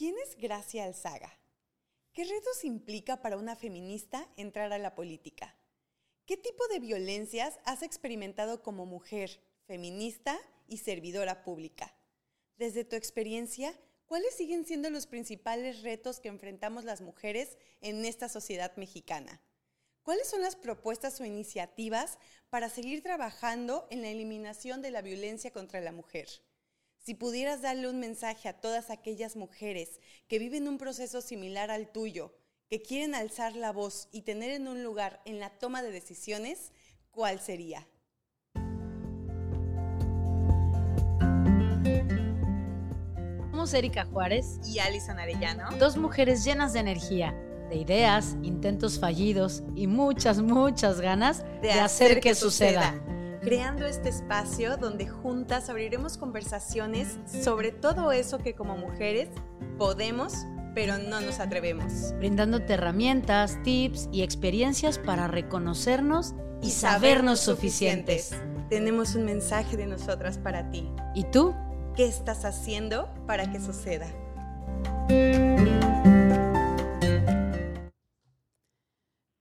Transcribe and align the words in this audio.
¿Quién 0.00 0.16
es 0.26 0.34
Gracia 0.38 0.84
Alzaga? 0.84 1.38
¿Qué 2.14 2.24
retos 2.24 2.64
implica 2.64 3.20
para 3.20 3.36
una 3.36 3.54
feminista 3.54 4.26
entrar 4.38 4.72
a 4.72 4.78
la 4.78 4.94
política? 4.94 5.54
¿Qué 6.24 6.38
tipo 6.38 6.66
de 6.68 6.78
violencias 6.78 7.58
has 7.66 7.82
experimentado 7.82 8.62
como 8.62 8.86
mujer, 8.86 9.42
feminista 9.66 10.40
y 10.66 10.78
servidora 10.78 11.44
pública? 11.44 11.94
Desde 12.56 12.86
tu 12.86 12.96
experiencia, 12.96 13.78
¿cuáles 14.06 14.34
siguen 14.34 14.64
siendo 14.64 14.88
los 14.88 15.06
principales 15.06 15.82
retos 15.82 16.18
que 16.18 16.28
enfrentamos 16.28 16.84
las 16.84 17.02
mujeres 17.02 17.58
en 17.82 18.02
esta 18.06 18.30
sociedad 18.30 18.74
mexicana? 18.76 19.42
¿Cuáles 20.02 20.30
son 20.30 20.40
las 20.40 20.56
propuestas 20.56 21.20
o 21.20 21.26
iniciativas 21.26 22.18
para 22.48 22.70
seguir 22.70 23.02
trabajando 23.02 23.86
en 23.90 24.00
la 24.00 24.08
eliminación 24.08 24.80
de 24.80 24.92
la 24.92 25.02
violencia 25.02 25.50
contra 25.50 25.82
la 25.82 25.92
mujer? 25.92 26.26
Si 27.02 27.14
pudieras 27.14 27.62
darle 27.62 27.88
un 27.88 27.98
mensaje 27.98 28.46
a 28.46 28.60
todas 28.60 28.90
aquellas 28.90 29.34
mujeres 29.34 30.00
que 30.28 30.38
viven 30.38 30.68
un 30.68 30.76
proceso 30.76 31.22
similar 31.22 31.70
al 31.70 31.90
tuyo, 31.90 32.34
que 32.68 32.82
quieren 32.82 33.14
alzar 33.14 33.56
la 33.56 33.72
voz 33.72 34.10
y 34.12 34.20
tener 34.20 34.50
en 34.50 34.68
un 34.68 34.84
lugar 34.84 35.22
en 35.24 35.40
la 35.40 35.48
toma 35.48 35.82
de 35.82 35.92
decisiones, 35.92 36.72
¿cuál 37.10 37.40
sería? 37.40 37.88
Somos 43.50 43.72
Erika 43.72 44.04
Juárez 44.04 44.60
y 44.66 44.78
Alison 44.80 45.18
Arellano, 45.18 45.74
dos 45.78 45.96
mujeres 45.96 46.44
llenas 46.44 46.74
de 46.74 46.80
energía 46.80 47.34
de 47.70 47.76
ideas, 47.76 48.36
intentos 48.42 49.00
fallidos 49.00 49.62
y 49.74 49.86
muchas, 49.86 50.42
muchas 50.42 51.00
ganas 51.00 51.44
de, 51.62 51.72
hacer, 51.72 52.20
que, 52.20 52.34
suceda. 52.34 53.00
Creando 53.50 53.84
este 53.84 54.08
espacio 54.08 54.76
donde 54.76 55.08
juntas 55.08 55.70
abriremos 55.70 56.16
conversaciones 56.16 57.18
sobre 57.26 57.72
todo 57.72 58.12
eso 58.12 58.38
que 58.38 58.54
como 58.54 58.76
mujeres 58.76 59.28
podemos, 59.76 60.46
pero 60.72 60.98
no 60.98 61.20
nos 61.20 61.40
atrevemos. 61.40 62.12
Brindándote 62.18 62.74
herramientas, 62.74 63.60
tips 63.64 64.08
y 64.12 64.22
experiencias 64.22 65.00
para 65.00 65.26
reconocernos 65.26 66.32
y, 66.62 66.70
sabernos 66.70 67.40
suficientes. 67.40 68.30
Tenemos 68.68 69.16
un 69.16 69.24
mensaje 69.24 69.76
de 69.76 69.86
nosotras 69.86 70.38
para 70.38 70.70
ti. 70.70 70.88
¿Y 71.16 71.24
tú? 71.24 71.52
¿Qué 71.96 72.06
estás 72.06 72.44
haciendo 72.44 73.12
para 73.26 73.50
que 73.50 73.58
suceda? 73.58 74.06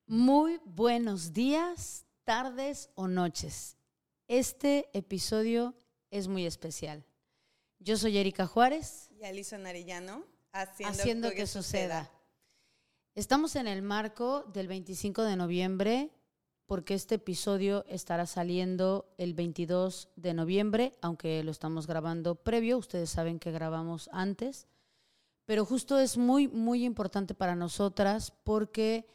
Muy 0.07 0.59
buenos 0.65 1.31
días, 1.31 2.07
tardes 2.25 2.89
o 2.95 3.07
noches. 3.07 3.78
Este 4.29 4.91
episodio 4.93 5.73
es 6.11 6.27
muy 6.27 6.45
especial. 6.45 7.03
Yo 7.79 7.97
soy 7.97 8.15
Erika 8.19 8.45
Juárez. 8.45 9.09
Y 9.19 9.23
Alison 9.23 9.65
Arellano, 9.65 10.23
haciendo, 10.51 11.31
que, 11.31 11.47
suceda. 11.47 12.11
Estamos 13.15 13.55
en 13.55 13.65
el 13.65 13.81
marco 13.81 14.43
del 14.53 14.67
25 14.67 15.23
de 15.23 15.35
noviembre, 15.35 16.11
porque 16.67 16.93
este 16.93 17.15
episodio 17.15 17.83
estará 17.87 18.27
saliendo 18.27 19.11
el 19.17 19.33
22 19.33 20.09
de 20.15 20.35
noviembre, 20.35 20.93
aunque 21.01 21.43
lo 21.43 21.49
estamos 21.49 21.87
grabando 21.87 22.35
previo, 22.35 22.77
ustedes 22.77 23.09
saben 23.09 23.39
que 23.39 23.51
grabamos 23.51 24.11
antes, 24.13 24.67
pero 25.45 25.65
justo 25.65 25.97
es 25.97 26.17
muy, 26.17 26.47
muy 26.47 26.85
importante 26.85 27.33
para 27.33 27.55
nosotras 27.55 28.31
porque 28.43 29.07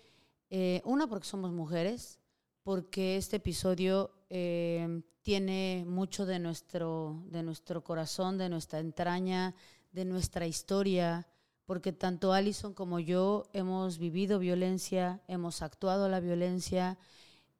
eh, 0.50 0.82
una, 0.84 1.06
porque 1.06 1.28
somos 1.28 1.52
mujeres, 1.52 2.18
porque 2.64 3.16
este 3.18 3.36
episodio 3.36 4.10
eh, 4.30 5.02
tiene 5.20 5.84
mucho 5.86 6.26
de 6.26 6.38
nuestro, 6.38 7.22
de 7.26 7.42
nuestro 7.42 7.84
corazón, 7.84 8.38
de 8.38 8.48
nuestra 8.48 8.80
entraña, 8.80 9.54
de 9.92 10.06
nuestra 10.06 10.46
historia, 10.46 11.28
porque 11.66 11.92
tanto 11.92 12.32
Alison 12.32 12.74
como 12.74 13.00
yo 13.00 13.48
hemos 13.52 13.98
vivido 13.98 14.38
violencia, 14.38 15.22
hemos 15.28 15.62
actuado 15.62 16.08
la 16.08 16.20
violencia 16.20 16.98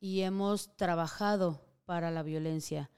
y 0.01 0.23
hemos 0.23 0.75
trabajado 0.77 1.61
para 1.85 2.11
la 2.11 2.23
violencia. 2.23 2.91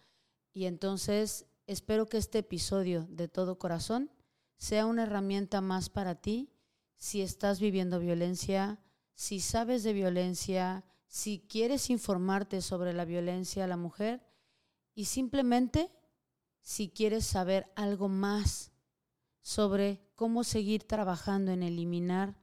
Y 0.53 0.67
entonces 0.67 1.47
espero 1.67 2.07
que 2.07 2.19
este 2.19 2.39
episodio 2.39 3.07
de 3.11 3.29
todo 3.29 3.59
corazón 3.59 4.11
sea 4.59 4.87
una 4.87 5.03
herramienta 5.03 5.61
más 5.61 5.91
para 5.91 6.15
ti 6.15 6.51
si 6.97 7.21
estás 7.21 7.61
viviendo 7.61 7.99
violencia, 7.99 8.81
si 9.15 9.41
sabes 9.41 9.83
de 9.83 9.93
violencia, 9.93 10.85
si 11.07 11.47
quieres 11.49 11.91
informarte 11.91 12.61
sobre 12.63 12.93
la 12.93 13.05
violencia 13.05 13.65
a 13.65 13.69
la 13.69 13.77
mujer 13.77 14.27
y 14.95 15.07
simplemente 15.07 15.91
si 16.61 16.89
quieres 16.89 17.25
saber 17.25 17.71
algo 17.77 18.09
más 18.09 18.73
sobre 19.41 20.01
cómo 20.15 20.45
seguir 20.45 20.85
trabajando 20.85 21.53
en 21.53 21.63
eliminar 21.63 22.37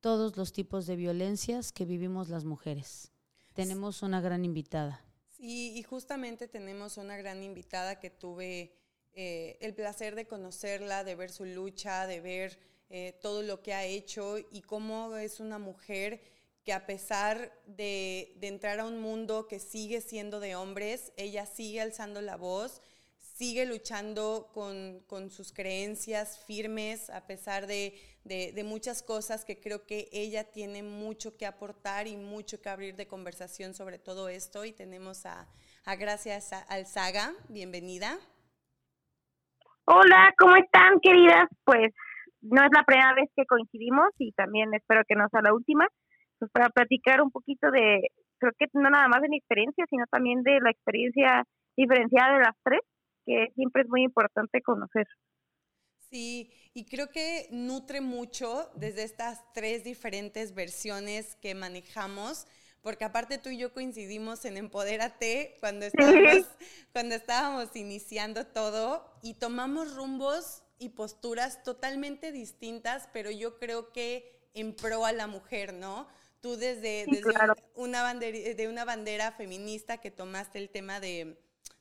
todos 0.00 0.36
los 0.36 0.52
tipos 0.52 0.86
de 0.86 0.96
violencias 0.96 1.72
que 1.72 1.84
vivimos 1.84 2.28
las 2.28 2.44
mujeres. 2.44 3.10
Tenemos 3.54 4.02
una 4.02 4.20
gran 4.20 4.44
invitada. 4.44 5.04
Y 5.38 5.82
justamente 5.82 6.48
tenemos 6.48 6.96
una 6.96 7.16
gran 7.16 7.42
invitada 7.42 7.98
que 7.98 8.10
tuve 8.10 8.72
eh, 9.12 9.56
el 9.60 9.74
placer 9.74 10.14
de 10.14 10.26
conocerla, 10.26 11.02
de 11.02 11.14
ver 11.14 11.30
su 11.30 11.44
lucha, 11.44 12.06
de 12.06 12.20
ver 12.20 12.58
eh, 12.88 13.18
todo 13.20 13.42
lo 13.42 13.62
que 13.62 13.72
ha 13.72 13.84
hecho 13.84 14.36
y 14.38 14.60
cómo 14.60 15.16
es 15.16 15.40
una 15.40 15.58
mujer 15.58 16.20
que 16.66 16.72
a 16.72 16.84
pesar 16.84 17.52
de, 17.66 18.36
entrar 18.42 18.80
a 18.80 18.86
un 18.86 19.00
mundo 19.00 19.46
que 19.46 19.60
sigue 19.60 20.00
siendo 20.00 20.40
de 20.40 20.56
hombres, 20.56 21.12
ella 21.16 21.46
sigue 21.46 21.80
alzando 21.80 22.20
la 22.20 22.36
voz, 22.36 22.82
sigue 23.18 23.66
luchando 23.66 24.50
con, 24.52 25.30
sus 25.30 25.52
creencias 25.52 26.44
firmes, 26.44 27.08
a 27.10 27.24
pesar 27.28 27.68
de, 27.68 27.94
muchas 28.64 29.04
cosas 29.04 29.44
que 29.44 29.60
creo 29.60 29.86
que 29.86 30.08
ella 30.10 30.50
tiene 30.50 30.82
mucho 30.82 31.36
que 31.36 31.46
aportar 31.46 32.08
y 32.08 32.16
mucho 32.16 32.60
que 32.60 32.68
abrir 32.68 32.96
de 32.96 33.06
conversación 33.06 33.72
sobre 33.72 34.00
todo 34.00 34.28
esto. 34.28 34.64
Y 34.64 34.72
tenemos 34.72 35.24
a, 35.24 35.46
a 35.84 35.94
Gracia 35.94 36.40
Alzaga, 36.68 37.32
bienvenida. 37.48 38.18
Hola, 39.84 40.34
¿cómo 40.36 40.56
están, 40.56 40.98
queridas? 41.00 41.48
Pues 41.62 41.94
no 42.40 42.64
es 42.64 42.70
la 42.74 42.82
primera 42.82 43.14
vez 43.14 43.30
que 43.36 43.46
coincidimos 43.46 44.08
y 44.18 44.32
también 44.32 44.74
espero 44.74 45.02
que 45.06 45.14
no 45.14 45.28
sea 45.28 45.42
la 45.42 45.54
última, 45.54 45.86
pues 46.38 46.50
para 46.52 46.68
platicar 46.68 47.20
un 47.20 47.30
poquito 47.30 47.70
de, 47.70 48.08
creo 48.38 48.52
que 48.58 48.66
no 48.74 48.90
nada 48.90 49.08
más 49.08 49.22
de 49.22 49.28
mi 49.28 49.38
experiencia, 49.38 49.84
sino 49.88 50.04
también 50.10 50.42
de 50.42 50.60
la 50.60 50.70
experiencia 50.70 51.44
diferenciada 51.76 52.34
de 52.34 52.44
las 52.44 52.56
tres, 52.62 52.80
que 53.24 53.48
siempre 53.54 53.82
es 53.82 53.88
muy 53.88 54.02
importante 54.02 54.62
conocer. 54.62 55.06
Sí, 56.10 56.52
y 56.72 56.84
creo 56.84 57.08
que 57.10 57.48
nutre 57.50 58.00
mucho 58.00 58.70
desde 58.76 59.02
estas 59.02 59.52
tres 59.52 59.82
diferentes 59.82 60.54
versiones 60.54 61.36
que 61.36 61.54
manejamos, 61.54 62.46
porque 62.80 63.04
aparte 63.04 63.38
tú 63.38 63.48
y 63.48 63.58
yo 63.58 63.72
coincidimos 63.72 64.44
en 64.44 64.56
Empodérate 64.56 65.56
cuando 65.58 65.86
estábamos, 65.86 66.46
cuando 66.92 67.14
estábamos 67.16 67.74
iniciando 67.74 68.46
todo 68.46 69.04
y 69.22 69.34
tomamos 69.34 69.96
rumbos 69.96 70.62
y 70.78 70.90
posturas 70.90 71.64
totalmente 71.64 72.30
distintas, 72.30 73.08
pero 73.12 73.30
yo 73.32 73.58
creo 73.58 73.92
que 73.92 74.50
en 74.54 74.74
pro 74.74 75.04
a 75.04 75.12
la 75.12 75.26
mujer, 75.26 75.74
¿no? 75.74 76.06
Tú 76.46 76.56
desde, 76.56 77.06
una, 77.74 78.02
bandera, 78.02 78.54
de 78.54 78.68
una 78.68 78.84
bandera 78.84 79.32
feminista 79.32 79.98
que 79.98 80.12
tomaste 80.12 80.60
el 80.60 80.70
tema 80.70 81.00
de, 81.00 81.36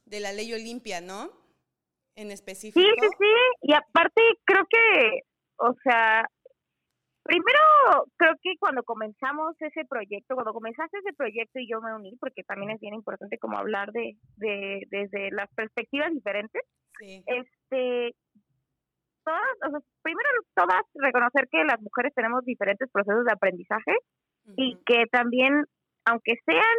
la 0.09 0.33
ley 0.33 0.51
Olimpia, 0.53 1.01
¿no? 1.01 1.29
En 2.15 2.31
específico. 2.31 2.79
Sí, 2.79 2.87
sí, 2.99 3.07
sí. 3.19 3.33
Y 3.61 3.73
aparte 3.73 4.23
creo 4.43 4.65
que, 4.67 5.21
o 5.57 5.75
sea, 5.83 6.27
primero 7.21 7.59
creo 8.17 8.33
que 8.41 8.57
cuando 8.59 8.81
comenzamos 8.81 9.55
ese 9.59 9.85
proyecto, 9.85 10.33
cuando 10.33 10.51
comenzaste 10.51 10.97
ese 10.97 11.13
proyecto 11.13 11.59
y 11.59 11.69
yo 11.69 11.79
me 11.79 11.93
uní, 11.93 12.17
porque 12.19 12.41
también 12.41 12.71
es 12.71 12.79
bien 12.79 12.95
importante 12.95 13.37
como 13.37 13.59
hablar 13.59 13.91
de, 13.91 14.17
de 14.37 14.81
desde 14.89 15.29
las 15.29 15.53
perspectivas 15.53 16.11
diferentes. 16.11 16.63
Sí. 16.97 17.23
Este, 17.27 18.15
todas, 19.23 19.83
primero 20.01 20.29
todas 20.55 20.81
reconocer 20.95 21.47
que 21.51 21.63
las 21.65 21.79
mujeres 21.81 22.15
tenemos 22.15 22.43
diferentes 22.45 22.89
procesos 22.89 23.25
de 23.25 23.31
aprendizaje 23.31 23.91
y 24.57 24.77
que 24.85 25.05
también, 25.11 25.65
aunque 26.05 26.35
sean 26.45 26.77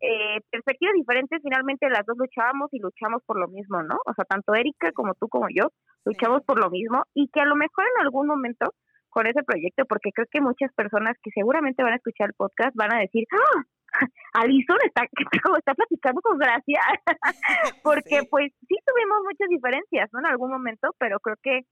eh, 0.00 0.40
perspectivas 0.50 0.94
diferentes, 0.94 1.42
finalmente 1.42 1.90
las 1.90 2.06
dos 2.06 2.16
luchábamos 2.16 2.72
y 2.72 2.78
luchamos 2.78 3.22
por 3.26 3.38
lo 3.38 3.48
mismo, 3.48 3.82
¿no? 3.82 3.96
O 4.06 4.14
sea, 4.14 4.24
tanto 4.24 4.54
Erika 4.54 4.92
como 4.92 5.14
tú 5.14 5.28
como 5.28 5.46
yo 5.54 5.68
luchamos 6.04 6.42
por 6.44 6.58
lo 6.58 6.70
mismo 6.70 7.02
y 7.14 7.28
que 7.28 7.40
a 7.40 7.44
lo 7.44 7.56
mejor 7.56 7.84
en 7.84 8.04
algún 8.04 8.26
momento 8.26 8.72
con 9.10 9.26
ese 9.26 9.42
proyecto, 9.42 9.84
porque 9.86 10.10
creo 10.14 10.26
que 10.30 10.40
muchas 10.40 10.72
personas 10.74 11.16
que 11.22 11.30
seguramente 11.34 11.82
van 11.82 11.92
a 11.92 11.96
escuchar 11.96 12.28
el 12.28 12.34
podcast 12.34 12.74
van 12.76 12.94
a 12.94 13.00
decir, 13.00 13.26
¡Ah! 13.32 13.62
Alison 14.34 14.78
está, 14.86 15.02
está 15.58 15.74
platicando 15.74 16.20
con 16.22 16.38
gracia, 16.38 16.80
porque 17.82 18.22
pues 18.30 18.52
sí 18.68 18.76
tuvimos 18.86 19.18
muchas 19.24 19.48
diferencias, 19.48 20.08
¿no? 20.12 20.20
En 20.20 20.26
algún 20.26 20.50
momento, 20.50 20.94
pero 20.98 21.18
creo 21.18 21.36
que 21.42 21.62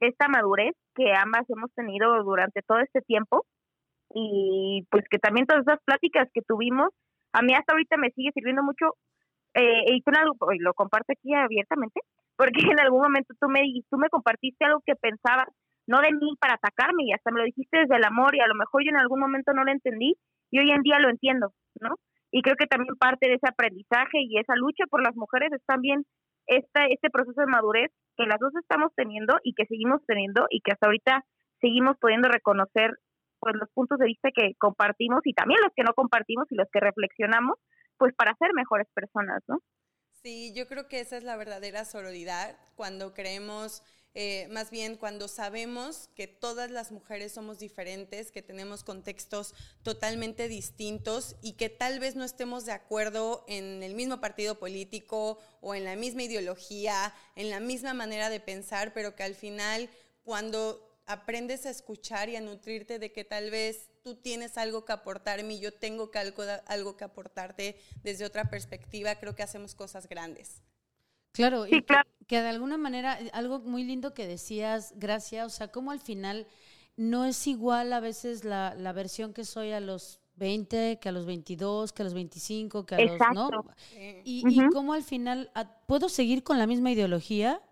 esta 0.00 0.28
madurez 0.28 0.74
que 0.94 1.12
ambas 1.14 1.48
hemos 1.48 1.72
tenido 1.74 2.22
durante 2.22 2.62
todo 2.62 2.78
este 2.80 3.00
tiempo 3.00 3.46
y 4.14 4.86
pues 4.90 5.04
que 5.10 5.18
también 5.18 5.46
todas 5.46 5.62
esas 5.62 5.80
pláticas 5.84 6.28
que 6.32 6.42
tuvimos, 6.42 6.88
a 7.32 7.42
mí 7.42 7.54
hasta 7.54 7.72
ahorita 7.72 7.96
me 7.96 8.10
sigue 8.10 8.32
sirviendo 8.32 8.62
mucho 8.62 8.94
eh, 9.54 9.84
y 9.86 10.02
tú 10.02 10.12
y 10.52 10.58
lo 10.58 10.74
comparto 10.74 11.12
aquí 11.12 11.34
abiertamente, 11.34 12.00
porque 12.36 12.60
en 12.60 12.80
algún 12.80 13.02
momento 13.02 13.34
tú 13.40 13.48
me, 13.48 13.62
tú 13.90 13.98
me 13.98 14.08
compartiste 14.08 14.64
algo 14.64 14.80
que 14.84 14.94
pensabas 14.94 15.48
no 15.86 16.00
de 16.00 16.12
mí 16.12 16.36
para 16.38 16.54
atacarme, 16.54 17.04
y 17.04 17.12
hasta 17.12 17.30
me 17.30 17.40
lo 17.40 17.46
dijiste 17.46 17.78
desde 17.78 17.96
el 17.96 18.04
amor, 18.04 18.36
y 18.36 18.40
a 18.40 18.46
lo 18.46 18.54
mejor 18.54 18.84
yo 18.84 18.90
en 18.90 19.00
algún 19.00 19.20
momento 19.20 19.52
no 19.54 19.64
lo 19.64 19.72
entendí, 19.72 20.16
y 20.50 20.58
hoy 20.58 20.70
en 20.70 20.82
día 20.82 20.98
lo 21.00 21.08
entiendo, 21.08 21.52
¿no? 21.80 21.96
Y 22.30 22.42
creo 22.42 22.56
que 22.56 22.66
también 22.66 22.94
parte 22.96 23.26
de 23.26 23.34
ese 23.34 23.48
aprendizaje 23.48 24.20
y 24.20 24.38
esa 24.38 24.54
lucha 24.54 24.84
por 24.90 25.02
las 25.02 25.16
mujeres 25.16 25.50
es 25.50 25.64
también 25.64 26.04
esta, 26.46 26.84
este 26.86 27.08
proceso 27.08 27.40
de 27.40 27.46
madurez 27.46 27.90
que 28.16 28.26
las 28.26 28.38
dos 28.38 28.54
estamos 28.56 28.92
teniendo 28.94 29.38
y 29.42 29.54
que 29.54 29.64
seguimos 29.64 30.04
teniendo 30.06 30.46
y 30.50 30.60
que 30.60 30.72
hasta 30.72 30.86
ahorita 30.86 31.24
seguimos 31.60 31.96
pudiendo 31.98 32.28
reconocer 32.28 32.96
pues 33.40 33.54
los 33.56 33.68
puntos 33.70 33.98
de 33.98 34.06
vista 34.06 34.30
que 34.34 34.54
compartimos 34.58 35.20
y 35.24 35.32
también 35.32 35.60
los 35.62 35.72
que 35.74 35.82
no 35.82 35.94
compartimos 35.94 36.46
y 36.50 36.54
los 36.54 36.68
que 36.72 36.80
reflexionamos, 36.80 37.58
pues 37.96 38.14
para 38.14 38.34
ser 38.36 38.52
mejores 38.54 38.86
personas, 38.94 39.42
¿no? 39.48 39.60
Sí, 40.22 40.52
yo 40.54 40.66
creo 40.66 40.88
que 40.88 41.00
esa 41.00 41.16
es 41.16 41.24
la 41.24 41.36
verdadera 41.36 41.84
sororidad, 41.84 42.58
cuando 42.74 43.14
creemos, 43.14 43.82
eh, 44.14 44.48
más 44.50 44.70
bien 44.70 44.96
cuando 44.96 45.28
sabemos 45.28 46.08
que 46.16 46.26
todas 46.26 46.72
las 46.72 46.90
mujeres 46.90 47.32
somos 47.32 47.60
diferentes, 47.60 48.32
que 48.32 48.42
tenemos 48.42 48.82
contextos 48.82 49.54
totalmente 49.84 50.48
distintos 50.48 51.36
y 51.40 51.52
que 51.52 51.68
tal 51.68 52.00
vez 52.00 52.16
no 52.16 52.24
estemos 52.24 52.66
de 52.66 52.72
acuerdo 52.72 53.44
en 53.46 53.82
el 53.84 53.94
mismo 53.94 54.20
partido 54.20 54.58
político 54.58 55.38
o 55.60 55.76
en 55.76 55.84
la 55.84 55.94
misma 55.94 56.24
ideología, 56.24 57.14
en 57.36 57.48
la 57.48 57.60
misma 57.60 57.94
manera 57.94 58.28
de 58.28 58.40
pensar, 58.40 58.92
pero 58.92 59.14
que 59.14 59.22
al 59.22 59.36
final 59.36 59.88
cuando 60.24 60.87
aprendes 61.08 61.64
a 61.64 61.70
escuchar 61.70 62.28
y 62.28 62.36
a 62.36 62.40
nutrirte 62.40 62.98
de 62.98 63.12
que 63.12 63.24
tal 63.24 63.50
vez 63.50 63.90
tú 64.04 64.14
tienes 64.14 64.58
algo 64.58 64.84
que 64.84 64.92
aportarme 64.92 65.54
y 65.54 65.60
yo 65.60 65.72
tengo 65.72 66.10
que 66.10 66.18
algo, 66.18 66.42
algo 66.66 66.96
que 66.96 67.04
aportarte 67.04 67.76
desde 68.02 68.26
otra 68.26 68.50
perspectiva, 68.50 69.14
creo 69.16 69.34
que 69.34 69.42
hacemos 69.42 69.74
cosas 69.74 70.06
grandes. 70.06 70.62
Claro, 71.32 71.66
y 71.66 71.84
Que, 72.26 72.42
de 72.42 72.48
alguna 72.48 72.76
manera, 72.76 73.18
algo 73.32 73.60
muy 73.60 73.84
lindo 73.84 74.12
que 74.12 74.26
decías, 74.26 74.92
gracias, 74.96 75.46
o 75.46 75.50
sea, 75.50 75.68
como 75.68 75.92
al 75.92 76.00
final 76.00 76.46
no 76.96 77.24
es 77.24 77.46
igual 77.46 77.92
a 77.94 78.00
veces 78.00 78.44
la, 78.44 78.74
la 78.74 78.92
versión 78.92 79.32
que 79.32 79.44
soy 79.44 79.72
a 79.72 79.80
los 79.80 80.20
20, 80.36 80.98
que 81.00 81.08
a 81.08 81.12
los 81.12 81.24
22, 81.24 81.92
que 81.92 82.02
a 82.02 82.04
los 82.04 82.12
25, 82.12 82.84
que 82.84 82.94
a 82.94 83.00
los, 83.00 83.18
¿no? 83.32 83.50
Y, 84.24 84.42
y 84.46 84.68
cómo 84.68 84.92
al 84.92 85.02
final, 85.02 85.50
¿puedo 85.86 86.10
seguir 86.10 86.42
con 86.42 86.58
la 86.58 86.66
misma 86.66 86.90
ideología? 86.90 87.62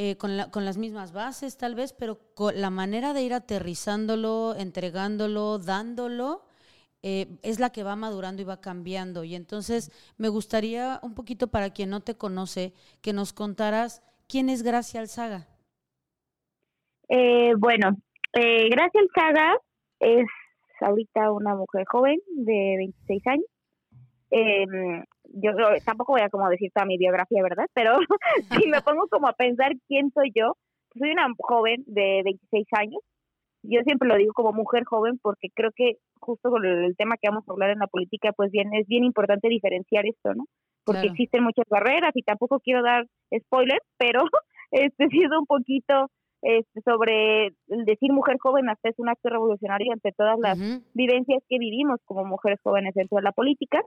Eh, 0.00 0.16
con, 0.16 0.30
con, 0.52 0.64
las 0.64 0.78
mismas 0.78 1.12
bases 1.12 1.58
tal 1.58 1.74
vez, 1.74 1.92
pero 1.92 2.20
con 2.36 2.60
la 2.60 2.70
manera 2.70 3.12
de 3.12 3.22
ir 3.22 3.34
aterrizándolo, 3.34 4.54
entregándolo, 4.56 5.58
dándolo, 5.58 6.44
eh, 7.02 7.26
es 7.42 7.58
la 7.58 7.70
que 7.70 7.82
va 7.82 7.96
madurando 7.96 8.40
y 8.40 8.44
va 8.44 8.60
cambiando. 8.60 9.24
Y 9.24 9.34
entonces 9.34 9.90
me 10.16 10.28
gustaría 10.28 11.00
un 11.02 11.16
poquito 11.16 11.48
para 11.48 11.70
quien 11.70 11.90
no 11.90 11.98
te 11.98 12.16
conoce, 12.16 12.74
que 13.02 13.12
nos 13.12 13.32
contaras 13.32 14.00
quién 14.28 14.50
es 14.50 14.62
Gracia 14.62 15.00
Alzaga. 15.00 15.48
Eh, 17.08 17.54
bueno, 17.58 17.96
Gracia 18.32 19.00
Alzaga 19.00 19.56
es 19.98 20.28
ahorita 20.80 21.32
una 21.32 21.56
mujer 21.56 21.84
joven 21.90 22.20
de 22.36 22.76
26 22.76 23.26
años. 23.26 23.46
Yo 25.28 25.50
tampoco 25.84 26.12
voy 26.12 26.22
a 26.22 26.30
como 26.30 26.48
decir 26.48 26.70
toda 26.74 26.86
mi 26.86 26.96
biografía, 26.96 27.42
¿verdad? 27.42 27.66
Pero 27.74 27.98
si 28.62 28.68
me 28.68 28.80
pongo 28.80 29.06
como 29.08 29.28
a 29.28 29.32
pensar 29.32 29.72
quién 29.86 30.10
soy 30.12 30.32
yo, 30.34 30.54
soy 30.98 31.10
una 31.10 31.26
joven 31.38 31.84
de 31.86 32.22
26 32.24 32.66
años. 32.78 33.00
Yo 33.62 33.80
siempre 33.82 34.08
lo 34.08 34.16
digo 34.16 34.32
como 34.32 34.52
mujer 34.52 34.84
joven 34.84 35.18
porque 35.20 35.48
creo 35.54 35.70
que 35.74 35.96
justo 36.20 36.50
con 36.50 36.64
el, 36.64 36.96
tema 36.96 37.16
que 37.20 37.28
vamos 37.28 37.44
a 37.46 37.52
hablar 37.52 37.70
en 37.70 37.80
la 37.80 37.86
política, 37.88 38.32
pues 38.32 38.50
bien, 38.50 38.72
es 38.74 38.86
bien 38.86 39.04
importante 39.04 39.48
diferenciar 39.48 40.06
esto, 40.06 40.34
¿no? 40.34 40.44
Porque 40.84 41.08
existen 41.08 41.42
muchas 41.42 41.66
barreras 41.68 42.12
y 42.14 42.22
tampoco 42.22 42.60
quiero 42.60 42.82
dar 42.82 43.04
spoilers, 43.36 43.84
pero 43.98 44.20
este 44.70 45.08
sido 45.08 45.38
un 45.38 45.46
poquito 45.46 46.10
este, 46.40 46.80
sobre 46.82 47.48
el 47.68 47.84
decir 47.84 48.12
mujer 48.12 48.36
joven 48.38 48.68
hasta 48.68 48.88
es 48.88 48.98
un 48.98 49.08
acto 49.08 49.28
revolucionario 49.28 49.92
ante 49.92 50.12
todas 50.12 50.38
las 50.38 50.56
vivencias 50.94 51.42
que 51.48 51.58
vivimos 51.58 52.00
como 52.04 52.24
mujeres 52.24 52.60
jóvenes 52.62 52.94
dentro 52.94 53.16
de 53.16 53.22
la 53.22 53.32
política. 53.32 53.82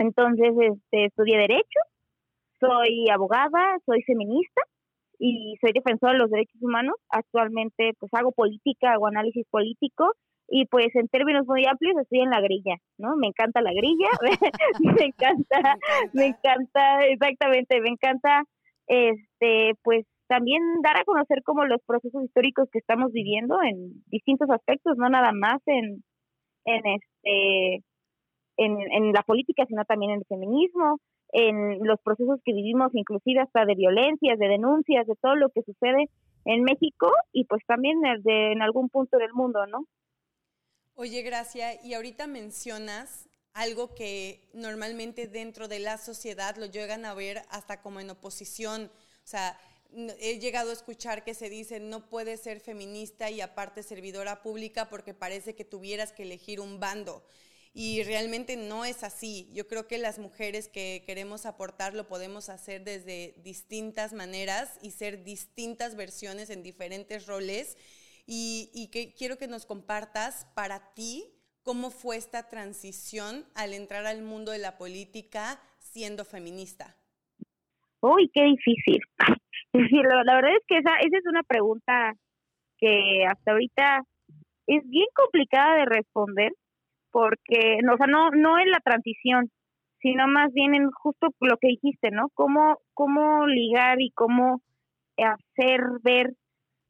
Entonces, 0.00 0.54
este, 0.58 1.04
estudié 1.04 1.36
Derecho, 1.36 1.80
soy 2.58 3.10
abogada, 3.12 3.76
soy 3.84 4.00
feminista 4.02 4.62
y 5.18 5.56
soy 5.60 5.72
defensora 5.72 6.14
de 6.14 6.18
los 6.20 6.30
derechos 6.30 6.56
humanos. 6.62 6.94
Actualmente, 7.10 7.92
pues 7.98 8.10
hago 8.14 8.32
política, 8.32 8.92
hago 8.92 9.08
análisis 9.08 9.46
político 9.50 10.14
y 10.48 10.64
pues 10.66 10.88
en 10.94 11.06
términos 11.08 11.46
muy 11.46 11.66
amplios 11.66 11.98
estoy 12.00 12.20
en 12.20 12.30
la 12.30 12.40
grilla, 12.40 12.76
¿no? 12.96 13.14
Me 13.16 13.26
encanta 13.26 13.60
la 13.60 13.72
grilla, 13.72 14.08
me 14.80 15.04
encanta, 15.04 15.76
me 16.14 16.26
encanta, 16.28 17.06
exactamente, 17.06 17.80
me 17.82 17.90
encanta, 17.90 18.44
este, 18.86 19.74
pues 19.82 20.06
también 20.28 20.62
dar 20.82 20.96
a 20.96 21.04
conocer 21.04 21.42
como 21.44 21.66
los 21.66 21.82
procesos 21.86 22.24
históricos 22.24 22.70
que 22.72 22.78
estamos 22.78 23.12
viviendo 23.12 23.62
en 23.62 24.02
distintos 24.06 24.48
aspectos, 24.48 24.96
no 24.96 25.10
nada 25.10 25.32
más 25.32 25.60
en, 25.66 26.02
en 26.64 26.86
este, 26.86 27.84
en, 28.60 29.12
la 29.12 29.22
política, 29.22 29.64
sino 29.66 29.84
también 29.84 30.12
en 30.12 30.18
el 30.18 30.26
feminismo, 30.26 31.00
en 31.32 31.78
los 31.86 31.98
procesos 32.00 32.40
que 32.44 32.52
vivimos, 32.52 32.90
inclusive 32.94 33.40
hasta 33.40 33.64
de 33.64 33.74
violencias, 33.74 34.38
de 34.38 34.48
denuncias, 34.48 35.06
de 35.06 35.16
todo 35.16 35.34
lo 35.36 35.48
que 35.50 35.62
sucede 35.62 36.10
en 36.44 36.64
México 36.64 37.10
y 37.32 37.44
pues 37.44 37.62
también 37.66 37.98
en 38.04 38.62
algún 38.62 38.88
punto 38.88 39.16
del 39.18 39.32
mundo, 39.32 39.66
¿no? 39.66 39.86
Oye, 40.94 41.22
Gracia, 41.22 41.82
y 41.82 41.94
ahorita 41.94 42.26
mencionas 42.26 43.28
algo 43.54 43.94
que 43.94 44.48
normalmente 44.52 45.26
dentro 45.26 45.66
de 45.66 45.78
la 45.78 45.96
sociedad 45.96 46.56
lo 46.56 46.66
llegan 46.66 47.04
a 47.04 47.14
ver 47.14 47.38
hasta 47.50 47.80
como 47.80 48.00
en 48.00 48.10
oposición. 48.10 48.90
O 49.24 49.26
sea, 49.26 49.56
he 50.20 50.38
llegado 50.38 50.70
a 50.70 50.74
escuchar 50.74 51.24
que 51.24 51.34
se 51.34 51.48
dice 51.48 51.80
no 51.80 52.08
puedes 52.08 52.40
ser 52.40 52.60
feminista 52.60 53.30
y 53.30 53.40
aparte 53.40 53.82
servidora 53.82 54.42
pública 54.42 54.88
porque 54.88 55.14
parece 55.14 55.54
que 55.54 55.64
tuvieras 55.64 56.12
que 56.12 56.22
elegir 56.24 56.60
un 56.60 56.78
bando 56.78 57.22
y 57.72 58.02
realmente 58.02 58.56
no 58.56 58.84
es 58.84 59.04
así. 59.04 59.48
Yo 59.54 59.68
creo 59.68 59.86
que 59.86 59.98
las 59.98 60.18
mujeres 60.18 60.68
que 60.68 61.04
queremos 61.06 61.46
aportar 61.46 61.94
lo 61.94 62.08
podemos 62.08 62.48
hacer 62.48 62.82
desde 62.82 63.34
distintas 63.44 64.12
maneras 64.12 64.78
y 64.82 64.90
ser 64.90 65.22
distintas 65.22 65.96
versiones 65.96 66.50
en 66.50 66.64
diferentes 66.64 67.26
roles. 67.26 67.76
Y, 68.26 68.88
que 68.92 69.12
quiero 69.14 69.38
que 69.38 69.48
nos 69.48 69.66
compartas 69.66 70.46
para 70.54 70.94
ti 70.94 71.24
cómo 71.62 71.90
fue 71.90 72.16
esta 72.16 72.48
transición 72.48 73.44
al 73.54 73.72
entrar 73.72 74.06
al 74.06 74.22
mundo 74.22 74.52
de 74.52 74.58
la 74.58 74.78
política 74.78 75.60
siendo 75.78 76.24
feminista. 76.24 76.96
Uy, 78.00 78.30
qué 78.32 78.44
difícil. 78.44 79.00
La 79.72 80.34
verdad 80.36 80.56
es 80.56 80.64
que 80.66 80.78
esa, 80.78 80.96
esa 81.00 81.18
es 81.18 81.26
una 81.26 81.42
pregunta 81.42 82.14
que 82.78 83.24
hasta 83.28 83.52
ahorita 83.52 84.02
es 84.66 84.82
bien 84.88 85.08
complicada 85.14 85.76
de 85.78 85.84
responder 85.86 86.52
porque, 87.10 87.78
no, 87.82 87.94
o 87.94 87.96
sea, 87.96 88.06
no, 88.06 88.30
no 88.30 88.58
en 88.58 88.70
la 88.70 88.80
transición, 88.80 89.50
sino 90.00 90.26
más 90.28 90.52
bien 90.52 90.74
en 90.74 90.90
justo 90.90 91.28
lo 91.40 91.56
que 91.58 91.68
dijiste, 91.68 92.10
¿no? 92.10 92.28
Cómo, 92.34 92.78
cómo 92.94 93.46
ligar 93.46 94.00
y 94.00 94.10
cómo 94.12 94.62
hacer 95.16 95.80
ver 96.02 96.32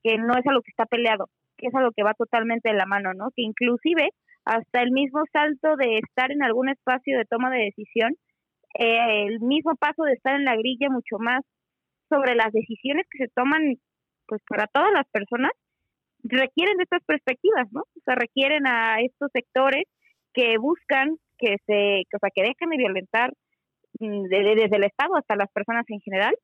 que 0.03 0.19
no 0.19 0.35
es 0.35 0.47
algo 0.47 0.62
que 0.62 0.71
está 0.71 0.87
peleado, 0.87 1.27
que 1.57 1.67
es 1.69 1.75
algo 1.75 1.91
que 1.95 2.05
va 2.05 2.15
totalmente 2.15 2.71
de 2.71 2.77
la 2.77 2.87
mano, 2.87 3.12
¿no? 3.15 3.31
Que 3.35 3.43
inclusive 3.43 4.11
hasta 4.45 4.83
el 4.83 4.93
mismo 4.93 5.23
salto 5.33 5.77
de 5.77 5.99
estar 5.99 6.31
en 6.31 6.43
algún 6.43 6.69
espacio 6.69 7.19
de 7.19 7.25
toma 7.25 7.50
de 7.50 7.65
decisión, 7.65 8.15
eh, 8.79 9.27
el 9.27 9.41
mismo 9.41 9.75
paso 9.77 10.05
de 10.05 10.12
estar 10.12 10.35
en 10.37 10.45
la 10.45 10.57
grilla 10.57 10.89
mucho 10.89 11.19
más 11.19 11.43
sobre 12.09 12.35
las 12.35 12.53
decisiones 12.53 13.07
que 13.11 13.27
se 13.27 13.33
toman 13.35 13.77
pues 14.27 14.41
para 14.49 14.67
todas 14.69 14.93
las 14.93 15.09
personas 15.11 15.50
requieren 16.23 16.77
de 16.77 16.85
estas 16.85 17.03
perspectivas, 17.05 17.67
¿no? 17.73 17.81
O 17.81 18.00
sea, 18.05 18.15
requieren 18.15 18.67
a 18.67 19.00
estos 19.00 19.31
sectores 19.33 19.85
que 20.33 20.59
buscan 20.59 21.17
que 21.39 21.57
se, 21.67 22.05
que, 22.09 22.17
o 22.17 22.21
sea, 22.21 22.31
que 22.35 22.43
dejen 22.43 22.71
de 22.71 22.77
violentar 22.77 23.33
mm, 23.99 24.25
desde 24.25 24.77
el 24.77 24.85
Estado 24.85 25.17
hasta 25.17 25.37
las 25.37 25.51
personas 25.53 25.85
en 25.89 26.01
general 26.01 26.35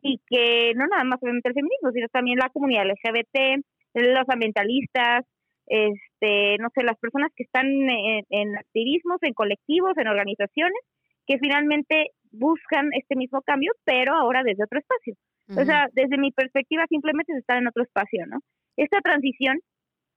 y 0.00 0.20
que 0.26 0.72
no 0.74 0.86
nada 0.86 1.04
más 1.04 1.18
obviamente 1.22 1.48
el 1.48 1.54
feminismo, 1.54 1.90
sino 1.92 2.08
también 2.08 2.38
la 2.38 2.50
comunidad 2.50 2.86
LGBT, 2.86 3.62
los 3.94 4.28
ambientalistas, 4.28 5.24
este, 5.66 6.56
no 6.58 6.68
sé, 6.74 6.82
las 6.82 6.98
personas 6.98 7.30
que 7.36 7.44
están 7.44 7.66
en, 7.66 8.56
activismos, 8.56 9.18
en 9.22 9.34
colectivos, 9.34 9.92
en 9.96 10.08
organizaciones, 10.08 10.80
que 11.26 11.38
finalmente 11.38 12.12
buscan 12.30 12.88
este 12.92 13.16
mismo 13.16 13.42
cambio, 13.42 13.72
pero 13.84 14.14
ahora 14.14 14.42
desde 14.44 14.64
otro 14.64 14.78
espacio. 14.78 15.14
O 15.56 15.64
sea, 15.64 15.88
desde 15.94 16.18
mi 16.18 16.30
perspectiva 16.30 16.84
simplemente 16.88 17.32
se 17.32 17.38
está 17.38 17.56
en 17.56 17.66
otro 17.66 17.82
espacio, 17.82 18.26
¿no? 18.26 18.38
Esta 18.76 19.00
transición 19.00 19.58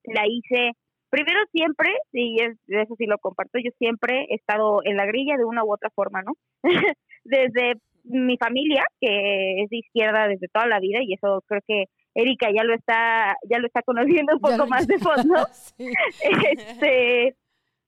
la 0.04 0.24
hice 0.28 0.74
Primero 1.12 1.40
siempre, 1.52 1.90
y 2.14 2.38
eso 2.42 2.96
sí 2.98 3.06
lo 3.06 3.18
comparto, 3.18 3.60
yo 3.60 3.72
siempre 3.78 4.28
he 4.30 4.36
estado 4.36 4.80
en 4.86 4.96
la 4.96 5.06
grilla 5.06 5.36
de 5.36 5.44
una 5.44 5.62
u 5.66 5.74
otra 5.74 5.90
forma, 5.90 6.22
¿no? 6.22 6.32
desde 7.26 7.74
mi 8.06 8.38
familia, 8.38 8.86
que 9.02 9.62
es 9.62 9.70
de 9.70 9.78
izquierda 9.78 10.30
desde 10.30 10.48
toda 10.48 10.68
la 10.68 10.80
vida, 10.80 11.00
y 11.02 11.14
eso 11.14 11.44
creo 11.48 11.60
que 11.68 11.86
Erika 12.16 12.48
ya 12.56 12.64
lo 12.64 12.74
está, 12.74 13.36
ya 13.50 13.60
lo 13.60 13.68
está 13.68 13.82
conociendo 13.82 14.36
un 14.36 14.40
poco 14.40 14.68
más 14.68 14.88
de 14.88 15.00
fondo. 15.00 15.36
este, 15.78 17.36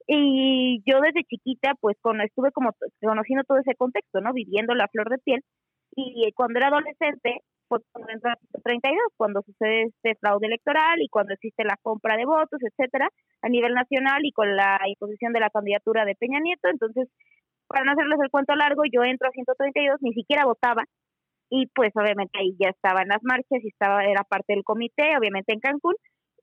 y 0.06 0.84
yo 0.86 1.00
desde 1.00 1.24
chiquita, 1.24 1.76
pues 1.80 1.96
cuando 2.02 2.26
estuve 2.26 2.52
como 2.52 2.72
conociendo 3.02 3.46
todo 3.46 3.60
ese 3.60 3.76
contexto, 3.76 4.20
¿no? 4.20 4.34
Viviendo 4.34 4.76
la 4.76 4.90
flor 4.90 5.10
de 5.10 5.18
piel, 5.20 5.42
y 5.96 6.30
cuando 6.34 6.60
era 6.60 6.68
adolescente, 6.68 7.40
fue 7.80 7.90
cuando 7.92 8.14
entró 8.14 8.32
a 8.32 8.36
132, 8.36 9.00
cuando 9.18 9.42
sucede 9.42 9.84
este 9.84 10.16
fraude 10.20 10.48
electoral 10.48 11.02
y 11.02 11.10
cuando 11.10 11.34
existe 11.34 11.64
la 11.64 11.78
compra 11.82 12.18
de 12.18 12.26
votos, 12.26 12.60
etcétera, 12.62 13.10
a 13.42 13.50
nivel 13.50 13.74
nacional 13.74 14.24
y 14.24 14.32
con 14.32 14.56
la 14.56 14.80
imposición 14.86 15.34
de 15.34 15.40
la 15.40 15.50
candidatura 15.50 16.06
de 16.06 16.16
Peña 16.16 16.40
Nieto. 16.40 16.70
Entonces, 16.70 17.10
para 17.68 17.86
no 17.86 17.92
hacerles 17.92 18.20
el 18.22 18.30
cuento 18.30 18.56
largo, 18.56 18.84
yo 18.92 19.04
entro 19.04 19.28
a 19.28 19.32
132, 19.32 19.98
ni 20.02 20.14
siquiera 20.14 20.46
votaba, 20.46 20.84
y 21.50 21.68
pues 21.68 21.92
obviamente 21.96 22.40
ahí 22.40 22.56
ya 22.60 22.70
estaba 22.70 23.02
en 23.02 23.10
las 23.10 23.24
marchas 23.24 23.64
y 23.64 23.68
estaba 23.68 24.04
era 24.06 24.24
parte 24.24 24.54
del 24.54 24.64
comité, 24.64 25.18
obviamente 25.18 25.54
en 25.54 25.60
Cancún, 25.60 25.96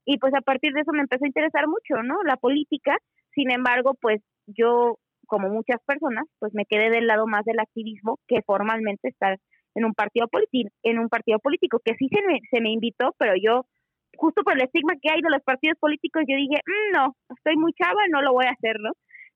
y 0.05 0.19
pues 0.19 0.33
a 0.35 0.41
partir 0.41 0.73
de 0.73 0.83
eso 0.83 0.93
me 0.93 1.01
empezó 1.01 1.25
a 1.25 1.29
interesar 1.29 1.67
mucho, 1.67 2.03
¿no? 2.03 2.23
La 2.25 2.37
política, 2.37 2.97
sin 3.35 3.51
embargo, 3.51 3.95
pues 4.01 4.23
yo, 4.47 4.99
como 5.27 5.49
muchas 5.49 5.79
personas, 5.87 6.25
pues 6.39 6.53
me 6.55 6.65
quedé 6.65 6.91
del 6.91 7.07
lado 7.07 7.27
más 7.27 7.45
del 7.45 7.61
activismo 7.61 8.19
que 8.27 8.43
formalmente 8.43 9.09
está 9.09 9.37
en 9.75 9.85
un 9.85 9.95
partido 9.95 10.29
político, 10.29 10.71
en 10.83 10.99
un 10.99 11.09
partido 11.09 11.39
político, 11.39 11.81
que 11.85 11.95
sí 11.97 12.09
se 12.09 12.23
me, 12.27 12.41
se 12.50 12.61
me 12.61 12.71
invitó, 12.71 13.15
pero 13.19 13.35
yo, 13.41 13.67
justo 14.17 14.43
por 14.43 14.55
el 14.55 14.65
estigma 14.65 14.95
que 15.00 15.11
hay 15.12 15.21
de 15.23 15.31
los 15.31 15.43
partidos 15.43 15.79
políticos, 15.79 16.23
yo 16.27 16.37
dije, 16.37 16.61
mm, 16.67 16.97
no, 16.97 17.15
estoy 17.37 17.57
muy 17.57 17.73
chava, 17.75 18.00
no 18.11 18.23
lo 18.23 18.33
voy 18.33 18.47
a 18.47 18.53
hacer, 18.53 18.77
¿no? 18.81 18.93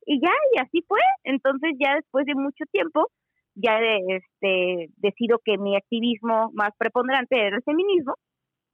Y 0.06 0.20
ya, 0.20 0.32
y 0.54 0.60
así 0.60 0.84
fue. 0.86 1.00
Entonces 1.24 1.72
ya 1.78 1.94
después 1.96 2.26
de 2.26 2.34
mucho 2.34 2.64
tiempo, 2.70 3.08
ya 3.54 3.78
este, 3.80 4.88
decido 4.96 5.38
que 5.44 5.58
mi 5.58 5.76
activismo 5.76 6.50
más 6.54 6.70
preponderante 6.78 7.40
era 7.40 7.56
el 7.56 7.62
feminismo. 7.62 8.14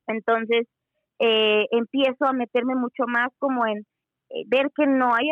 Entonces 0.06 0.66
eh, 1.18 1.66
empiezo 1.70 2.24
a 2.24 2.32
meterme 2.32 2.74
mucho 2.74 3.04
más 3.06 3.28
como 3.38 3.66
en 3.66 3.78
eh, 4.30 4.44
ver 4.46 4.70
que 4.74 4.86
no 4.86 5.14
hay, 5.14 5.28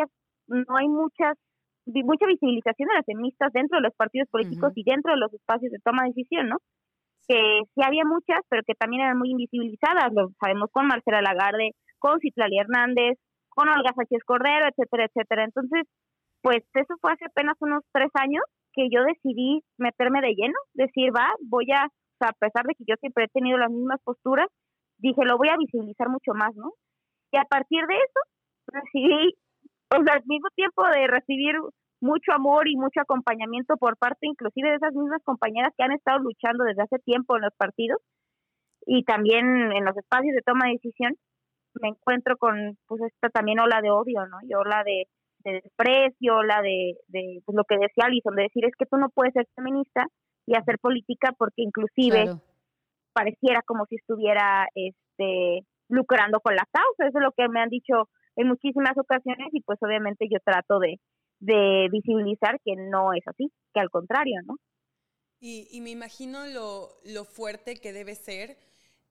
no 0.47 0.77
hay 0.77 0.87
muchas 0.87 1.35
mucha 2.03 2.25
visibilización 2.25 2.87
de 2.89 2.95
las 2.95 3.05
feministas 3.05 3.51
dentro 3.53 3.77
de 3.77 3.83
los 3.83 3.95
partidos 3.95 4.29
políticos 4.29 4.73
y 4.75 4.83
dentro 4.83 5.13
de 5.13 5.19
los 5.19 5.33
espacios 5.33 5.71
de 5.71 5.79
toma 5.83 6.03
de 6.03 6.09
decisión, 6.09 6.49
¿no? 6.49 6.57
Que 7.27 7.61
sí 7.73 7.81
había 7.83 8.03
muchas, 8.05 8.41
pero 8.49 8.63
que 8.65 8.73
también 8.73 9.03
eran 9.03 9.17
muy 9.17 9.31
invisibilizadas, 9.31 10.13
lo 10.13 10.29
sabemos 10.39 10.69
con 10.71 10.87
Marcela 10.87 11.21
Lagarde, 11.21 11.71
con 11.99 12.19
Citlali 12.19 12.57
Hernández, 12.57 13.17
con 13.49 13.67
Olga 13.69 13.93
Sánchez 13.95 14.23
Cordero, 14.25 14.67
etcétera, 14.67 15.05
etcétera. 15.05 15.43
Entonces, 15.43 15.83
pues 16.41 16.63
eso 16.73 16.95
fue 17.01 17.11
hace 17.11 17.25
apenas 17.25 17.55
unos 17.59 17.83
tres 17.91 18.09
años 18.13 18.43
que 18.73 18.87
yo 18.89 19.03
decidí 19.03 19.61
meterme 19.77 20.21
de 20.21 20.33
lleno, 20.35 20.57
decir, 20.73 21.11
va, 21.15 21.27
voy 21.41 21.71
a, 21.71 21.85
o 21.85 22.17
sea, 22.19 22.29
a 22.29 22.39
pesar 22.39 22.65
de 22.65 22.75
que 22.75 22.85
yo 22.87 22.95
siempre 22.99 23.25
he 23.25 23.27
tenido 23.27 23.57
las 23.57 23.71
mismas 23.71 23.99
posturas, 24.03 24.47
dije, 24.97 25.25
lo 25.25 25.37
voy 25.37 25.49
a 25.49 25.57
visibilizar 25.57 26.09
mucho 26.09 26.33
más, 26.33 26.55
¿no? 26.55 26.71
Y 27.31 27.37
a 27.37 27.43
partir 27.43 27.85
de 27.85 27.95
eso, 27.95 28.19
recibí, 28.67 29.33
o 29.91 30.03
sea, 30.03 30.13
al 30.15 30.23
mismo 30.25 30.49
tiempo 30.55 30.83
de 30.87 31.07
recibir 31.07 31.55
mucho 32.01 32.31
amor 32.31 32.67
y 32.67 32.77
mucho 32.77 33.01
acompañamiento 33.01 33.75
por 33.77 33.97
parte 33.97 34.27
inclusive 34.27 34.69
de 34.69 34.75
esas 34.75 34.93
mismas 34.93 35.21
compañeras 35.23 35.73
que 35.77 35.83
han 35.83 35.91
estado 35.91 36.19
luchando 36.19 36.63
desde 36.63 36.83
hace 36.83 36.99
tiempo 36.99 37.35
en 37.35 37.43
los 37.43 37.53
partidos 37.57 37.99
y 38.85 39.03
también 39.03 39.71
en 39.71 39.85
los 39.85 39.95
espacios 39.97 40.33
de 40.33 40.41
toma 40.41 40.67
de 40.67 40.73
decisión, 40.73 41.15
me 41.81 41.89
encuentro 41.89 42.37
con 42.37 42.77
pues 42.87 43.01
esta 43.01 43.29
también 43.29 43.59
ola 43.59 43.81
de 43.81 43.91
odio, 43.91 44.25
¿no? 44.25 44.37
Y 44.41 44.53
ola 44.53 44.83
de, 44.83 45.07
desprecio, 45.43 46.37
ola 46.37 46.61
de, 46.61 46.95
de 47.07 47.41
pues, 47.45 47.55
lo 47.55 47.63
que 47.65 47.77
decía 47.77 48.05
Alison, 48.05 48.35
de 48.35 48.43
decir 48.43 48.65
es 48.65 48.73
que 48.77 48.85
tú 48.85 48.97
no 48.97 49.09
puedes 49.09 49.33
ser 49.33 49.47
feminista 49.55 50.05
y 50.45 50.55
hacer 50.55 50.79
política 50.79 51.33
porque 51.37 51.61
inclusive 51.61 52.31
pareciera 53.13 53.61
como 53.61 53.85
si 53.85 53.95
estuviera 53.95 54.67
este 54.73 55.65
lucrando 55.89 56.39
con 56.39 56.55
la 56.55 56.65
causa, 56.71 57.07
eso 57.09 57.17
es 57.17 57.23
lo 57.23 57.31
que 57.33 57.49
me 57.49 57.59
han 57.59 57.69
dicho 57.69 58.09
en 58.35 58.47
muchísimas 58.47 58.97
ocasiones 58.97 59.49
y 59.51 59.61
pues 59.61 59.77
obviamente 59.81 60.27
yo 60.31 60.39
trato 60.43 60.79
de, 60.79 60.99
de 61.39 61.89
visibilizar 61.91 62.59
que 62.63 62.75
no 62.75 63.13
es 63.13 63.27
así, 63.27 63.51
que 63.73 63.79
al 63.79 63.89
contrario, 63.89 64.39
¿no? 64.45 64.55
Y, 65.41 65.67
y 65.71 65.81
me 65.81 65.89
imagino 65.89 66.45
lo, 66.47 66.89
lo, 67.05 67.25
fuerte 67.25 67.75
que 67.75 67.93
debe 67.93 68.15
ser, 68.15 68.57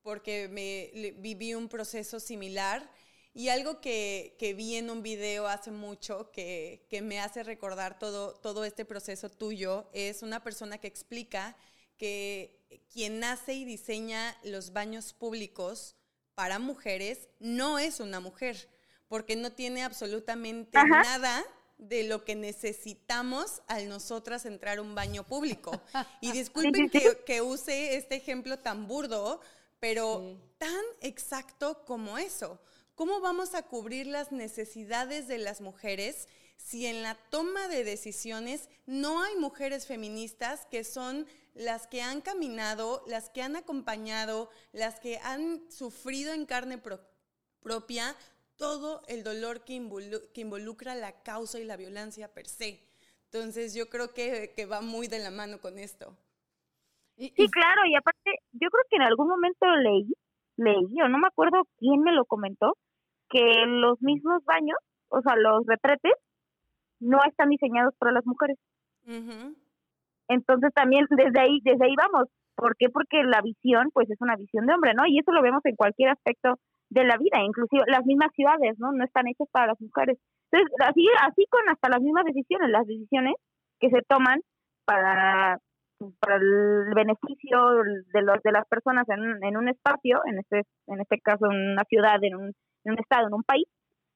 porque 0.02 0.49
me 0.49 1.12
viví 1.20 1.54
un 1.54 1.68
proceso 1.68 2.20
similar 2.20 2.82
y 3.32 3.49
algo 3.49 3.80
que, 3.80 4.37
que, 4.38 4.52
vi 4.52 4.76
en 4.76 4.90
un 4.90 5.02
video 5.02 5.47
hace 5.47 5.70
mucho 5.70 6.30
que, 6.30 6.87
que 6.90 7.02
me 7.02 7.20
hace 7.20 7.42
recordar 7.42 7.99
todo, 7.99 8.35
todo 8.35 8.64
este 8.64 8.85
proceso 8.85 9.30
tuyo 9.30 9.88
es 9.92 10.23
una 10.23 10.42
persona 10.42 10.78
que 10.78 10.87
explica 10.87 11.56
que 11.97 12.58
quien 12.92 13.20
nace 13.20 13.54
y 13.54 13.64
diseña 13.64 14.37
los 14.44 14.73
baños 14.73 15.12
públicos 15.14 15.97
para 16.38 16.61
mujeres 16.61 17.28
no 17.40 17.80
es 17.80 17.99
una 17.99 18.21
mujer, 18.21 18.68
porque 19.09 19.35
no 19.35 19.50
tiene 19.50 19.83
absolutamente 19.83 20.78
nada 20.85 21.45
de 21.78 22.04
lo 22.04 22.25
que 22.25 22.37
necesitamos 22.37 23.61
al 23.66 23.88
nosotras 23.88 24.47
entrar 24.47 24.78
a 24.78 24.83
un 24.83 24.95
baño 24.95 25.25
público. 25.25 25.73
Y 26.21 26.30
disculpen 26.30 26.90
que, 27.26 27.40
use 27.42 27.97
este 27.97 28.14
ejemplo 28.14 28.57
tan 28.57 28.87
burdo, 28.87 29.40
pero 29.80 30.40
tan 30.59 30.85
exacto 31.00 31.85
como 31.85 32.18
eso. 32.18 32.61
¿Cómo 32.98 33.20
vamos 33.20 33.54
a 33.54 33.62
cubrir 33.62 34.08
las 34.08 34.32
necesidades 34.32 35.28
de 35.28 35.38
las 35.38 35.60
mujeres 35.60 36.28
si 36.56 36.86
en 36.86 37.04
la 37.04 37.14
toma 37.14 37.68
de 37.68 37.84
decisiones 37.84 38.68
no 38.86 39.22
hay 39.22 39.36
mujeres 39.36 39.86
feministas 39.86 40.66
que 40.66 40.82
son 40.82 41.24
las 41.54 41.86
que 41.86 42.02
han 42.02 42.20
caminado, 42.22 43.04
las 43.06 43.30
que 43.30 43.40
han 43.42 43.54
acompañado, 43.54 44.50
las 44.72 44.98
que 44.98 45.18
han 45.18 45.70
sufrido 45.70 46.34
en 46.34 46.44
carne 46.44 46.82
propia 47.62 48.16
todo 48.56 49.02
el 49.06 49.22
dolor 49.22 49.62
que, 49.62 49.74
involucra 49.74 50.96
la 50.96 51.22
causa 51.22 51.60
y 51.60 51.64
la 51.64 51.76
violencia 51.76 52.34
per 52.34 52.48
se. 52.48 52.82
Entonces 53.26 53.74
yo 53.74 53.88
creo 53.88 54.12
que, 54.12 54.66
va 54.68 54.80
muy 54.80 55.06
de 55.06 55.20
la 55.20 55.30
mano 55.30 55.60
con 55.60 55.78
esto. 55.78 56.16
Sí, 57.16 57.30
claro, 57.52 57.82
y 57.86 57.94
aparte, 57.94 58.40
yo 58.54 58.68
creo 58.68 58.84
que 58.90 58.96
en 58.96 59.02
algún 59.02 59.28
momento 59.28 59.66
leí, 59.84 60.12
leí, 60.56 61.00
o 61.00 61.08
no 61.08 61.18
me 61.18 61.28
acuerdo 61.28 61.62
quién 61.78 62.00
me 62.02 62.10
lo 62.10 62.24
comentó, 62.24 62.76
que 63.28 63.64
los 63.66 64.00
mismos 64.00 64.44
baños, 64.44 64.78
o 65.08 65.20
sea, 65.23 65.37
los 65.37 65.66
retretes, 65.66 66.14
no 67.00 67.18
están 67.26 67.49
diseñados 67.50 67.94
para 67.99 68.12
las 68.12 68.26
mujeres. 68.26 68.58
Entonces 70.28 70.70
también 70.75 71.06
desde 71.11 71.40
ahí, 71.40 71.61
desde 71.64 71.85
ahí 71.85 71.94
vamos. 71.97 72.28
¿Por 72.54 72.76
qué? 72.76 72.88
Porque 72.88 73.23
la 73.23 73.40
visión, 73.40 73.90
pues 73.92 74.11
es 74.11 74.20
una 74.20 74.37
visión 74.37 74.66
de 74.66 74.75
hombre, 74.75 74.92
¿no? 74.94 75.06
Y 75.06 75.18
eso 75.18 75.30
lo 75.32 75.42
vemos 75.42 75.61
en 75.64 75.76
cualquier 75.76 76.11
aspecto 76.11 76.58
de 76.90 77.04
la 77.04 77.16
vida, 77.16 77.40
inclusive 77.44 77.85
las 77.87 78.04
mismas 78.04 78.32
ciudades, 78.35 78.78
¿no? 78.78 78.92
No 78.92 79.04
están 79.04 79.28
hechas 79.28 79.49
para 79.52 79.68
las 79.68 79.80
mujeres. 79.80 80.18
Entonces, 80.50 80.75
así, 80.80 81.06
así 81.23 81.47
con 81.49 81.68
hasta 81.68 81.88
las 81.88 82.00
mismas 82.00 82.25
decisiones, 82.25 82.70
las 82.70 82.87
decisiones 82.87 83.35
que 83.78 83.90
se 83.90 84.02
toman 84.08 84.40
para, 84.85 85.58
para 86.18 86.37
el 86.37 86.94
beneficio 86.94 87.58
de 88.12 88.23
los 88.23 88.42
de 88.42 88.52
las 88.52 88.66
personas 88.66 89.08
en, 89.08 89.44
en 89.44 89.56
un 89.56 89.68
espacio, 89.68 90.20
en 90.26 90.38
este 90.38 90.62
en 90.88 91.00
este 91.00 91.20
caso 91.20 91.47
en 91.50 91.73
una 91.73 91.85
ciudad, 91.85 92.18
en 92.23 92.35
un, 92.35 92.52
en 92.88 92.92
un 92.95 92.99
estado, 92.99 93.28
en 93.28 93.35
un 93.35 93.42
país, 93.42 93.66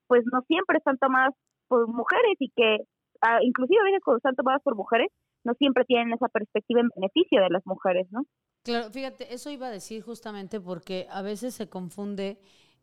pues 0.07 0.25
no 0.33 0.41
siempre 0.49 0.79
están 0.79 0.99
tomadas 0.99 1.35
por 1.69 1.87
mujeres 1.88 2.37
y 2.38 2.50
que 2.57 2.79
ah, 3.21 3.38
inclusive 3.43 3.81
a 3.81 3.85
veces 3.85 4.00
cuando 4.05 4.19
están 4.19 4.35
tomadas 4.35 4.62
por 4.62 4.75
mujeres 4.75 5.09
no 5.45 5.55
siempre 5.55 5.85
tienen 5.85 6.12
esa 6.12 6.29
perspectiva 6.29 6.81
en 6.81 6.88
beneficio 6.95 7.41
de 7.41 7.50
las 7.50 7.67
mujeres, 7.67 8.07
¿no? 8.11 8.23
Claro, 8.62 8.91
fíjate, 8.91 9.35
eso 9.35 9.50
iba 9.50 9.67
a 9.67 9.71
decir 9.71 10.02
justamente 10.02 10.61
porque 10.61 11.07
a 11.11 11.23
veces 11.23 11.55
se 11.55 11.69
confunde 11.69 12.38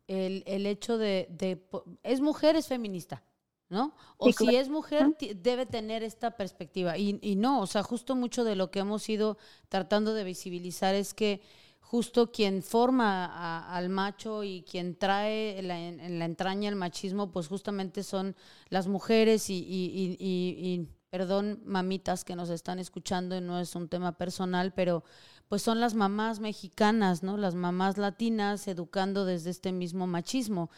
el, 0.08 0.42
el 0.46 0.66
hecho 0.66 0.98
de, 0.98 1.26
de, 1.30 1.62
es 2.02 2.20
mujer, 2.20 2.56
es 2.56 2.68
feminista, 2.68 3.22
¿no? 3.70 3.94
O 4.18 4.30
si 4.32 4.56
es 4.56 4.68
mujer, 4.68 5.16
debe 5.36 5.64
tener 5.64 6.02
esta 6.02 6.32
perspectiva. 6.32 6.98
Y, 6.98 7.18
y 7.22 7.36
no, 7.36 7.62
o 7.62 7.66
sea, 7.66 7.82
justo 7.82 8.14
mucho 8.14 8.44
de 8.44 8.56
lo 8.56 8.70
que 8.70 8.80
hemos 8.80 9.08
ido 9.08 9.38
tratando 9.68 10.12
de 10.12 10.24
visibilizar 10.24 10.94
es 10.94 11.14
que 11.14 11.40
justo 11.90 12.30
quien 12.30 12.62
forma 12.62 13.66
al 13.68 13.88
macho 13.88 14.44
y 14.44 14.62
quien 14.62 14.94
trae 14.94 15.58
en, 15.58 16.20
la 16.20 16.24
entraña 16.24 16.68
el 16.68 16.76
machismo, 16.76 17.32
pues 17.32 17.48
justamente 17.48 18.04
son 18.04 18.36
las 18.68 18.86
mujeres 18.86 19.50
y, 19.50 19.56
y, 19.56 20.16
y, 20.20 20.88
perdón, 21.10 21.60
mamitas 21.64 22.22
que 22.22 22.36
nos 22.36 22.48
están 22.48 22.78
escuchando 22.78 23.36
y 23.36 23.40
no 23.40 23.58
es 23.58 23.74
un 23.74 23.88
tema 23.88 24.16
personal, 24.16 24.72
pero 24.72 25.02
pues 25.48 25.62
son 25.62 25.80
las 25.80 25.94
mamás 25.94 26.38
mexicanas, 26.38 27.24
¿no? 27.24 27.36
Las 27.36 27.56
mamás 27.56 27.98
latinas 27.98 28.68
educando 28.68 29.24
desde 29.24 29.50
este 29.50 29.72
mismo 29.72 30.06
machismo. 30.06 30.70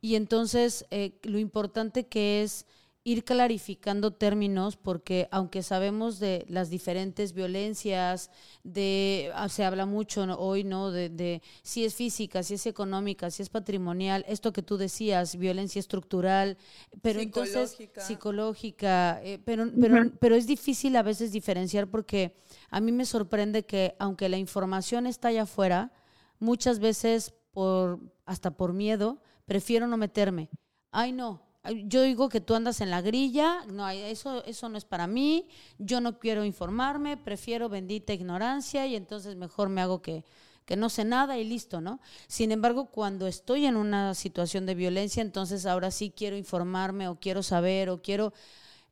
Y 0.00 0.14
entonces 0.14 0.86
eh, 0.92 1.18
lo 1.24 1.40
importante 1.40 2.06
que 2.06 2.44
es 2.44 2.64
ir 3.10 3.24
clarificando 3.24 4.12
términos 4.12 4.76
porque 4.76 5.26
aunque 5.32 5.64
sabemos 5.64 6.20
de 6.20 6.44
las 6.48 6.70
diferentes 6.70 7.32
violencias, 7.32 8.30
de 8.62 9.32
ah, 9.34 9.48
se 9.48 9.64
habla 9.64 9.84
mucho 9.84 10.22
hoy, 10.38 10.62
¿no? 10.62 10.92
De, 10.92 11.42
si 11.62 11.84
es 11.84 11.94
física, 11.96 12.44
si 12.44 12.54
es 12.54 12.66
económica, 12.66 13.30
si 13.32 13.42
es 13.42 13.48
patrimonial, 13.48 14.24
esto 14.28 14.52
que 14.52 14.62
tú 14.62 14.76
decías, 14.76 15.34
violencia 15.34 15.80
estructural, 15.80 16.56
pero 17.02 17.20
entonces 17.20 17.76
psicológica, 17.96 19.20
eh, 19.24 19.40
pero, 19.44 19.66
pero, 19.80 20.12
pero 20.20 20.36
es 20.36 20.46
difícil 20.46 20.94
a 20.94 21.02
veces 21.02 21.32
diferenciar 21.32 21.88
porque 21.88 22.36
a 22.70 22.80
mí 22.80 22.92
me 22.92 23.06
sorprende 23.06 23.64
que 23.64 23.96
aunque 23.98 24.28
la 24.28 24.38
información 24.38 25.08
está 25.08 25.28
allá 25.28 25.42
afuera, 25.42 25.92
muchas 26.38 26.78
veces 26.78 27.34
por 27.50 27.98
hasta 28.24 28.52
por 28.52 28.72
miedo 28.72 29.20
prefiero 29.46 29.88
no 29.88 29.96
meterme. 29.96 30.48
Ay, 30.92 31.10
no, 31.10 31.49
yo 31.86 32.02
digo 32.02 32.28
que 32.28 32.40
tú 32.40 32.54
andas 32.54 32.80
en 32.80 32.90
la 32.90 33.02
grilla, 33.02 33.64
no, 33.66 33.88
eso, 33.88 34.44
eso 34.44 34.68
no 34.68 34.78
es 34.78 34.84
para 34.84 35.06
mí, 35.06 35.46
yo 35.78 36.00
no 36.00 36.18
quiero 36.18 36.44
informarme, 36.44 37.16
prefiero 37.16 37.68
bendita 37.68 38.12
ignorancia 38.12 38.86
y 38.86 38.96
entonces 38.96 39.36
mejor 39.36 39.68
me 39.68 39.80
hago 39.80 40.00
que, 40.00 40.24
que 40.64 40.76
no 40.76 40.88
sé 40.88 41.04
nada 41.04 41.36
y 41.36 41.44
listo, 41.44 41.80
¿no? 41.80 42.00
Sin 42.28 42.52
embargo, 42.52 42.86
cuando 42.86 43.26
estoy 43.26 43.66
en 43.66 43.76
una 43.76 44.14
situación 44.14 44.66
de 44.66 44.74
violencia, 44.74 45.20
entonces 45.20 45.66
ahora 45.66 45.90
sí 45.90 46.12
quiero 46.16 46.36
informarme 46.36 47.08
o 47.08 47.18
quiero 47.18 47.42
saber 47.42 47.90
o 47.90 48.00
quiero 48.00 48.32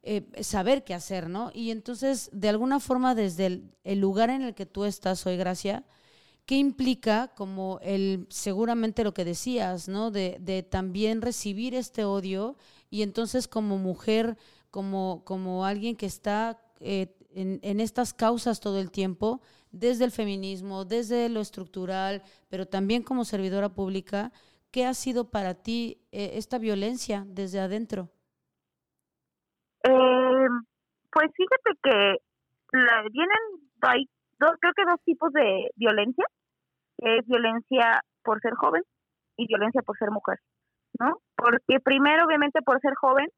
eh, 0.02 0.24
saber 0.42 0.84
qué 0.84 0.94
hacer, 0.94 1.28
¿no? 1.28 1.50
Y 1.52 1.70
entonces, 1.70 2.30
de 2.32 2.48
alguna 2.48 2.80
forma, 2.80 3.14
desde 3.14 3.62
el, 3.84 4.00
lugar 4.00 4.30
en 4.30 4.42
el 4.42 4.54
que 4.54 4.66
tú 4.66 4.84
estás 4.84 5.26
hoy, 5.26 5.36
Gracia, 5.36 5.84
¿qué 6.48 6.54
implica 6.54 7.28
como 7.36 7.78
el, 7.82 8.26
seguramente 8.30 9.04
lo 9.04 9.12
que 9.12 9.26
decías, 9.26 9.86
¿no? 9.86 10.10
De, 10.10 10.66
también 10.70 11.20
recibir 11.20 11.74
este 11.74 12.06
odio 12.06 12.56
y 12.88 13.02
entonces 13.02 13.46
como 13.46 13.76
mujer, 13.76 14.38
como, 14.70 15.22
como 15.26 15.66
alguien 15.66 15.94
que 15.94 16.06
está 16.06 16.58
eh, 16.80 17.14
en, 17.34 17.80
estas 17.80 18.14
causas 18.14 18.60
todo 18.60 18.80
el 18.80 18.90
tiempo, 18.90 19.42
desde 19.72 20.06
el 20.06 20.10
feminismo, 20.10 20.86
desde 20.86 21.28
lo 21.28 21.40
estructural, 21.40 22.22
pero 22.48 22.64
también 22.64 23.02
como 23.02 23.26
servidora 23.26 23.68
pública, 23.68 24.32
¿qué 24.70 24.86
ha 24.86 24.94
sido 24.94 25.30
para 25.30 25.52
ti 25.52 26.00
eh, 26.12 26.30
esta 26.32 26.56
violencia 26.56 27.24
desde 27.26 27.60
adentro? 27.60 28.08
Eh, 29.84 30.48
pues 31.12 31.30
fíjate 31.36 31.78
que 31.82 32.16
vienen, 33.12 33.68
hay 33.82 34.08
dos, 34.40 34.52
creo 34.58 34.72
que 34.74 34.90
dos 34.90 35.00
tipos 35.04 35.30
de 35.34 35.70
violencia, 35.76 36.24
es 36.98 37.26
violencia 37.26 38.02
por 38.22 38.40
ser 38.40 38.54
joven 38.54 38.82
y 39.36 39.46
violencia 39.46 39.82
por 39.82 39.96
ser 39.98 40.10
mujer, 40.10 40.38
¿no? 40.98 41.18
Porque 41.36 41.80
primero, 41.80 42.24
obviamente, 42.24 42.60
por 42.62 42.80
ser 42.80 42.94
joven, 42.94 43.28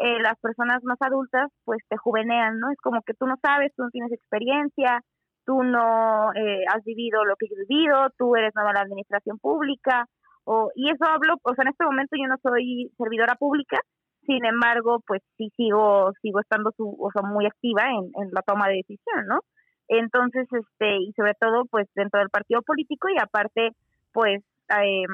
eh, 0.00 0.20
las 0.20 0.38
personas 0.40 0.82
más 0.82 0.98
adultas, 1.00 1.50
pues 1.64 1.78
te 1.88 1.96
juvenean, 1.96 2.58
¿no? 2.58 2.70
Es 2.70 2.78
como 2.82 3.02
que 3.02 3.14
tú 3.14 3.26
no 3.26 3.36
sabes, 3.42 3.72
tú 3.76 3.84
no 3.84 3.90
tienes 3.90 4.12
experiencia, 4.12 5.00
tú 5.44 5.62
no 5.62 6.32
eh, 6.34 6.64
has 6.72 6.82
vivido 6.84 7.24
lo 7.24 7.36
que 7.36 7.46
he 7.46 7.66
vivido, 7.66 8.08
tú 8.18 8.34
eres 8.36 8.52
nueva 8.54 8.70
en 8.70 8.74
la 8.74 8.82
administración 8.82 9.38
pública, 9.38 10.06
o, 10.44 10.70
y 10.74 10.90
eso 10.90 11.04
hablo, 11.04 11.34
o 11.42 11.54
sea, 11.54 11.62
en 11.62 11.68
este 11.68 11.84
momento 11.84 12.16
yo 12.16 12.28
no 12.28 12.36
soy 12.42 12.90
servidora 12.98 13.34
pública, 13.36 13.80
sin 14.26 14.44
embargo, 14.44 15.00
pues 15.06 15.22
sí 15.36 15.50
sigo, 15.56 16.12
sigo 16.22 16.40
estando 16.40 16.70
o 16.76 17.10
sea, 17.12 17.22
muy 17.22 17.46
activa 17.46 17.82
en, 17.90 18.10
en 18.22 18.30
la 18.32 18.42
toma 18.42 18.68
de 18.68 18.76
decisión, 18.76 19.26
¿no? 19.26 19.40
Entonces, 19.88 20.46
este, 20.52 20.96
y 20.96 21.12
sobre 21.12 21.34
todo, 21.34 21.64
pues 21.66 21.88
dentro 21.94 22.20
del 22.20 22.30
partido 22.30 22.62
político 22.62 23.08
y 23.08 23.18
aparte, 23.20 23.70
pues 24.12 24.42
eh, 24.70 25.06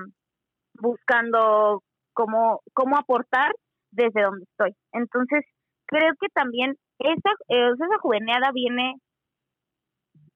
buscando 0.74 1.82
cómo, 2.12 2.60
cómo 2.72 2.96
aportar 2.96 3.52
desde 3.90 4.22
donde 4.22 4.44
estoy. 4.44 4.74
Entonces, 4.92 5.44
creo 5.86 6.12
que 6.20 6.28
también 6.32 6.76
esa, 6.98 7.30
eh, 7.48 7.70
esa 7.74 7.98
juveneada 8.00 8.50
viene 8.52 8.94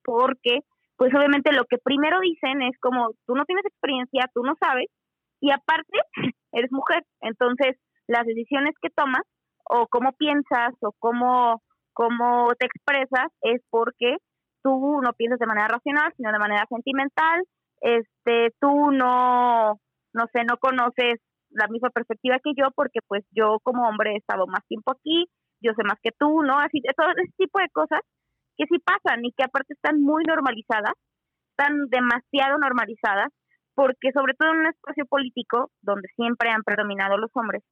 porque, 0.04 0.60
pues 0.96 1.14
obviamente 1.14 1.52
lo 1.52 1.64
que 1.64 1.78
primero 1.78 2.20
dicen 2.20 2.62
es 2.62 2.78
como, 2.80 3.10
tú 3.26 3.34
no 3.34 3.44
tienes 3.44 3.64
experiencia, 3.64 4.30
tú 4.34 4.42
no 4.42 4.54
sabes, 4.60 4.86
y 5.40 5.50
aparte, 5.50 5.98
eres 6.52 6.72
mujer. 6.72 7.04
Entonces, 7.20 7.76
las 8.06 8.24
decisiones 8.26 8.74
que 8.80 8.90
tomas 8.90 9.22
o 9.64 9.86
cómo 9.88 10.12
piensas 10.12 10.74
o 10.80 10.92
cómo, 10.98 11.62
cómo 11.94 12.52
te 12.58 12.66
expresas 12.66 13.28
es 13.42 13.62
porque 13.70 14.18
tú 14.62 15.00
no 15.02 15.12
piensas 15.12 15.38
de 15.38 15.46
manera 15.46 15.68
racional, 15.68 16.12
sino 16.16 16.32
de 16.32 16.38
manera 16.38 16.66
sentimental, 16.68 17.44
este, 17.80 18.54
tú 18.60 18.90
no, 18.90 19.78
no 20.12 20.24
sé, 20.32 20.44
no 20.48 20.56
conoces 20.58 21.20
la 21.50 21.68
misma 21.68 21.90
perspectiva 21.90 22.38
que 22.42 22.52
yo 22.56 22.68
porque 22.74 23.00
pues 23.06 23.24
yo 23.30 23.58
como 23.62 23.86
hombre 23.88 24.12
he 24.12 24.16
estado 24.16 24.46
más 24.46 24.66
tiempo 24.66 24.92
aquí, 24.92 25.26
yo 25.60 25.72
sé 25.74 25.84
más 25.84 25.98
que 26.02 26.10
tú, 26.18 26.42
¿no? 26.42 26.58
Así, 26.58 26.82
todo 26.96 27.08
ese 27.16 27.32
tipo 27.36 27.58
de 27.58 27.68
cosas 27.70 28.00
que 28.56 28.66
sí 28.66 28.78
pasan 28.78 29.24
y 29.24 29.32
que 29.32 29.44
aparte 29.44 29.74
están 29.74 30.00
muy 30.00 30.24
normalizadas, 30.24 30.94
están 31.50 31.86
demasiado 31.88 32.58
normalizadas, 32.58 33.32
porque 33.74 34.12
sobre 34.12 34.34
todo 34.34 34.52
en 34.52 34.60
un 34.60 34.66
espacio 34.66 35.06
político 35.06 35.70
donde 35.82 36.08
siempre 36.16 36.50
han 36.50 36.62
predominado 36.62 37.18
los 37.18 37.30
hombres, 37.34 37.62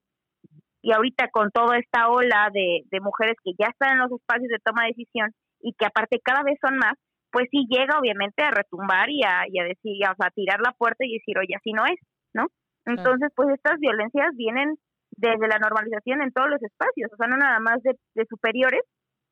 y 0.83 0.91
ahorita 0.91 1.29
con 1.31 1.49
toda 1.49 1.79
esta 1.79 2.09
ola 2.09 2.49
de, 2.53 2.83
mujeres 2.99 3.37
que 3.43 3.53
ya 3.57 3.67
están 3.71 3.93
en 3.93 3.99
los 3.99 4.11
espacios 4.11 4.49
de 4.49 4.59
toma 4.59 4.83
de 4.83 4.89
decisión 4.89 5.31
y 5.61 5.73
que 5.73 5.85
aparte 5.85 6.19
cada 6.21 6.43
vez 6.43 6.59
son 6.61 6.77
más, 6.77 6.93
pues 7.31 7.47
sí 7.49 7.65
llega 7.69 7.97
obviamente 7.97 8.43
a 8.43 8.51
retumbar 8.51 9.09
y 9.09 9.23
a, 9.23 9.47
y 9.47 9.59
a 9.59 9.63
decir, 9.63 9.95
o 10.03 10.15
sea, 10.15 10.27
a 10.27 10.35
tirar 10.35 10.59
la 10.59 10.73
puerta 10.73 11.05
y 11.05 11.13
decir, 11.13 11.39
oye, 11.39 11.55
así 11.55 11.71
no 11.71 11.85
es, 11.85 11.97
¿no? 12.33 12.47
Entonces, 12.85 13.31
pues 13.33 13.47
estas 13.55 13.79
violencias 13.79 14.35
vienen 14.35 14.75
desde 15.11 15.47
la 15.47 15.57
normalización 15.57 16.21
en 16.21 16.33
todos 16.33 16.49
los 16.49 16.61
espacios, 16.61 17.09
o 17.13 17.15
sea, 17.15 17.27
no 17.27 17.37
nada 17.37 17.59
más 17.59 17.81
de, 17.81 17.95
de 18.15 18.25
superiores, 18.25 18.81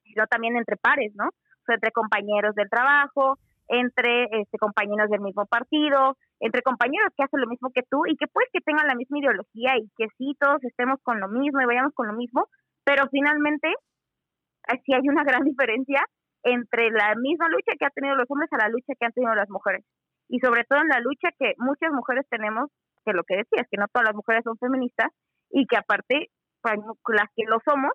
sino 0.04 0.26
también 0.28 0.56
entre 0.56 0.78
pares, 0.78 1.12
¿no? 1.16 1.28
O 1.28 1.64
sea, 1.66 1.76
entre 1.76 1.92
compañeros 1.92 2.56
del 2.56 2.70
trabajo, 2.70 3.38
entre 3.68 4.24
este, 4.40 4.58
compañeros 4.58 5.10
del 5.10 5.20
mismo 5.20 5.46
partido, 5.46 6.16
entre 6.42 6.64
compañeros 6.64 7.14
que 7.16 7.24
hacen 7.24 7.40
lo 7.40 7.48
mismo 7.48 7.70
que 7.74 7.84
tú 7.90 8.06
y 8.08 8.18
que 8.18 8.26
pues 8.28 8.48
que 8.52 8.62
tengan 8.62 8.88
la 8.88 8.96
misma 8.96 9.20
ideología 9.20 9.78
y 9.78 9.88
que 9.96 10.08
sí, 10.18 10.36
todos 10.40 10.62
estemos 10.64 11.00
con 11.04 11.20
lo 11.20 11.30
mismo 11.30 11.62
y 11.62 11.66
vayamos 11.66 11.94
con 11.94 12.08
lo 12.08 12.14
mismo, 12.14 12.48
pero 12.84 13.08
finalmente 13.10 13.70
eh, 13.70 14.82
sí 14.84 14.94
hay 14.94 15.08
una 15.08 15.24
gran 15.30 15.44
diferencia 15.46 16.04
entre 16.44 16.90
la 16.90 17.14
misma 17.16 17.48
lucha 17.50 17.78
que 17.78 17.86
han 17.86 17.94
tenido 17.94 18.16
los 18.16 18.26
hombres 18.30 18.50
a 18.54 18.58
la 18.58 18.70
lucha 18.70 18.94
que 19.00 19.06
han 19.06 19.14
tenido 19.14 19.36
las 19.36 19.50
mujeres. 19.50 19.86
Y 20.28 20.40
sobre 20.40 20.64
todo 20.64 20.80
en 20.82 20.90
la 20.90 21.00
lucha 21.00 21.30
que 21.38 21.54
muchas 21.58 21.92
mujeres 21.94 22.26
tenemos, 22.30 22.72
que 23.06 23.14
lo 23.14 23.24
que 23.24 23.38
decía 23.38 23.62
es 23.62 23.68
que 23.70 23.78
no 23.78 23.86
todas 23.94 24.08
las 24.08 24.16
mujeres 24.16 24.42
son 24.44 24.58
feministas 24.58 25.12
y 25.52 25.68
que 25.68 25.78
aparte, 25.78 26.32
pues, 26.62 26.80
las 27.14 27.30
que 27.36 27.44
lo 27.46 27.60
somos, 27.64 27.92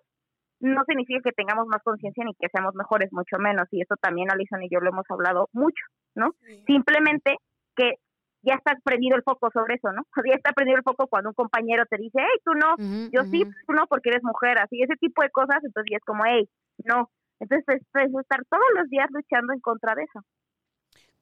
no 0.59 0.83
significa 0.87 1.19
que 1.23 1.35
tengamos 1.35 1.67
más 1.67 1.83
conciencia 1.83 2.23
ni 2.23 2.33
que 2.35 2.47
seamos 2.49 2.73
mejores, 2.75 3.11
mucho 3.11 3.37
menos, 3.37 3.67
y 3.71 3.81
eso 3.81 3.95
también 4.01 4.31
Alison 4.31 4.63
y 4.63 4.69
yo 4.69 4.79
lo 4.79 4.89
hemos 4.89 5.05
hablado 5.09 5.49
mucho, 5.51 5.83
¿no? 6.15 6.31
Simplemente 6.65 7.35
que 7.75 7.95
ya 8.41 8.55
está 8.55 8.77
prendido 8.83 9.15
el 9.15 9.23
foco 9.23 9.49
sobre 9.51 9.75
eso, 9.75 9.91
¿no? 9.91 10.03
Ya 10.25 10.35
está 10.35 10.51
prendido 10.53 10.77
el 10.77 10.83
foco 10.83 11.07
cuando 11.07 11.29
un 11.29 11.35
compañero 11.35 11.83
te 11.89 11.97
dice, 11.97 12.19
hey, 12.19 12.39
tú 12.43 12.53
no, 12.53 12.75
yo 13.11 13.23
sí, 13.31 13.43
tú 13.65 13.73
no, 13.73 13.87
porque 13.87 14.09
eres 14.09 14.23
mujer, 14.23 14.57
así, 14.59 14.81
ese 14.81 14.95
tipo 14.95 15.21
de 15.21 15.29
cosas, 15.29 15.57
entonces 15.63 15.89
ya 15.91 15.97
es 15.97 16.05
como, 16.05 16.23
hey, 16.25 16.49
no. 16.85 17.09
Entonces 17.39 17.65
es, 17.67 17.81
estar 18.19 18.43
todos 18.49 18.65
los 18.75 18.89
días 18.89 19.07
luchando 19.11 19.53
en 19.53 19.59
contra 19.59 19.93
de 19.95 20.03
eso. 20.03 20.21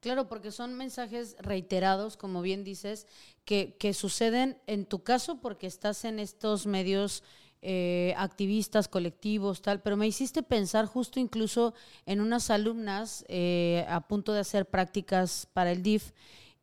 Claro, 0.00 0.28
porque 0.28 0.50
son 0.50 0.76
mensajes 0.76 1.36
reiterados, 1.40 2.16
como 2.16 2.42
bien 2.42 2.64
dices, 2.64 3.06
que, 3.44 3.76
que 3.78 3.92
suceden 3.92 4.58
en 4.66 4.86
tu 4.86 5.02
caso 5.02 5.40
porque 5.40 5.66
estás 5.66 6.04
en 6.04 6.18
estos 6.18 6.66
medios 6.66 7.24
eh, 7.62 8.14
activistas, 8.16 8.86
colectivos, 8.86 9.62
tal, 9.62 9.82
pero 9.82 9.96
me 9.96 10.06
hiciste 10.06 10.42
pensar 10.42 10.86
justo 10.86 11.18
incluso 11.18 11.74
en 12.04 12.20
unas 12.20 12.50
alumnas 12.50 13.24
eh, 13.28 13.84
a 13.88 14.06
punto 14.06 14.32
de 14.32 14.40
hacer 14.40 14.66
prácticas 14.66 15.46
para 15.52 15.72
el 15.72 15.82
DIF 15.82 16.12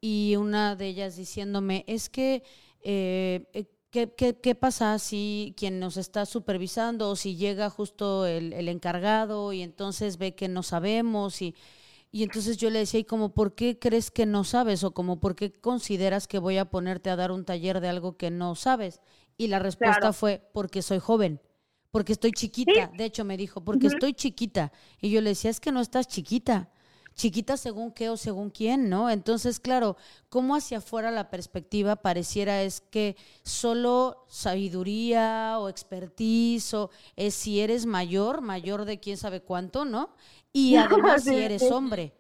y 0.04 0.36
una 0.36 0.76
de 0.76 0.88
ellas 0.88 1.16
diciéndome, 1.16 1.86
es 1.88 2.10
que... 2.10 2.44
Eh, 2.82 3.70
¿Qué, 3.90 4.12
qué, 4.42 4.56
pasa 4.56 4.98
si 4.98 5.54
quien 5.56 5.80
nos 5.80 5.98
está 5.98 6.26
supervisando 6.26 7.12
o 7.12 7.16
si 7.16 7.36
llega 7.36 7.70
justo 7.70 8.26
el, 8.26 8.52
el, 8.52 8.68
encargado 8.68 9.54
y 9.54 9.62
entonces 9.62 10.18
ve 10.18 10.34
que 10.34 10.48
no 10.48 10.64
sabemos 10.64 11.44
y, 11.44 11.54
y 12.12 12.24
entonces 12.24 12.58
yo 12.58 12.72
le 12.72 12.80
decía, 12.80 13.02
¿y 13.02 13.04
como 13.04 13.36
por 13.36 13.54
qué 13.54 13.78
crees 13.78 14.10
que 14.10 14.26
no 14.26 14.46
sabes 14.46 14.84
o 14.84 14.96
como 14.96 15.20
por 15.20 15.36
qué 15.36 15.52
consideras 15.52 16.28
que 16.28 16.40
voy 16.40 16.58
a 16.58 16.72
ponerte 16.72 17.12
a 17.12 17.16
dar 17.16 17.32
un 17.32 17.46
taller 17.46 17.82
de 17.82 17.90
algo 17.90 18.18
que 18.18 18.32
no 18.32 18.56
sabes? 18.56 19.00
Y 19.38 19.46
la 19.46 19.60
respuesta 19.60 20.12
fue, 20.12 20.42
porque 20.54 20.82
soy 20.82 20.98
joven, 20.98 21.40
porque 21.92 22.14
estoy 22.14 22.32
chiquita. 22.32 22.92
De 22.98 23.06
hecho, 23.06 23.26
me 23.26 23.38
dijo, 23.38 23.64
porque 23.64 23.86
estoy 23.86 24.16
chiquita. 24.16 24.72
Y 25.02 25.12
yo 25.12 25.22
le 25.22 25.30
decía, 25.30 25.52
es 25.52 25.60
que 25.60 25.72
no 25.72 25.82
estás 25.82 26.08
chiquita. 26.08 26.72
Chiquita 27.16 27.58
según 27.58 27.92
qué 27.92 28.10
o 28.10 28.18
según 28.18 28.50
quién, 28.50 28.90
¿no? 28.90 29.10
Entonces, 29.10 29.60
claro, 29.60 29.98
cómo 30.30 30.56
hacia 30.56 30.80
afuera 30.80 31.12
la 31.12 31.30
perspectiva 31.30 31.96
pareciera 31.96 32.64
es 32.64 32.82
que 32.82 33.16
solo 33.44 34.26
sabiduría 34.28 35.58
o 35.60 35.70
expertise 35.70 36.74
o 36.74 36.90
es 37.16 37.34
si 37.36 37.62
eres 37.62 37.86
mayor, 37.86 38.42
mayor 38.42 38.86
de 38.86 39.00
quién 39.00 39.18
sabe 39.18 39.42
cuánto, 39.42 39.86
¿no? 39.86 40.10
Y 40.52 40.76
además 40.78 41.24
si 41.24 41.36
eres 41.36 41.64
hombre. 41.64 42.14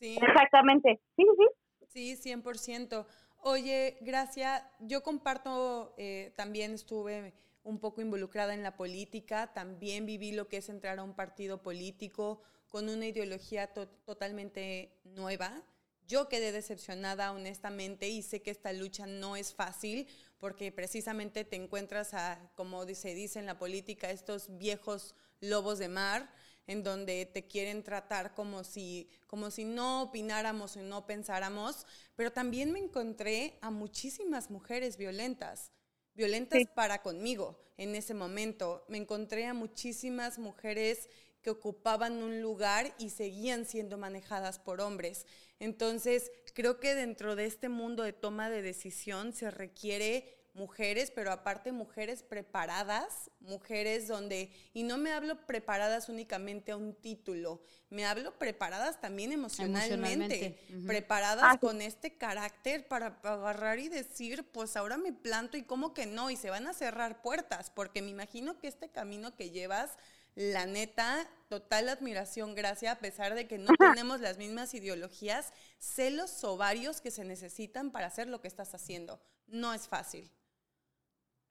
Sí. 0.00 0.16
Exactamente. 0.20 1.00
Sí, 1.16 1.24
sí. 1.38 1.46
Sí, 1.88 2.16
100%. 2.16 3.06
Oye, 3.42 3.96
Gracia, 4.02 4.70
yo 4.80 5.02
comparto, 5.02 5.94
eh, 5.96 6.32
también 6.36 6.72
estuve 6.72 7.32
un 7.62 7.78
poco 7.78 8.02
involucrada 8.02 8.54
en 8.54 8.62
la 8.62 8.76
política, 8.76 9.52
también 9.54 10.04
viví 10.04 10.32
lo 10.32 10.46
que 10.48 10.58
es 10.58 10.68
entrar 10.68 10.98
a 10.98 11.02
un 11.02 11.14
partido 11.14 11.62
político 11.62 12.42
con 12.68 12.88
una 12.88 13.06
ideología 13.06 13.72
totalmente 13.72 14.98
nueva. 15.04 15.62
Yo 16.06 16.28
quedé 16.28 16.52
decepcionada 16.52 17.32
honestamente 17.32 18.08
y 18.08 18.22
sé 18.22 18.42
que 18.42 18.50
esta 18.50 18.72
lucha 18.72 19.06
no 19.06 19.36
es 19.36 19.54
fácil 19.54 20.06
porque 20.38 20.70
precisamente 20.70 21.44
te 21.44 21.56
encuentras 21.56 22.14
a, 22.14 22.52
como 22.54 22.86
se 22.86 23.14
dice 23.14 23.38
en 23.38 23.46
la 23.46 23.58
política, 23.58 24.10
estos 24.10 24.56
viejos 24.58 25.14
lobos 25.40 25.78
de 25.78 25.88
mar 25.88 26.30
en 26.66 26.82
donde 26.82 27.26
te 27.26 27.46
quieren 27.46 27.82
tratar 27.82 28.34
como 28.34 28.64
si, 28.64 29.08
como 29.26 29.50
si 29.50 29.64
no 29.64 30.02
opináramos 30.02 30.76
y 30.76 30.80
no 30.80 31.06
pensáramos, 31.06 31.86
pero 32.16 32.32
también 32.32 32.72
me 32.72 32.80
encontré 32.80 33.58
a 33.60 33.70
muchísimas 33.70 34.50
mujeres 34.50 34.96
violentas, 34.96 35.70
violentas 36.14 36.62
para 36.74 37.02
conmigo 37.02 37.60
en 37.76 37.94
ese 37.94 38.14
momento. 38.14 38.84
Me 38.88 38.98
encontré 38.98 39.46
a 39.46 39.54
muchísimas 39.54 40.38
mujeres 40.38 41.08
que 41.46 41.50
ocupaban 41.50 42.24
un 42.24 42.42
lugar 42.42 42.92
y 42.98 43.10
seguían 43.10 43.66
siendo 43.66 43.98
manejadas 43.98 44.58
por 44.58 44.80
hombres. 44.80 45.26
Entonces, 45.60 46.32
creo 46.54 46.80
que 46.80 46.96
dentro 46.96 47.36
de 47.36 47.46
este 47.46 47.68
mundo 47.68 48.02
de 48.02 48.12
toma 48.12 48.50
de 48.50 48.62
decisión 48.62 49.32
se 49.32 49.52
requiere 49.52 50.36
mujeres, 50.54 51.12
pero 51.14 51.30
aparte 51.30 51.70
mujeres 51.70 52.24
preparadas, 52.24 53.30
mujeres 53.38 54.08
donde, 54.08 54.50
y 54.74 54.82
no 54.82 54.98
me 54.98 55.12
hablo 55.12 55.46
preparadas 55.46 56.08
únicamente 56.08 56.72
a 56.72 56.76
un 56.76 56.94
título, 56.94 57.60
me 57.90 58.04
hablo 58.04 58.36
preparadas 58.36 59.00
también 59.00 59.30
emocionalmente, 59.30 60.58
preparadas 60.84 61.44
ah, 61.46 61.58
con 61.60 61.80
este 61.80 62.16
carácter 62.16 62.88
para 62.88 63.18
agarrar 63.22 63.78
y 63.78 63.88
decir, 63.88 64.44
pues 64.50 64.76
ahora 64.76 64.96
me 64.96 65.12
planto 65.12 65.56
y 65.56 65.62
cómo 65.62 65.94
que 65.94 66.06
no, 66.06 66.28
y 66.28 66.36
se 66.36 66.50
van 66.50 66.66
a 66.66 66.72
cerrar 66.72 67.22
puertas, 67.22 67.70
porque 67.70 68.02
me 68.02 68.10
imagino 68.10 68.58
que 68.58 68.66
este 68.66 68.88
camino 68.88 69.36
que 69.36 69.50
llevas, 69.50 69.96
la 70.36 70.66
neta, 70.66 71.26
total 71.48 71.88
admiración, 71.88 72.54
gracias, 72.54 72.94
a 72.94 73.00
pesar 73.00 73.34
de 73.34 73.48
que 73.48 73.58
no 73.58 73.72
tenemos 73.78 74.20
las 74.20 74.38
mismas 74.38 74.74
ideologías, 74.74 75.52
sé 75.78 76.10
los 76.10 76.44
ovarios 76.44 77.00
que 77.00 77.10
se 77.10 77.24
necesitan 77.24 77.90
para 77.90 78.06
hacer 78.06 78.28
lo 78.28 78.40
que 78.40 78.48
estás 78.48 78.74
haciendo. 78.74 79.18
No 79.46 79.72
es 79.72 79.88
fácil. 79.88 80.24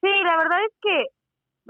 Sí, 0.01 0.09
la 0.23 0.37
verdad 0.37 0.59
es 0.65 0.73
que 0.81 1.01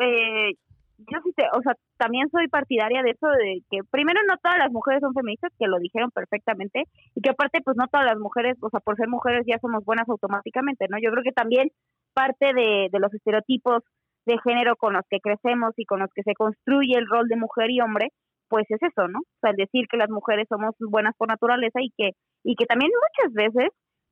eh, 0.04 0.54
yo 0.98 1.20
sí, 1.24 1.32
te, 1.38 1.46
o 1.58 1.62
sea, 1.62 1.74
también 1.98 2.30
soy 2.30 2.50
partidaria 2.50 3.02
de 3.02 3.12
eso, 3.12 3.28
de 3.28 3.62
que 3.72 3.80
primero 3.90 4.20
no 4.28 4.36
todas 4.44 4.58
las 4.58 4.72
mujeres 4.72 5.00
son 5.00 5.14
feministas, 5.14 5.54
que 5.58 5.68
lo 5.68 5.80
dijeron 5.80 6.12
perfectamente, 6.12 6.84
y 7.16 7.22
que 7.22 7.30
aparte 7.30 7.62
pues 7.64 7.78
no 7.78 7.88
todas 7.88 8.06
las 8.06 8.18
mujeres, 8.18 8.58
o 8.62 8.70
sea, 8.70 8.82
por 8.82 8.98
ser 8.98 9.08
mujeres 9.08 9.46
ya 9.48 9.58
somos 9.60 9.86
buenas 9.86 10.10
automáticamente, 10.10 10.88
¿no? 10.90 10.98
Yo 11.02 11.12
creo 11.12 11.24
que 11.24 11.32
también 11.32 11.70
parte 12.14 12.54
de, 12.54 12.90
de 12.92 13.00
los 13.00 13.14
estereotipos 13.14 13.84
de 14.26 14.38
género 14.44 14.76
con 14.76 14.94
los 14.94 15.04
que 15.10 15.20
crecemos 15.20 15.74
y 15.78 15.86
con 15.86 16.00
los 16.00 16.10
que 16.14 16.24
se 16.24 16.34
construye 16.34 16.98
el 16.98 17.08
rol 17.08 17.28
de 17.28 17.36
mujer 17.36 17.70
y 17.70 17.82
hombre, 17.82 18.10
pues 18.48 18.66
es 18.70 18.82
eso, 18.82 19.08
¿no? 19.08 19.20
O 19.20 19.40
sea, 19.42 19.52
el 19.52 19.58
decir 19.58 19.86
que 19.90 19.98
las 19.98 20.10
mujeres 20.10 20.48
somos 20.50 20.76
buenas 20.80 21.16
por 21.18 21.28
naturaleza 21.28 21.80
y 21.82 21.92
que 21.98 22.12
y 22.44 22.56
que 22.56 22.66
también 22.66 22.92
muchas 22.92 23.34
veces 23.34 23.70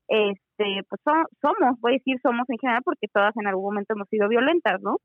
este 0.08 0.82
pues 0.90 1.02
somos, 1.42 1.80
voy 1.80 1.94
a 1.94 1.98
decir 1.98 2.20
somos 2.22 2.50
en 2.50 2.58
general 2.58 2.82
porque 2.84 3.08
todas 3.14 3.36
en 3.38 3.48
algún 3.48 3.66
momento 3.66 3.94
hemos 3.94 4.08
sido 4.10 4.28
violentas, 4.28 4.82
¿no? 4.82 4.98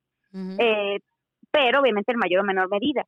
eh, 0.59 0.99
pero 1.51 1.81
obviamente 1.81 2.13
en 2.13 2.19
mayor 2.19 2.41
o 2.41 2.45
menor 2.45 2.69
medida. 2.71 3.05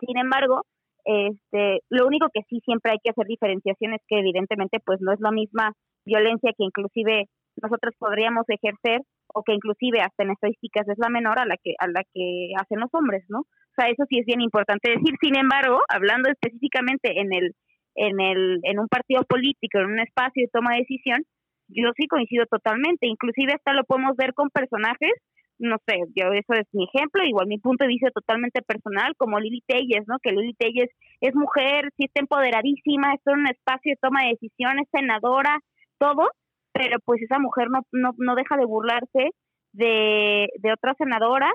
Sin 0.00 0.16
embargo, 0.18 0.62
este, 1.04 1.80
lo 1.90 2.06
único 2.06 2.26
que 2.32 2.42
sí 2.48 2.60
siempre 2.64 2.92
hay 2.92 2.98
que 3.02 3.10
hacer 3.10 3.26
diferenciación 3.26 3.94
es 3.94 4.00
que 4.08 4.18
evidentemente 4.18 4.78
pues 4.84 5.00
no 5.00 5.12
es 5.12 5.20
la 5.20 5.30
misma 5.30 5.72
violencia 6.04 6.52
que 6.56 6.64
inclusive 6.64 7.26
nosotros 7.62 7.94
podríamos 7.98 8.44
ejercer 8.48 9.00
o 9.34 9.42
que 9.42 9.54
inclusive 9.54 10.00
hasta 10.00 10.24
en 10.24 10.30
estadísticas 10.30 10.88
es 10.88 10.98
la 10.98 11.08
menor 11.08 11.38
a 11.38 11.46
la 11.46 11.56
que 11.56 11.74
a 11.78 11.86
la 11.88 12.02
que 12.12 12.52
hacen 12.58 12.80
los 12.80 12.90
hombres, 12.92 13.24
¿no? 13.28 13.40
O 13.40 13.74
sea, 13.76 13.88
eso 13.90 14.04
sí 14.08 14.18
es 14.18 14.26
bien 14.26 14.40
importante 14.40 14.90
decir. 14.90 15.14
Sin 15.20 15.36
embargo, 15.36 15.80
hablando 15.88 16.30
específicamente 16.30 17.20
en 17.20 17.32
el 17.32 17.54
en 17.94 18.20
el 18.20 18.60
en 18.62 18.78
un 18.78 18.88
partido 18.88 19.22
político, 19.24 19.78
en 19.78 19.86
un 19.86 20.00
espacio 20.00 20.42
de 20.44 20.50
toma 20.52 20.72
de 20.72 20.80
decisión, 20.80 21.24
yo 21.68 21.90
sí 21.96 22.06
coincido 22.06 22.46
totalmente, 22.46 23.06
inclusive 23.06 23.54
hasta 23.54 23.72
lo 23.72 23.84
podemos 23.84 24.16
ver 24.16 24.34
con 24.34 24.50
personajes 24.50 25.12
no 25.58 25.76
sé, 25.86 25.96
yo 26.14 26.32
eso 26.32 26.52
es 26.52 26.66
mi 26.72 26.84
ejemplo, 26.84 27.24
igual 27.24 27.46
mi 27.46 27.58
punto 27.58 27.84
de 27.84 27.88
vista 27.88 28.10
totalmente 28.10 28.62
personal, 28.62 29.14
como 29.16 29.40
Lili 29.40 29.62
Telles, 29.66 30.06
¿no? 30.06 30.18
Que 30.22 30.32
Lili 30.32 30.54
Telles 30.54 30.90
es 31.20 31.34
mujer, 31.34 31.90
sí 31.96 32.04
está 32.04 32.20
empoderadísima, 32.20 33.14
está 33.14 33.32
en 33.32 33.40
un 33.40 33.48
espacio 33.48 33.92
de 33.92 33.98
toma 34.00 34.24
de 34.24 34.30
decisiones, 34.30 34.88
senadora, 34.92 35.58
todo, 35.98 36.30
pero 36.76 36.98
pues 37.04 37.22
esa 37.22 37.38
mujer 37.38 37.68
no, 37.70 37.80
no, 37.92 38.10
no 38.18 38.34
deja 38.34 38.56
de 38.56 38.66
burlarse 38.66 39.30
de, 39.72 40.48
de 40.58 40.72
otra 40.72 40.94
senadora 40.98 41.50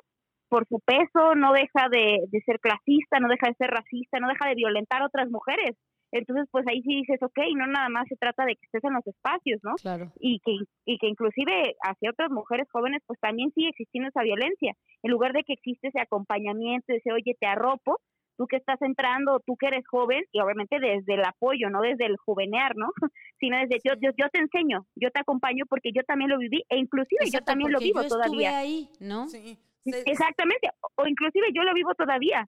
por 0.50 0.68
su 0.68 0.80
peso, 0.80 1.36
no 1.36 1.54
deja 1.54 1.88
de, 1.90 2.20
de 2.28 2.42
ser 2.42 2.60
clasista, 2.60 3.20
no 3.20 3.30
deja 3.30 3.48
de 3.48 3.56
ser 3.56 3.70
racista, 3.70 4.20
no 4.20 4.28
deja 4.28 4.48
de 4.48 4.56
violentar 4.56 5.02
a 5.02 5.06
otras 5.06 5.30
mujeres. 5.30 5.78
Entonces, 6.12 6.46
pues 6.52 6.66
ahí 6.68 6.82
sí 6.82 6.96
dices, 6.96 7.24
ok, 7.24 7.40
no 7.56 7.68
nada 7.68 7.88
más 7.88 8.06
se 8.10 8.18
trata 8.18 8.44
de 8.46 8.56
que 8.56 8.66
estés 8.66 8.84
en 8.84 8.94
los 8.94 9.08
espacios, 9.08 9.62
¿no? 9.64 9.76
Claro. 9.76 10.12
Y 10.20 10.40
que, 10.40 10.58
y 10.86 10.98
que 10.98 11.08
inclusive 11.08 11.76
hacia 11.84 12.10
otras 12.10 12.32
mujeres 12.32 12.68
jóvenes, 12.70 13.02
pues 13.08 13.18
también 13.22 13.52
sigue 13.54 13.70
existiendo 13.70 14.10
esa 14.10 14.22
violencia. 14.22 14.74
En 15.04 15.12
lugar 15.12 15.32
de 15.32 15.44
que 15.44 15.54
existe 15.54 15.88
ese 15.88 16.02
acompañamiento, 16.02 16.92
ese, 16.92 17.14
oye, 17.14 17.38
te 17.40 17.48
arropo, 17.48 18.00
tú 18.42 18.48
que 18.48 18.58
estás 18.58 18.82
entrando, 18.82 19.40
tú 19.46 19.56
que 19.56 19.68
eres 19.68 19.88
joven, 19.88 20.24
y 20.32 20.42
obviamente 20.42 20.80
desde 20.80 21.14
el 21.14 21.24
apoyo, 21.24 21.70
no 21.70 21.80
desde 21.82 22.08
el 22.08 22.18
juvenear, 22.18 22.76
¿no? 22.76 22.88
Sino 23.40 23.60
desde 23.60 23.78
yo, 23.84 23.94
yo, 24.02 24.10
yo 24.18 24.30
te 24.30 24.40
enseño, 24.40 24.88
yo 24.96 25.12
te 25.12 25.20
acompaño 25.20 25.66
porque 25.70 25.92
yo 25.94 26.02
también 26.08 26.32
lo 26.32 26.40
viví, 26.40 26.64
e 26.68 26.80
inclusive 26.80 27.30
yo 27.32 27.42
también 27.42 27.72
lo 27.72 27.78
vivo 27.78 28.02
yo 28.02 28.08
todavía. 28.08 28.58
ahí, 28.58 28.90
¿no? 29.00 29.28
Sí. 29.28 29.60
Exactamente, 29.86 30.70
o 30.96 31.08
inclusive 31.08 31.50
yo 31.54 31.62
lo 31.62 31.74
vivo 31.76 31.94
todavía, 31.94 32.48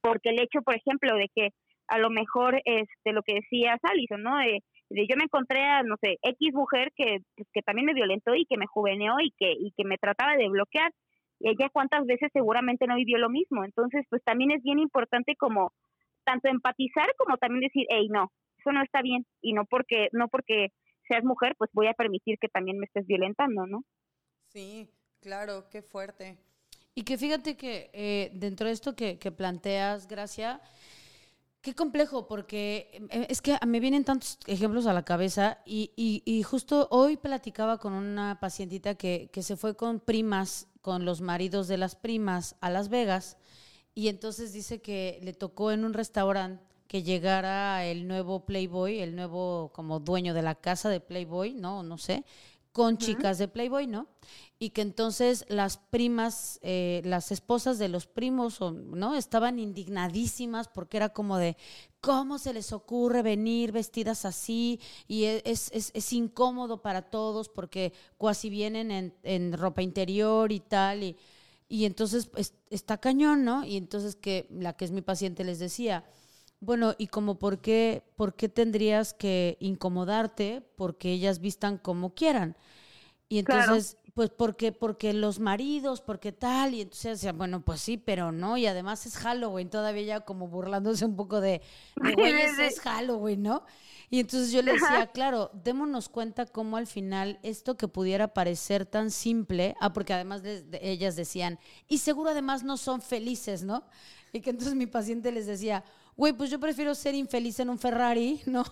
porque 0.00 0.30
el 0.30 0.40
hecho, 0.40 0.62
por 0.62 0.74
ejemplo, 0.74 1.14
de 1.14 1.28
que 1.32 1.50
a 1.86 1.98
lo 1.98 2.10
mejor 2.10 2.60
este 2.64 3.12
lo 3.12 3.22
que 3.22 3.34
decía 3.34 3.78
Alison, 3.82 4.22
¿no? 4.22 4.36
De, 4.38 4.62
yo 4.90 5.16
me 5.16 5.24
encontré 5.24 5.62
a, 5.62 5.84
no 5.84 5.94
sé, 6.00 6.18
X 6.22 6.52
mujer 6.52 6.90
que, 6.96 7.18
pues, 7.36 7.48
que 7.52 7.62
también 7.62 7.86
me 7.86 7.94
violentó 7.94 8.34
y 8.34 8.46
que 8.46 8.56
me 8.56 8.66
juveneó 8.66 9.20
y 9.20 9.32
que, 9.38 9.52
y 9.52 9.72
que 9.76 9.84
me 9.84 9.98
trataba 9.98 10.36
de 10.36 10.48
bloquear. 10.48 10.90
Ella 11.40 11.70
cuántas 11.72 12.06
veces 12.06 12.30
seguramente 12.32 12.86
no 12.86 12.96
vivió 12.96 13.18
lo 13.18 13.30
mismo. 13.30 13.64
Entonces, 13.64 14.04
pues 14.08 14.22
también 14.24 14.50
es 14.50 14.62
bien 14.62 14.78
importante 14.78 15.34
como 15.36 15.72
tanto 16.24 16.48
empatizar 16.48 17.08
como 17.16 17.36
también 17.38 17.62
decir, 17.62 17.86
hey, 17.88 18.08
no, 18.10 18.30
eso 18.58 18.72
no 18.72 18.82
está 18.82 19.02
bien. 19.02 19.26
Y 19.40 19.52
no 19.52 19.64
porque, 19.64 20.08
no 20.12 20.28
porque 20.28 20.68
seas 21.08 21.24
mujer, 21.24 21.54
pues 21.58 21.70
voy 21.72 21.88
a 21.88 21.94
permitir 21.94 22.38
que 22.38 22.48
también 22.48 22.78
me 22.78 22.86
estés 22.86 23.06
violentando, 23.06 23.66
¿no? 23.66 23.82
Sí, 24.48 24.90
claro, 25.20 25.68
qué 25.70 25.82
fuerte. 25.82 26.36
Y 26.94 27.02
que 27.02 27.16
fíjate 27.16 27.56
que 27.56 27.90
eh, 27.92 28.30
dentro 28.34 28.66
de 28.66 28.72
esto 28.72 28.94
que, 28.94 29.18
que 29.18 29.32
planteas, 29.32 30.06
Gracia, 30.08 30.60
Qué 31.62 31.74
complejo, 31.74 32.26
porque 32.26 32.90
em, 32.92 33.26
es 33.28 33.42
que 33.42 33.58
me 33.66 33.80
vienen 33.80 34.04
tantos 34.04 34.38
ejemplos 34.46 34.86
a 34.86 34.94
la 34.94 35.04
cabeza 35.04 35.58
y, 35.66 35.92
y, 35.94 36.42
justo 36.42 36.88
hoy 36.90 37.18
platicaba 37.18 37.78
con 37.78 37.92
una 37.92 38.40
pacientita 38.40 38.94
que, 38.94 39.28
que, 39.30 39.42
se 39.42 39.56
fue 39.56 39.76
con 39.76 40.00
primas, 40.00 40.68
con 40.80 41.04
los 41.04 41.20
maridos 41.20 41.68
de 41.68 41.76
las 41.76 41.96
primas 41.96 42.56
a 42.62 42.70
Las 42.70 42.88
Vegas 42.88 43.36
y 43.94 44.08
entonces 44.08 44.52
dice 44.54 44.80
que 44.80 45.18
le 45.22 45.34
tocó 45.34 45.72
en 45.72 45.84
un 45.84 45.92
restaurante 45.92 46.64
que 46.86 47.02
llegara 47.02 47.84
el 47.84 48.08
nuevo 48.08 48.46
Playboy, 48.46 48.98
el 49.00 49.14
nuevo 49.14 49.70
como 49.74 50.00
dueño 50.00 50.34
de 50.34 50.42
la 50.42 50.54
casa 50.54 50.88
de 50.88 51.00
Playboy, 51.00 51.52
no, 51.54 51.82
no 51.82 51.98
sé, 51.98 52.24
con 52.72 52.98
chicas 52.98 53.38
de 53.38 53.48
Playboy, 53.48 53.86
¿no? 53.86 54.06
Y 54.58 54.70
que 54.70 54.82
entonces 54.82 55.44
las 55.48 55.78
primas, 55.78 56.60
eh, 56.62 57.02
las 57.04 57.32
esposas 57.32 57.78
de 57.78 57.88
los 57.88 58.06
primos, 58.06 58.60
¿no? 58.60 59.16
Estaban 59.16 59.58
indignadísimas 59.58 60.68
porque 60.68 60.98
era 60.98 61.08
como 61.08 61.38
de, 61.38 61.56
¿cómo 62.00 62.38
se 62.38 62.52
les 62.52 62.72
ocurre 62.72 63.22
venir 63.22 63.72
vestidas 63.72 64.24
así? 64.24 64.80
Y 65.08 65.24
e, 65.24 65.42
es, 65.44 65.70
es, 65.72 65.90
es 65.94 66.12
incómodo 66.12 66.80
para 66.80 67.02
todos 67.02 67.48
porque 67.48 67.92
casi 68.20 68.50
vienen 68.50 68.90
en, 68.90 69.14
en 69.24 69.52
ropa 69.52 69.82
interior 69.82 70.52
y 70.52 70.60
tal. 70.60 71.02
Y, 71.02 71.16
y 71.68 71.84
entonces 71.84 72.30
está 72.68 72.98
cañón, 72.98 73.44
¿no? 73.44 73.64
Y 73.64 73.76
entonces 73.76 74.14
que 74.14 74.46
la 74.50 74.74
que 74.74 74.84
es 74.84 74.90
mi 74.90 75.02
paciente 75.02 75.42
les 75.42 75.58
decía, 75.58 76.04
bueno, 76.60 76.94
y 76.98 77.06
como 77.06 77.38
por 77.38 77.60
qué, 77.60 78.04
por 78.16 78.34
qué 78.34 78.48
tendrías 78.48 79.14
que 79.14 79.56
incomodarte 79.60 80.62
porque 80.76 81.10
ellas 81.10 81.40
vistan 81.40 81.78
como 81.78 82.14
quieran. 82.14 82.56
Y 83.28 83.38
entonces, 83.38 83.96
pues 84.14 84.28
porque, 84.30 84.72
porque 84.72 85.12
los 85.12 85.38
maridos, 85.38 86.00
porque 86.00 86.32
tal, 86.32 86.74
y 86.74 86.82
entonces 86.82 87.24
bueno, 87.34 87.64
pues 87.64 87.80
sí, 87.80 87.96
pero 87.96 88.32
no, 88.32 88.56
y 88.56 88.66
además 88.66 89.06
es 89.06 89.16
Halloween, 89.16 89.70
todavía 89.70 90.02
ya 90.02 90.20
como 90.20 90.48
burlándose 90.48 91.04
un 91.04 91.16
poco 91.16 91.40
de, 91.40 91.62
de 91.96 92.14
güeyes, 92.14 92.58
es 92.58 92.80
Halloween, 92.80 93.42
¿no? 93.42 93.64
Y 94.10 94.18
entonces 94.18 94.50
yo 94.50 94.60
le 94.60 94.72
decía, 94.72 95.06
claro, 95.14 95.52
démonos 95.54 96.08
cuenta 96.08 96.44
cómo 96.44 96.76
al 96.76 96.88
final 96.88 97.38
esto 97.44 97.76
que 97.76 97.86
pudiera 97.86 98.34
parecer 98.34 98.84
tan 98.84 99.12
simple, 99.12 99.76
ah, 99.80 99.92
porque 99.92 100.12
además 100.12 100.42
de, 100.42 100.66
ellas 100.82 101.14
decían, 101.14 101.60
y 101.86 101.98
seguro 101.98 102.30
además 102.30 102.64
no 102.64 102.76
son 102.76 103.00
felices, 103.00 103.62
¿no? 103.62 103.84
Y 104.32 104.40
que 104.40 104.50
entonces 104.50 104.74
mi 104.74 104.86
paciente 104.86 105.30
les 105.30 105.46
decía, 105.46 105.84
güey, 106.20 106.34
pues 106.34 106.50
yo 106.50 106.60
prefiero 106.60 106.94
ser 106.94 107.14
infeliz 107.14 107.60
en 107.60 107.70
un 107.70 107.78
Ferrari, 107.78 108.42
¿no? 108.46 108.62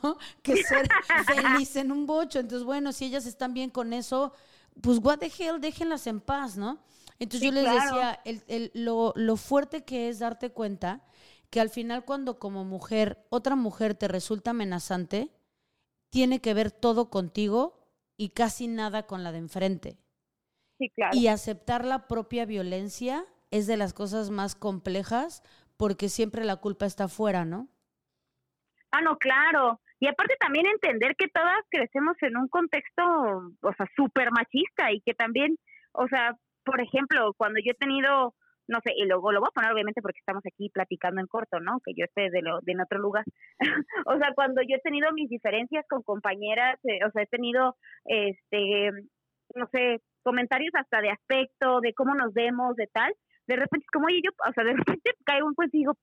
Que 0.42 0.62
ser 0.62 0.86
feliz 1.26 1.74
en 1.76 1.90
un 1.90 2.06
bocho. 2.06 2.38
Entonces, 2.38 2.64
bueno, 2.64 2.92
si 2.92 3.06
ellas 3.06 3.24
están 3.24 3.54
bien 3.54 3.70
con 3.70 3.94
eso, 3.94 4.34
pues 4.82 4.98
what 5.02 5.18
the 5.18 5.32
hell, 5.38 5.58
déjenlas 5.58 6.06
en 6.06 6.20
paz, 6.20 6.58
¿no? 6.58 6.78
Entonces 7.18 7.46
yo 7.46 7.52
les 7.52 7.64
decía, 7.64 8.20
el, 8.24 8.70
lo, 8.74 9.14
lo 9.16 9.36
fuerte 9.36 9.82
que 9.82 10.10
es 10.10 10.18
darte 10.18 10.50
cuenta 10.50 11.02
que 11.48 11.60
al 11.60 11.70
final 11.70 12.04
cuando 12.04 12.38
como 12.38 12.64
mujer, 12.64 13.26
otra 13.30 13.56
mujer 13.56 13.94
te 13.94 14.08
resulta 14.08 14.50
amenazante, 14.50 15.32
tiene 16.10 16.40
que 16.40 16.52
ver 16.52 16.70
todo 16.70 17.08
contigo 17.08 17.80
y 18.18 18.28
casi 18.28 18.68
nada 18.68 19.06
con 19.06 19.24
la 19.24 19.32
de 19.32 19.38
enfrente. 19.38 19.98
Sí, 20.76 20.90
claro. 20.90 21.16
Y 21.16 21.26
aceptar 21.28 21.84
la 21.84 22.06
propia 22.08 22.44
violencia 22.44 23.24
es 23.50 23.66
de 23.66 23.78
las 23.78 23.94
cosas 23.94 24.28
más 24.28 24.54
complejas 24.54 25.42
porque 25.78 26.08
siempre 26.08 26.44
la 26.44 26.56
culpa 26.56 26.84
está 26.84 27.04
afuera, 27.04 27.44
¿no? 27.44 27.68
Ah, 28.90 29.00
no, 29.00 29.16
claro. 29.16 29.80
Y 30.00 30.06
aparte 30.06 30.36
también 30.38 30.66
entender 30.66 31.14
que 31.16 31.28
todas 31.28 31.58
crecemos 31.70 32.16
en 32.20 32.36
un 32.36 32.48
contexto, 32.48 33.02
o 33.62 33.72
sea, 33.76 33.86
súper 33.96 34.30
machista 34.32 34.92
y 34.92 35.00
que 35.00 35.14
también, 35.14 35.56
o 35.92 36.06
sea, 36.08 36.36
por 36.64 36.80
ejemplo, 36.80 37.32
cuando 37.36 37.60
yo 37.64 37.72
he 37.72 37.74
tenido 37.74 38.34
no 38.68 38.80
sé, 38.84 38.92
y 38.94 39.06
luego 39.06 39.32
lo 39.32 39.40
voy 39.40 39.48
a 39.48 39.54
poner 39.54 39.72
obviamente 39.72 40.02
porque 40.02 40.18
estamos 40.20 40.44
aquí 40.46 40.68
platicando 40.68 41.20
en 41.20 41.26
corto, 41.26 41.58
¿no? 41.58 41.80
Que 41.84 41.94
yo 41.96 42.04
esté 42.04 42.30
de, 42.30 42.42
lo, 42.42 42.60
de 42.60 42.72
en 42.72 42.82
otro 42.82 42.98
lugar. 42.98 43.24
o 44.06 44.18
sea, 44.18 44.32
cuando 44.34 44.60
yo 44.62 44.76
he 44.76 44.80
tenido 44.80 45.10
mis 45.12 45.30
diferencias 45.30 45.86
con 45.88 46.02
compañeras, 46.02 46.78
eh, 46.84 47.00
o 47.06 47.10
sea, 47.10 47.22
he 47.22 47.26
tenido, 47.26 47.76
este, 48.04 48.90
no 49.54 49.66
sé, 49.72 50.02
comentarios 50.22 50.72
hasta 50.74 51.00
de 51.00 51.10
aspecto, 51.10 51.80
de 51.80 51.94
cómo 51.94 52.14
nos 52.14 52.34
vemos, 52.34 52.76
de 52.76 52.86
tal, 52.88 53.14
de 53.48 53.56
repente 53.56 53.84
es 53.84 53.90
como, 53.90 54.06
oye, 54.06 54.20
yo, 54.22 54.30
o 54.30 54.52
sea, 54.52 54.62
de 54.62 54.74
repente 55.00 55.10
caigo 55.24 55.48
un 55.48 55.54
pues 55.54 55.72
y 55.72 55.78
digo, 55.78 55.94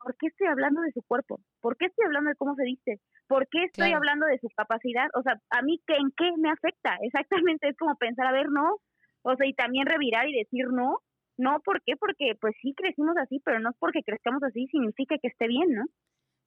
¿por 0.00 0.16
qué 0.16 0.26
estoy 0.28 0.48
hablando 0.48 0.80
de 0.80 0.92
su 0.92 1.02
cuerpo? 1.02 1.40
¿Por 1.60 1.76
qué 1.76 1.86
estoy 1.86 2.06
hablando 2.06 2.30
de 2.30 2.36
cómo 2.36 2.54
se 2.56 2.64
viste? 2.64 3.00
¿Por 3.28 3.46
qué 3.48 3.64
estoy 3.64 3.92
hablando 3.92 4.26
de 4.26 4.38
su 4.38 4.48
capacidad? 4.56 5.08
O 5.14 5.22
sea, 5.22 5.34
a 5.50 5.62
mí, 5.62 5.80
¿qué, 5.86 5.94
¿en 5.94 6.10
qué 6.16 6.32
me 6.38 6.50
afecta? 6.50 6.96
Exactamente, 7.02 7.68
es 7.68 7.76
como 7.76 7.94
pensar, 7.96 8.26
a 8.26 8.32
ver, 8.32 8.48
no, 8.50 8.78
o 9.22 9.36
sea, 9.36 9.46
y 9.46 9.54
también 9.54 9.86
revirar 9.86 10.28
y 10.28 10.38
decir 10.38 10.66
no, 10.72 10.98
no, 11.36 11.60
¿por 11.60 11.82
qué? 11.84 11.96
Porque 11.96 12.34
pues 12.40 12.54
sí 12.60 12.74
crecimos 12.74 13.16
así, 13.16 13.40
pero 13.44 13.60
no 13.60 13.70
es 13.70 13.76
porque 13.78 14.02
crezcamos 14.02 14.42
así 14.42 14.66
significa 14.66 15.16
que 15.22 15.28
esté 15.28 15.46
bien, 15.46 15.72
¿no? 15.72 15.84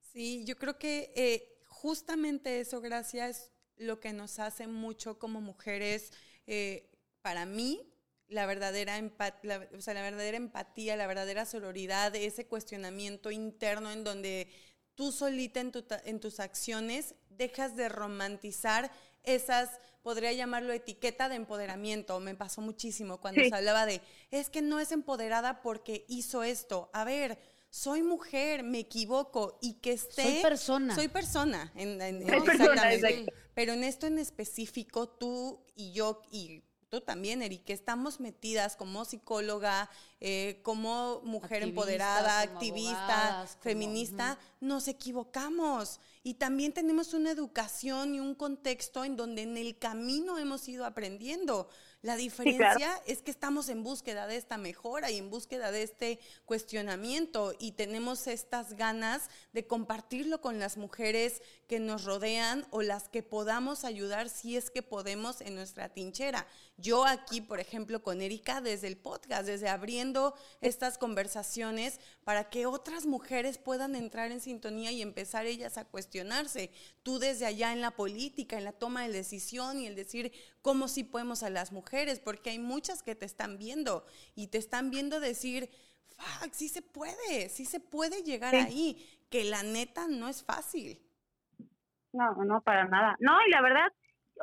Sí, 0.00 0.44
yo 0.46 0.56
creo 0.56 0.78
que 0.78 1.12
eh, 1.16 1.42
justamente 1.66 2.60
eso, 2.60 2.80
gracias, 2.80 3.50
lo 3.78 4.00
que 4.00 4.12
nos 4.12 4.38
hace 4.38 4.66
mucho 4.66 5.18
como 5.18 5.40
mujeres, 5.40 6.12
eh, 6.46 6.90
para 7.22 7.46
mí, 7.46 7.80
la 8.32 8.46
verdadera, 8.46 9.00
la, 9.42 9.68
o 9.76 9.80
sea, 9.80 9.94
la 9.94 10.02
verdadera 10.02 10.36
empatía, 10.36 10.96
la 10.96 11.06
verdadera 11.06 11.44
sororidad, 11.46 12.14
ese 12.16 12.46
cuestionamiento 12.46 13.30
interno 13.30 13.92
en 13.92 14.04
donde 14.04 14.48
tú 14.94 15.12
solita 15.12 15.60
en, 15.60 15.72
en 16.04 16.20
tus 16.20 16.40
acciones 16.40 17.14
dejas 17.30 17.76
de 17.76 17.88
romantizar 17.88 18.90
esas 19.22 19.70
podría 20.02 20.32
llamarlo 20.32 20.72
etiqueta 20.72 21.28
de 21.28 21.36
empoderamiento. 21.36 22.18
Me 22.20 22.34
pasó 22.34 22.60
muchísimo 22.60 23.18
cuando 23.18 23.42
se 23.42 23.54
hablaba 23.54 23.86
de, 23.86 24.00
es 24.30 24.50
que 24.50 24.62
no 24.62 24.80
es 24.80 24.92
empoderada 24.92 25.62
porque 25.62 26.04
hizo 26.08 26.42
esto. 26.42 26.90
A 26.92 27.04
ver, 27.04 27.38
soy 27.70 28.02
mujer, 28.02 28.62
me 28.62 28.80
equivoco 28.80 29.58
y 29.62 29.74
que 29.74 29.92
esté... 29.92 30.22
Soy 30.22 30.42
persona. 30.42 30.94
Soy 30.94 31.08
persona. 31.08 31.72
En, 31.74 32.00
exactamente. 32.00 33.32
Pero 33.54 33.72
en 33.74 33.84
esto 33.84 34.06
en 34.06 34.18
específico, 34.18 35.08
tú 35.08 35.64
y 35.76 35.92
yo 35.92 36.22
y 36.30 36.62
tú 36.92 37.00
también, 37.00 37.40
Eric, 37.40 37.64
que 37.64 37.72
estamos 37.72 38.20
metidas 38.20 38.76
como 38.76 39.06
psicóloga, 39.06 39.88
eh, 40.20 40.60
como 40.62 41.22
mujer 41.24 41.62
empoderada, 41.62 42.42
activista, 42.42 43.46
feminista, 43.62 44.38
nos 44.60 44.88
equivocamos. 44.88 46.00
Y 46.22 46.34
también 46.34 46.74
tenemos 46.74 47.14
una 47.14 47.30
educación 47.30 48.14
y 48.14 48.20
un 48.20 48.34
contexto 48.34 49.04
en 49.04 49.16
donde 49.16 49.40
en 49.40 49.56
el 49.56 49.78
camino 49.78 50.36
hemos 50.36 50.68
ido 50.68 50.84
aprendiendo. 50.84 51.70
La 52.02 52.16
diferencia 52.16 53.00
es 53.06 53.22
que 53.22 53.30
estamos 53.30 53.68
en 53.68 53.82
búsqueda 53.82 54.26
de 54.26 54.36
esta 54.36 54.58
mejora 54.58 55.10
y 55.10 55.18
en 55.18 55.30
búsqueda 55.30 55.70
de 55.70 55.82
este 55.82 56.18
cuestionamiento 56.44 57.54
y 57.58 57.72
tenemos 57.72 58.26
estas 58.26 58.76
ganas 58.76 59.30
de 59.52 59.66
compartirlo 59.66 60.40
con 60.40 60.58
las 60.58 60.76
mujeres 60.76 61.42
que 61.68 61.80
nos 61.80 62.04
rodean 62.04 62.66
o 62.70 62.82
las 62.82 63.08
que 63.08 63.22
podamos 63.22 63.84
ayudar 63.84 64.28
si 64.28 64.56
es 64.56 64.70
que 64.70 64.82
podemos 64.82 65.40
en 65.40 65.54
nuestra 65.54 65.88
tinchera. 65.88 66.46
Yo 66.76 67.06
aquí, 67.06 67.40
por 67.40 67.60
ejemplo, 67.60 68.02
con 68.02 68.20
Erika 68.20 68.60
desde 68.60 68.88
el 68.88 68.96
podcast, 68.96 69.46
desde 69.46 69.68
abriendo 69.68 70.34
estas 70.60 70.98
conversaciones 70.98 72.00
para 72.24 72.50
que 72.50 72.66
otras 72.66 73.06
mujeres 73.06 73.58
puedan 73.58 73.94
entrar 73.94 74.32
en 74.32 74.40
sintonía 74.40 74.90
y 74.90 75.00
empezar 75.00 75.46
ellas 75.46 75.78
a 75.78 75.84
cuestionarse. 75.84 76.70
Tú 77.02 77.18
desde 77.18 77.46
allá 77.46 77.72
en 77.72 77.80
la 77.80 77.92
política, 77.92 78.58
en 78.58 78.64
la 78.64 78.72
toma 78.72 79.06
de 79.06 79.12
decisión 79.12 79.80
y 79.80 79.86
el 79.86 79.94
decir 79.94 80.32
cómo 80.62 80.88
sí 80.88 81.04
podemos 81.04 81.42
a 81.42 81.50
las 81.50 81.72
mujeres, 81.72 82.20
porque 82.20 82.50
hay 82.50 82.58
muchas 82.58 83.02
que 83.02 83.14
te 83.14 83.26
están 83.26 83.58
viendo 83.58 84.04
y 84.34 84.46
te 84.46 84.58
están 84.58 84.90
viendo 84.90 85.20
decir, 85.20 85.68
fuck, 86.16 86.52
sí 86.52 86.68
se 86.68 86.82
puede, 86.82 87.48
sí 87.48 87.64
se 87.64 87.80
puede 87.80 88.22
llegar 88.22 88.54
ahí, 88.54 88.96
que 89.30 89.44
la 89.44 89.62
neta 89.62 90.06
no 90.08 90.28
es 90.28 90.44
fácil. 90.44 90.98
No, 92.12 92.32
no, 92.44 92.60
para 92.62 92.86
nada. 92.86 93.16
No, 93.20 93.32
y 93.46 93.50
la 93.50 93.62
verdad, 93.62 93.88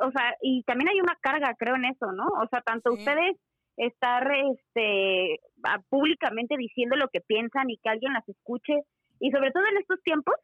o 0.00 0.10
sea, 0.10 0.36
y 0.42 0.62
también 0.64 0.90
hay 0.90 1.00
una 1.00 1.16
carga, 1.20 1.54
creo, 1.58 1.76
en 1.76 1.86
eso, 1.86 2.12
¿no? 2.12 2.26
O 2.26 2.48
sea, 2.50 2.60
tanto 2.62 2.92
ustedes 2.92 3.36
estar 3.76 4.30
este 4.30 5.40
públicamente 5.88 6.56
diciendo 6.58 6.96
lo 6.96 7.08
que 7.08 7.20
piensan 7.20 7.70
y 7.70 7.78
que 7.78 7.88
alguien 7.88 8.12
las 8.12 8.28
escuche 8.28 8.74
y 9.20 9.30
sobre 9.30 9.52
todo 9.52 9.64
en 9.66 9.78
estos 9.78 10.02
tiempos 10.02 10.34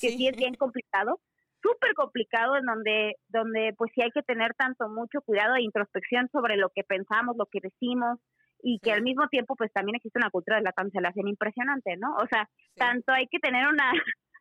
que 0.00 0.10
sí, 0.10 0.26
es 0.26 0.36
bien 0.36 0.54
complicado 0.54 1.20
súper 1.62 1.94
complicado 1.94 2.56
en 2.56 2.66
donde 2.66 3.16
donde 3.28 3.74
pues 3.76 3.90
sí 3.94 4.02
hay 4.02 4.10
que 4.10 4.22
tener 4.22 4.54
tanto 4.54 4.88
mucho 4.88 5.20
cuidado 5.22 5.56
e 5.56 5.62
introspección 5.62 6.28
sobre 6.32 6.56
lo 6.56 6.70
que 6.74 6.82
pensamos 6.84 7.36
lo 7.36 7.46
que 7.46 7.60
decimos 7.62 8.18
y 8.62 8.78
que 8.80 8.92
al 8.92 9.02
mismo 9.02 9.28
tiempo 9.28 9.54
pues 9.56 9.72
también 9.72 9.96
existe 9.96 10.18
una 10.18 10.30
cultura 10.30 10.56
de 10.56 10.64
la 10.64 10.72
cancelación 10.72 11.28
impresionante 11.28 11.96
no 11.96 12.14
o 12.16 12.26
sea 12.26 12.48
tanto 12.76 13.12
hay 13.12 13.26
que 13.28 13.38
tener 13.38 13.66
una 13.68 13.92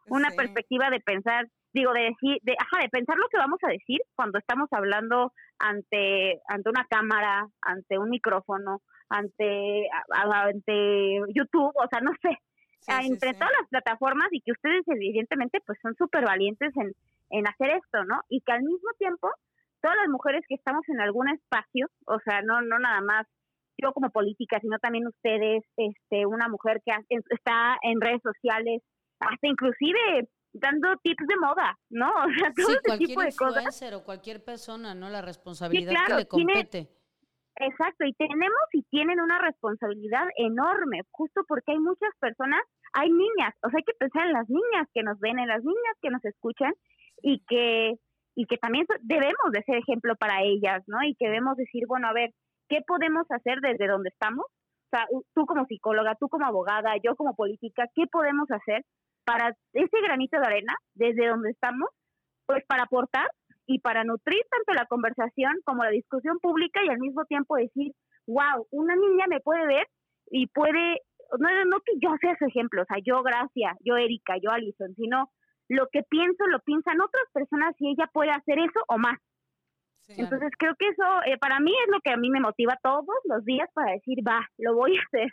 una 0.07 0.31
perspectiva 0.31 0.89
de 0.89 0.99
pensar 0.99 1.47
digo, 1.73 1.93
de 1.93 2.01
decir, 2.01 2.37
de, 2.41 2.55
ajá, 2.59 2.81
de 2.81 2.89
pensar 2.89 3.17
lo 3.17 3.27
que 3.29 3.37
vamos 3.37 3.59
a 3.63 3.71
decir 3.71 3.99
cuando 4.15 4.39
estamos 4.39 4.67
hablando 4.71 5.33
ante, 5.59 6.41
ante 6.47 6.69
una 6.69 6.85
cámara, 6.89 7.47
ante 7.61 7.97
un 7.97 8.09
micrófono, 8.09 8.81
ante, 9.09 9.87
ante 10.09 11.19
YouTube, 11.33 11.73
o 11.75 11.87
sea, 11.89 12.01
no 12.01 12.11
sé, 12.21 12.37
entre 12.87 13.33
todas 13.33 13.51
las 13.59 13.69
plataformas 13.69 14.27
y 14.31 14.41
que 14.41 14.51
ustedes 14.51 14.83
evidentemente 14.87 15.59
pues 15.65 15.77
son 15.81 15.95
súper 15.95 16.25
valientes 16.25 16.75
en, 16.77 16.93
en 17.31 17.47
hacer 17.47 17.69
esto, 17.71 18.03
¿no? 18.05 18.21
Y 18.29 18.41
que 18.41 18.51
al 18.51 18.63
mismo 18.63 18.89
tiempo, 18.97 19.29
todas 19.81 19.97
las 19.97 20.09
mujeres 20.09 20.43
que 20.47 20.55
estamos 20.55 20.83
en 20.89 21.01
algún 21.01 21.29
espacio, 21.29 21.87
o 22.05 22.19
sea, 22.23 22.41
no, 22.41 22.61
no 22.61 22.79
nada 22.79 23.01
más 23.01 23.25
yo 23.81 23.93
como 23.93 24.11
política, 24.11 24.59
sino 24.61 24.77
también 24.79 25.07
ustedes, 25.07 25.63
este, 25.77 26.25
una 26.25 26.47
mujer 26.47 26.81
que 26.85 26.93
está 27.29 27.77
en 27.81 27.99
redes 27.99 28.21
sociales, 28.21 28.83
hasta 29.19 29.47
inclusive 29.47 30.29
dando 30.53 30.89
tips 31.03 31.25
de 31.27 31.35
moda, 31.37 31.79
¿no? 31.89 32.11
O 32.25 32.29
sea, 32.37 32.51
todo 32.53 32.75
ese 32.75 32.97
tipo 32.97 33.21
de 33.21 33.33
cosas. 33.35 33.93
o 33.93 34.03
cualquier 34.03 34.43
persona, 34.43 34.93
¿no? 34.93 35.09
La 35.09 35.21
responsabilidad 35.21 36.05
que 36.07 36.13
le 36.13 36.27
compete. 36.27 36.89
exacto, 37.55 38.05
y 38.05 38.13
tenemos 38.13 38.61
y 38.73 38.83
tienen 38.83 39.19
una 39.19 39.39
responsabilidad 39.39 40.27
enorme, 40.37 41.01
justo 41.11 41.41
porque 41.47 41.71
hay 41.71 41.79
muchas 41.79 42.11
personas, 42.19 42.61
hay 42.93 43.09
niñas, 43.09 43.55
o 43.63 43.69
sea, 43.69 43.77
hay 43.77 43.83
que 43.83 43.97
pensar 43.97 44.27
en 44.27 44.33
las 44.33 44.49
niñas 44.49 44.87
que 44.93 45.03
nos 45.03 45.19
ven, 45.19 45.39
en 45.39 45.47
las 45.47 45.63
niñas 45.63 45.95
que 46.01 46.09
nos 46.09 46.23
escuchan 46.25 46.73
y 47.21 47.43
que 47.47 47.95
y 48.33 48.45
que 48.45 48.57
también 48.57 48.85
debemos 49.01 49.51
de 49.51 49.61
ser 49.63 49.77
ejemplo 49.77 50.15
para 50.15 50.41
ellas, 50.41 50.83
¿no? 50.87 51.03
Y 51.03 51.15
que 51.15 51.25
debemos 51.25 51.57
decir, 51.57 51.83
bueno, 51.85 52.07
a 52.07 52.13
ver, 52.13 52.31
¿qué 52.69 52.79
podemos 52.87 53.25
hacer 53.29 53.59
desde 53.59 53.87
donde 53.87 54.09
estamos? 54.09 54.45
O 54.45 54.89
sea, 54.89 55.05
tú 55.35 55.45
como 55.45 55.65
psicóloga, 55.65 56.15
tú 56.15 56.29
como 56.29 56.45
abogada, 56.45 56.93
yo 57.03 57.15
como 57.15 57.35
política, 57.35 57.85
¿qué 57.93 58.07
podemos 58.07 58.49
hacer 58.49 58.83
para 59.25 59.55
ese 59.73 60.01
granito 60.01 60.39
de 60.39 60.45
arena, 60.45 60.73
desde 60.95 61.27
donde 61.27 61.51
estamos, 61.51 61.89
pues 62.45 62.63
para 62.67 62.83
aportar 62.83 63.29
y 63.67 63.79
para 63.79 64.03
nutrir 64.03 64.41
tanto 64.49 64.73
la 64.73 64.85
conversación 64.85 65.53
como 65.63 65.83
la 65.83 65.91
discusión 65.91 66.39
pública 66.39 66.81
y 66.83 66.89
al 66.89 66.99
mismo 66.99 67.25
tiempo 67.25 67.55
decir, 67.55 67.93
wow, 68.27 68.67
una 68.71 68.95
niña 68.95 69.25
me 69.29 69.39
puede 69.39 69.65
ver 69.67 69.87
y 70.29 70.47
puede, 70.47 71.01
no, 71.39 71.65
no 71.65 71.79
que 71.81 71.93
yo 72.01 72.15
sea 72.19 72.35
su 72.37 72.45
ejemplo, 72.45 72.81
o 72.81 72.85
sea, 72.85 72.97
yo 73.03 73.21
Gracia, 73.23 73.75
yo 73.81 73.97
Erika, 73.97 74.35
yo 74.41 74.51
Alison, 74.51 74.93
sino 74.95 75.29
lo 75.71 75.87
que 75.87 76.03
pienso 76.03 76.45
lo 76.47 76.59
piensan 76.59 76.99
otras 76.99 77.23
personas 77.31 77.73
y 77.79 77.91
ella 77.91 78.09
puede 78.11 78.31
hacer 78.31 78.59
eso 78.59 78.79
o 78.89 78.97
más. 78.97 79.17
Entonces 80.09 80.51
creo 80.59 80.75
que 80.77 80.89
eso 80.89 81.03
eh, 81.25 81.37
para 81.37 81.61
mí 81.61 81.71
es 81.71 81.89
lo 81.89 82.01
que 82.01 82.11
a 82.11 82.17
mí 82.17 82.29
me 82.29 82.41
motiva 82.41 82.77
todos 82.83 83.15
los 83.23 83.45
días 83.45 83.69
para 83.73 83.93
decir, 83.93 84.17
va, 84.27 84.45
lo 84.57 84.75
voy 84.75 84.97
a 84.97 85.01
hacer. 85.01 85.31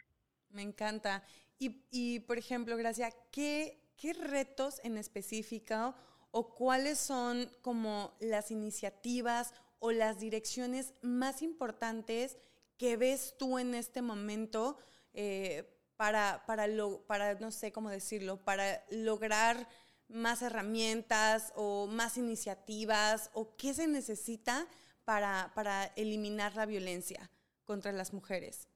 Me 0.50 0.62
encanta. 0.62 1.24
Y, 1.58 1.82
y 1.90 2.20
por 2.20 2.38
ejemplo, 2.38 2.76
Gracia, 2.76 3.08
¿qué, 3.32 3.80
¿qué 3.96 4.12
retos 4.12 4.80
en 4.84 4.96
específico 4.96 5.96
o 6.30 6.54
cuáles 6.54 7.00
son 7.00 7.50
como 7.60 8.16
las 8.20 8.52
iniciativas 8.52 9.52
o 9.80 9.90
las 9.90 10.20
direcciones 10.20 10.94
más 11.02 11.42
importantes 11.42 12.38
que 12.76 12.96
ves 12.96 13.34
tú 13.36 13.58
en 13.58 13.74
este 13.74 14.02
momento 14.02 14.78
eh, 15.14 15.68
para, 15.96 16.44
para, 16.46 16.68
lo, 16.68 17.04
para, 17.08 17.34
no 17.34 17.50
sé 17.50 17.72
cómo 17.72 17.90
decirlo, 17.90 18.36
para 18.44 18.84
lograr 18.90 19.66
más 20.08 20.42
herramientas 20.42 21.52
o 21.56 21.86
más 21.86 22.16
iniciativas 22.16 23.30
o 23.34 23.56
qué 23.56 23.74
se 23.74 23.86
necesita 23.86 24.66
para, 25.04 25.52
para 25.54 25.84
eliminar 25.96 26.54
la 26.56 26.66
violencia 26.66 27.30
contra 27.64 27.92
las 27.92 28.12
mujeres? 28.12 28.68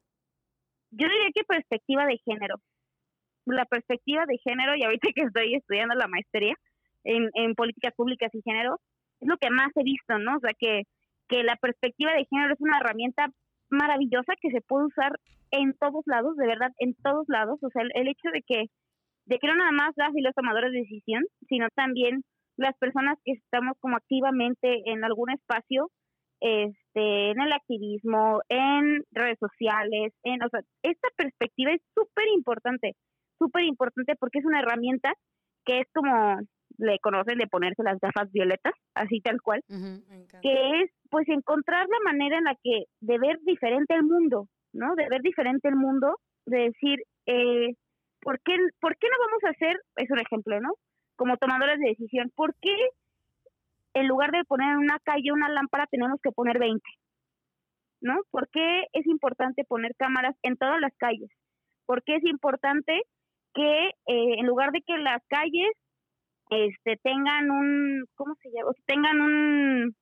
Yo 0.90 1.08
diría 1.08 1.30
que 1.34 1.44
perspectiva 1.44 2.04
de 2.06 2.18
género 2.18 2.56
la 3.46 3.64
perspectiva 3.64 4.24
de 4.26 4.38
género, 4.38 4.76
y 4.76 4.84
ahorita 4.84 5.08
que 5.14 5.22
estoy 5.22 5.54
estudiando 5.54 5.94
la 5.94 6.08
maestría 6.08 6.54
en, 7.04 7.54
políticas 7.54 7.94
públicas 7.94 8.30
y 8.32 8.42
género, 8.42 8.78
es 9.20 9.28
lo 9.28 9.36
que 9.36 9.50
más 9.50 9.70
he 9.76 9.82
visto, 9.82 10.18
¿no? 10.18 10.36
O 10.36 10.40
sea, 10.40 10.52
que, 10.58 10.82
que 11.28 11.42
la 11.42 11.56
perspectiva 11.56 12.12
de 12.12 12.26
género 12.26 12.54
es 12.54 12.60
una 12.60 12.78
herramienta 12.78 13.26
maravillosa 13.70 14.34
que 14.40 14.50
se 14.50 14.60
puede 14.60 14.86
usar 14.86 15.12
en 15.50 15.74
todos 15.74 16.02
lados, 16.06 16.36
de 16.36 16.46
verdad, 16.46 16.70
en 16.78 16.94
todos 16.94 17.24
lados. 17.28 17.58
O 17.62 17.70
sea, 17.70 17.82
el, 17.82 18.08
hecho 18.08 18.28
de 18.32 18.42
que, 18.42 18.66
de 19.26 19.38
que 19.38 19.46
no 19.46 19.56
nada 19.56 19.72
más 19.72 19.92
las 19.96 20.14
y 20.14 20.20
los 20.20 20.34
tomadores 20.34 20.72
de 20.72 20.80
decisión, 20.80 21.24
sino 21.48 21.68
también 21.74 22.22
las 22.56 22.76
personas 22.78 23.18
que 23.24 23.32
estamos 23.32 23.76
como 23.80 23.96
activamente 23.96 24.82
en 24.86 25.04
algún 25.04 25.30
espacio, 25.30 25.90
este, 26.40 27.30
en 27.30 27.40
el 27.40 27.52
activismo, 27.52 28.40
en 28.48 29.04
redes 29.12 29.38
sociales, 29.38 30.12
en, 30.24 30.42
o 30.42 30.48
sea, 30.48 30.60
esta 30.82 31.08
perspectiva 31.16 31.72
es 31.72 31.80
súper 31.94 32.26
importante, 32.34 32.94
súper 33.38 33.64
importante 33.64 34.16
porque 34.18 34.40
es 34.40 34.44
una 34.44 34.60
herramienta 34.60 35.12
que 35.64 35.80
es 35.80 35.86
como 35.94 36.40
le 36.78 36.98
conocen 37.00 37.38
de 37.38 37.46
ponerse 37.46 37.82
las 37.82 37.98
gafas 38.00 38.30
violetas, 38.32 38.72
así 38.94 39.20
tal 39.20 39.40
cual, 39.42 39.62
que 40.42 40.82
es 40.82 40.90
pues 41.10 41.28
encontrar 41.28 41.86
la 41.88 42.12
manera 42.12 42.38
en 42.38 42.44
la 42.44 42.56
que 42.62 42.84
de 43.00 43.18
ver 43.18 43.38
diferente 43.42 43.94
el 43.94 44.04
mundo, 44.04 44.48
¿no? 44.72 44.94
De 44.96 45.06
ver 45.08 45.20
diferente 45.20 45.68
el 45.68 45.76
mundo, 45.76 46.16
de 46.46 46.70
decir, 46.70 47.02
eh, 47.26 47.74
¿por, 48.22 48.40
qué, 48.40 48.56
¿por 48.80 48.96
qué 48.96 49.08
no 49.10 49.16
vamos 49.26 49.44
a 49.44 49.50
hacer, 49.50 49.76
es 49.96 50.10
un 50.10 50.20
ejemplo, 50.20 50.60
¿no? 50.60 50.70
Como 51.16 51.36
tomadores 51.36 51.78
de 51.78 51.90
decisión, 51.90 52.30
¿por 52.34 52.54
qué 52.60 52.74
en 53.94 54.08
lugar 54.08 54.30
de 54.30 54.44
poner 54.44 54.70
en 54.70 54.78
una 54.78 54.98
calle 55.00 55.32
una 55.32 55.50
lámpara 55.50 55.86
tenemos 55.90 56.18
que 56.22 56.30
poner 56.30 56.58
20? 56.58 56.80
¿No? 58.00 58.16
¿Por 58.30 58.48
qué 58.48 58.86
es 58.92 59.06
importante 59.06 59.64
poner 59.64 59.92
cámaras 59.96 60.34
en 60.42 60.56
todas 60.56 60.80
las 60.80 60.92
calles? 60.96 61.30
¿Por 61.86 62.02
qué 62.02 62.16
es 62.16 62.24
importante 62.24 63.02
que 63.54 63.88
eh, 63.88 64.38
en 64.38 64.46
lugar 64.46 64.70
de 64.72 64.80
que 64.80 64.96
las 64.98 65.22
calles 65.28 65.70
este 66.50 66.96
tengan 67.02 67.50
un 67.50 68.04
cómo 68.14 68.34
se 68.42 68.50
llama 68.50 68.72
tengan 68.86 69.20
un 69.20 69.96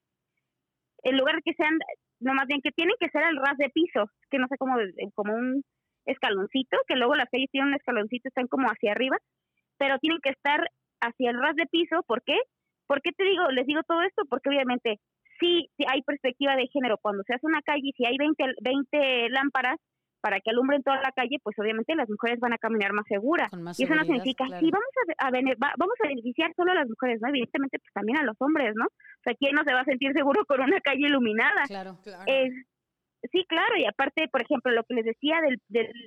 en 1.03 1.19
lugar 1.19 1.37
de 1.37 1.43
que 1.43 1.55
sean 1.55 1.79
no 2.21 2.35
más 2.35 2.47
bien 2.47 2.61
que 2.63 2.71
tienen 2.73 2.95
que 2.99 3.09
ser 3.11 3.23
al 3.23 3.37
ras 3.37 3.57
de 3.59 3.71
piso 3.71 4.07
que 4.31 4.39
no 4.39 4.47
sé 4.49 4.57
cómo 4.57 4.75
como 5.15 5.35
un 5.35 5.63
escaloncito 6.11 6.77
que 6.87 6.97
luego 6.97 7.15
las 7.15 7.29
calles 7.31 7.51
tienen 7.51 7.69
un 7.69 7.75
escaloncito 7.75 8.29
están 8.29 8.47
como 8.47 8.69
hacia 8.69 8.93
arriba 8.93 9.17
pero 9.79 9.99
tienen 9.99 10.21
que 10.23 10.31
estar 10.31 10.61
hacia 11.01 11.31
el 11.31 11.41
ras 11.41 11.57
de 11.57 11.67
piso 11.67 12.03
¿por 12.07 12.23
qué? 12.23 12.39
¿por 12.87 13.01
qué 13.03 13.13
te 13.13 13.25
digo 13.25 13.49
les 13.51 13.67
digo 13.67 13.81
todo 13.87 14.03
esto? 14.03 14.23
porque 14.29 14.51
obviamente 14.51 15.01
sí, 15.41 15.71
sí 15.77 15.85
hay 15.89 16.03
perspectiva 16.03 16.57
de 16.57 16.69
género 16.69 16.99
cuando 17.01 17.23
se 17.27 17.35
hace 17.35 17.47
una 17.47 17.63
calle 17.63 17.91
si 17.97 18.05
hay 18.05 18.17
20, 18.19 18.45
20 18.61 19.31
lámparas 19.31 19.79
para 20.21 20.41
que 20.41 20.51
alumbren 20.51 20.83
toda 20.83 21.01
la 21.01 21.13
calle, 21.13 21.39
pues 21.43 21.59
obviamente 21.59 21.95
las 21.95 22.09
mujeres 22.09 22.39
van 22.41 22.53
a 22.53 22.59
caminar 22.59 22.93
más 22.93 23.07
seguras. 23.09 23.51
y 23.79 23.85
eso 23.85 23.95
no 23.95 24.05
significa, 24.05 24.45
sí, 24.61 24.71
vamos 24.71 24.93
a, 25.19 25.31
vamos 25.79 25.95
a 26.05 26.09
beneficiar 26.09 26.53
solo 26.55 26.73
a 26.73 26.75
las 26.75 26.89
mujeres, 26.89 27.21
¿no? 27.21 27.29
Evidentemente, 27.29 27.79
pues 27.79 27.93
también 27.95 28.19
a 28.19 28.25
los 28.25 28.37
hombres, 28.41 28.75
¿no? 28.75 28.85
O 28.85 29.23
sea, 29.25 29.35
¿quién 29.35 29.55
no 29.55 29.65
se 29.65 29.73
va 29.73 29.81
a 29.81 29.85
sentir 29.85 30.13
seguro 30.13 30.45
con 30.45 30.61
una 30.61 30.81
calle 30.81 31.07
iluminada? 31.07 31.65
Claro, 31.67 31.99
claro. 32.03 32.25
Sí, 33.31 33.45
claro, 33.49 33.77
y 33.79 33.85
aparte, 33.85 34.29
por 34.29 34.43
ejemplo, 34.43 34.73
lo 34.73 34.85
que 34.85 34.95
les 34.95 35.05
decía 35.05 35.41
del, 35.41 35.61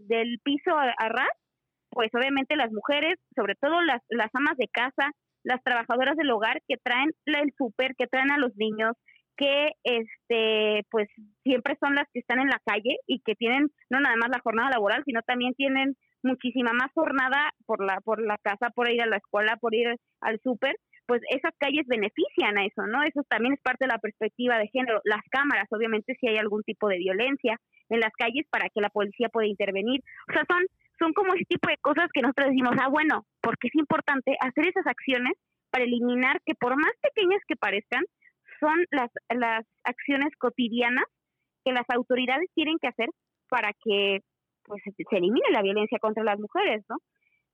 del, 0.07 0.39
piso 0.43 0.77
a, 0.77 1.09
ras, 1.09 1.29
pues 1.89 2.09
obviamente 2.13 2.55
las 2.55 2.71
mujeres, 2.71 3.15
sobre 3.35 3.55
todo 3.55 3.81
las, 3.81 4.01
las 4.09 4.29
amas 4.33 4.57
de 4.57 4.67
casa, 4.67 5.11
las 5.43 5.61
trabajadoras 5.63 6.15
del 6.17 6.31
hogar 6.31 6.61
que 6.67 6.77
traen 6.77 7.11
el 7.25 7.53
súper, 7.57 7.95
que 7.95 8.07
traen 8.07 8.31
a 8.31 8.37
los 8.37 8.55
niños, 8.55 8.93
que 9.35 9.71
este 9.83 10.85
pues 10.91 11.09
siempre 11.43 11.75
son 11.79 11.95
las 11.95 12.07
que 12.13 12.19
están 12.19 12.39
en 12.39 12.49
la 12.49 12.61
calle 12.65 12.97
y 13.07 13.19
que 13.21 13.35
tienen 13.35 13.71
no 13.89 13.99
nada 13.99 14.15
más 14.15 14.29
la 14.29 14.41
jornada 14.43 14.69
laboral 14.69 15.01
sino 15.05 15.21
también 15.23 15.55
tienen 15.55 15.95
muchísima 16.21 16.71
más 16.73 16.91
jornada 16.93 17.51
por 17.65 17.83
la 17.83 17.99
por 18.01 18.21
la 18.21 18.37
casa 18.37 18.69
por 18.75 18.91
ir 18.91 19.01
a 19.01 19.07
la 19.07 19.17
escuela 19.17 19.57
por 19.57 19.73
ir 19.73 19.95
al 20.21 20.39
súper 20.43 20.75
pues 21.05 21.21
esas 21.29 21.53
calles 21.57 21.85
benefician 21.87 22.57
a 22.57 22.65
eso 22.65 22.87
no 22.87 23.03
eso 23.03 23.23
también 23.27 23.53
es 23.53 23.61
parte 23.61 23.85
de 23.85 23.91
la 23.91 23.99
perspectiva 23.99 24.57
de 24.57 24.67
género. 24.67 25.01
Las 25.03 25.21
cámaras 25.29 25.67
obviamente 25.71 26.15
si 26.19 26.27
hay 26.27 26.37
algún 26.37 26.63
tipo 26.63 26.87
de 26.87 26.97
violencia 26.97 27.59
en 27.89 27.99
las 27.99 28.13
calles 28.17 28.45
para 28.49 28.69
que 28.69 28.81
la 28.81 28.89
policía 28.89 29.29
pueda 29.29 29.47
intervenir. 29.47 30.01
O 30.29 30.33
sea 30.33 30.43
son 30.47 30.63
son 30.99 31.13
como 31.13 31.33
ese 31.33 31.45
tipo 31.45 31.67
de 31.69 31.77
cosas 31.77 32.07
que 32.13 32.21
nosotros 32.21 32.49
decimos 32.49 32.75
ah 32.79 32.89
bueno 32.89 33.25
porque 33.41 33.67
es 33.67 33.75
importante 33.75 34.37
hacer 34.39 34.67
esas 34.67 34.87
acciones 34.87 35.33
para 35.69 35.85
eliminar 35.85 36.39
que 36.45 36.53
por 36.55 36.75
más 36.75 36.93
pequeñas 37.01 37.41
que 37.47 37.55
parezcan 37.55 38.03
son 38.59 38.85
las, 38.91 39.09
las 39.29 39.65
acciones 39.83 40.29
cotidianas 40.37 41.05
que 41.65 41.73
las 41.73 41.85
autoridades 41.89 42.49
tienen 42.53 42.77
que 42.79 42.87
hacer 42.87 43.09
para 43.49 43.71
que 43.83 44.19
pues 44.65 44.81
se 44.83 45.17
elimine 45.17 45.51
la 45.51 45.61
violencia 45.61 45.99
contra 45.99 46.23
las 46.23 46.39
mujeres, 46.39 46.83
¿no? 46.89 46.97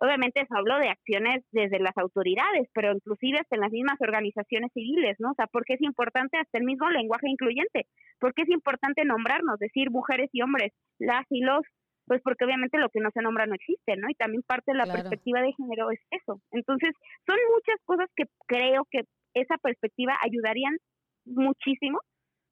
Obviamente 0.02 0.46
se 0.48 0.58
habló 0.58 0.78
de 0.80 0.90
acciones 0.90 1.44
desde 1.52 1.80
las 1.80 1.98
autoridades, 1.98 2.70
pero 2.74 2.94
inclusive 2.94 3.40
hasta 3.40 3.56
en 3.56 3.62
las 3.62 3.72
mismas 3.72 4.00
organizaciones 4.00 4.72
civiles, 4.74 5.18
¿no? 5.20 5.32
O 5.32 5.34
sea, 5.36 5.48
porque 5.48 5.74
es 5.74 5.82
importante 5.82 6.38
hasta 6.38 6.58
el 6.58 6.64
mismo 6.64 6.90
lenguaje 6.90 7.28
incluyente, 7.30 7.86
porque 8.20 8.44
es 8.44 8.50
importante 8.50 9.04
nombrarnos, 9.04 9.60
decir 9.60 9.92
mujeres 9.92 10.30
y 10.32 10.42
hombres, 10.42 10.72
las 11.00 11.26
y 11.30 11.42
los, 11.42 11.64
pues 12.08 12.22
porque 12.24 12.46
obviamente 12.46 12.78
lo 12.78 12.90
que 12.90 13.02
no 13.02 13.10
se 13.14 13.22
nombra 13.22 13.46
no 13.46 13.56
existe, 13.56 13.98
¿no? 13.98 14.10
Y 14.10 14.16
también 14.16 14.42
parte 14.44 14.72
de 14.72 14.78
la 14.78 14.86
perspectiva 14.86 15.42
de 15.42 15.54
género 15.54 15.92
es 15.92 16.00
eso. 16.12 16.40
Entonces, 16.52 16.92
son 17.28 17.38
muchas 17.54 17.84
cosas 17.84 18.08
que 18.16 18.24
creo 18.48 18.88
que 18.90 19.02
esa 19.34 19.58
perspectiva 19.58 20.16
ayudarían 20.24 20.78
muchísimo, 21.26 22.00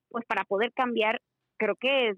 pues 0.09 0.25
para 0.25 0.43
poder 0.43 0.73
cambiar, 0.73 1.21
creo 1.57 1.75
que 1.79 2.09
es 2.09 2.17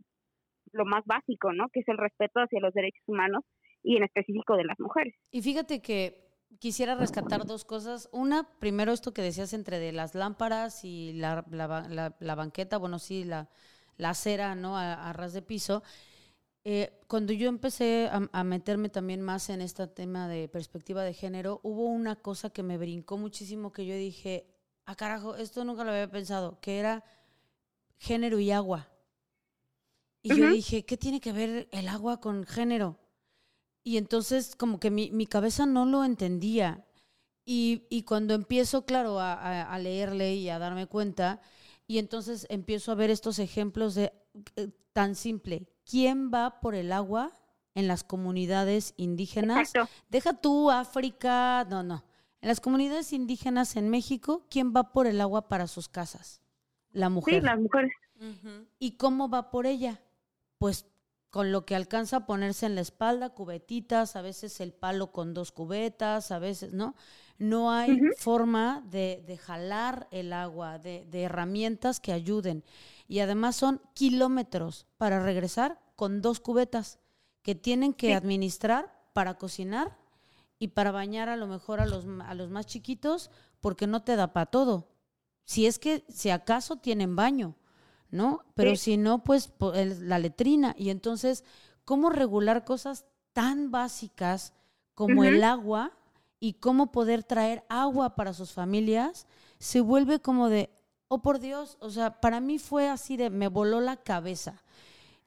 lo 0.73 0.85
más 0.85 1.03
básico, 1.05 1.53
¿no? 1.53 1.67
Que 1.71 1.81
es 1.81 1.87
el 1.87 1.97
respeto 1.97 2.39
hacia 2.39 2.59
los 2.59 2.73
derechos 2.73 3.03
humanos 3.07 3.43
y 3.83 3.97
en 3.97 4.03
específico 4.03 4.55
de 4.55 4.65
las 4.65 4.79
mujeres. 4.79 5.15
Y 5.31 5.41
fíjate 5.41 5.81
que 5.81 6.29
quisiera 6.59 6.95
rescatar 6.95 7.45
dos 7.45 7.65
cosas. 7.65 8.09
Una, 8.11 8.47
primero 8.59 8.91
esto 8.91 9.13
que 9.13 9.21
decías 9.21 9.53
entre 9.53 9.79
de 9.79 9.91
las 9.91 10.15
lámparas 10.15 10.83
y 10.83 11.13
la, 11.13 11.45
la, 11.51 12.35
banqueta, 12.35 12.77
bueno, 12.77 12.99
sí, 12.99 13.23
la, 13.23 13.49
la 13.97 14.11
acera, 14.11 14.55
¿no? 14.55 14.77
A, 14.77 15.13
ras 15.13 15.33
de 15.33 15.41
piso. 15.41 15.83
Eh, 16.65 16.91
cuando 17.07 17.31
yo 17.31 17.47
empecé 17.47 18.09
a, 18.11 18.27
a, 18.31 18.43
meterme 18.43 18.89
también 18.89 19.21
más 19.21 19.49
en 19.49 19.61
este 19.61 19.87
tema 19.87 20.27
de 20.27 20.49
perspectiva 20.49 21.03
de 21.03 21.13
género, 21.13 21.61
hubo 21.63 21.85
una 21.85 22.17
cosa 22.17 22.49
que 22.49 22.63
me 22.63 22.77
brincó 22.77 23.17
muchísimo 23.17 23.71
que 23.71 23.85
yo 23.85 23.95
dije, 23.95 24.45
ah, 24.85 24.95
carajo, 24.95 25.35
esto 25.35 25.63
nunca 25.63 25.83
lo 25.83 25.91
había 25.91 26.09
pensado, 26.09 26.59
que 26.59 26.79
era 26.79 27.03
género 27.97 28.39
y 28.39 28.51
agua. 28.51 28.89
Y 30.21 30.35
yo 30.35 30.49
dije, 30.49 30.83
¿qué 30.83 30.97
tiene 30.97 31.21
que 31.21 31.31
ver 31.31 31.69
el 31.71 31.87
agua 31.87 32.19
con 32.19 32.45
género? 32.45 32.99
Y 33.89 33.97
entonces 33.97 34.55
como 34.55 34.79
que 34.79 34.91
mi, 34.91 35.25
cabeza 35.25 35.65
no 35.65 35.83
lo 35.83 36.03
entendía. 36.03 36.85
Y, 37.43 38.03
cuando 38.03 38.35
empiezo, 38.35 38.85
claro, 38.85 39.19
a, 39.19 39.79
leerle 39.79 40.35
y 40.35 40.47
a 40.49 40.59
darme 40.59 40.85
cuenta, 40.85 41.41
y 41.87 41.97
entonces 41.97 42.45
empiezo 42.51 42.91
a 42.91 42.95
ver 42.95 43.09
estos 43.09 43.39
ejemplos 43.39 43.95
de 43.95 44.13
eh, 44.57 44.69
tan 44.93 45.15
simple, 45.15 45.65
¿quién 45.89 46.29
va 46.31 46.59
por 46.59 46.75
el 46.75 46.91
agua 46.91 47.31
en 47.73 47.87
las 47.87 48.03
comunidades 48.03 48.93
indígenas? 48.95 49.73
Deja 50.07 50.33
tú 50.33 50.69
África, 50.69 51.65
no, 51.67 51.81
no. 51.81 52.05
En 52.41 52.49
las 52.49 52.61
comunidades 52.61 53.11
indígenas 53.11 53.75
en 53.75 53.89
México, 53.89 54.45
¿quién 54.51 54.71
va 54.71 54.93
por 54.93 55.07
el 55.07 55.19
agua 55.19 55.47
para 55.47 55.65
sus 55.65 55.89
casas? 55.89 56.43
La 56.91 57.09
mujer. 57.09 57.41
Sí, 57.41 57.41
las 57.41 57.59
mujeres. 57.59 57.91
¿Y 58.77 58.97
cómo 58.97 59.29
va 59.29 59.49
por 59.49 59.65
ella? 59.65 59.99
Pues 60.59 60.85
con 61.29 61.51
lo 61.51 61.65
que 61.65 61.75
alcanza 61.75 62.17
a 62.17 62.25
ponerse 62.25 62.65
en 62.65 62.75
la 62.75 62.81
espalda, 62.81 63.29
cubetitas, 63.29 64.15
a 64.15 64.21
veces 64.21 64.59
el 64.61 64.73
palo 64.73 65.11
con 65.11 65.33
dos 65.33 65.51
cubetas, 65.51 66.31
a 66.31 66.39
veces, 66.39 66.73
¿no? 66.73 66.95
No 67.37 67.71
hay 67.71 67.99
forma 68.17 68.83
de, 68.89 69.39
jalar 69.41 70.07
el 70.11 70.33
agua, 70.33 70.79
de, 70.79 71.07
herramientas 71.13 71.99
que 71.99 72.13
ayuden. 72.13 72.63
Y 73.07 73.19
además 73.19 73.55
son 73.55 73.81
kilómetros 73.93 74.87
para 74.97 75.23
regresar 75.23 75.79
con 75.95 76.21
dos 76.21 76.39
cubetas 76.39 76.99
que 77.43 77.55
tienen 77.55 77.93
que 77.93 78.13
administrar 78.13 78.93
para 79.13 79.37
cocinar 79.37 79.97
y 80.57 80.69
para 80.69 80.91
bañar 80.91 81.29
a 81.29 81.37
lo 81.37 81.47
mejor 81.47 81.79
a 81.79 81.85
los, 81.85 82.05
a 82.25 82.33
los 82.33 82.49
más 82.49 82.65
chiquitos 82.65 83.31
porque 83.61 83.87
no 83.87 84.03
te 84.03 84.15
da 84.15 84.33
para 84.33 84.47
todo. 84.47 84.89
Si 85.45 85.65
es 85.65 85.79
que, 85.79 86.03
si 86.09 86.29
acaso 86.29 86.77
tienen 86.77 87.15
baño, 87.15 87.55
¿no? 88.11 88.43
Pero 88.55 88.75
si 88.75 88.97
no, 88.97 89.23
pues 89.23 89.51
la 89.59 90.19
letrina. 90.19 90.75
Y 90.77 90.89
entonces, 90.89 91.43
¿cómo 91.85 92.09
regular 92.09 92.65
cosas 92.65 93.05
tan 93.33 93.71
básicas 93.71 94.53
como 94.95 95.23
el 95.23 95.43
agua 95.43 95.91
y 96.39 96.53
cómo 96.53 96.91
poder 96.91 97.23
traer 97.23 97.63
agua 97.69 98.15
para 98.15 98.33
sus 98.33 98.51
familias? 98.51 99.27
Se 99.59 99.81
vuelve 99.81 100.19
como 100.19 100.49
de, 100.49 100.69
oh 101.07 101.21
por 101.21 101.39
Dios, 101.39 101.77
o 101.79 101.89
sea, 101.89 102.21
para 102.21 102.39
mí 102.39 102.59
fue 102.59 102.89
así 102.89 103.17
de, 103.17 103.29
me 103.29 103.47
voló 103.47 103.81
la 103.81 103.97
cabeza. 103.97 104.63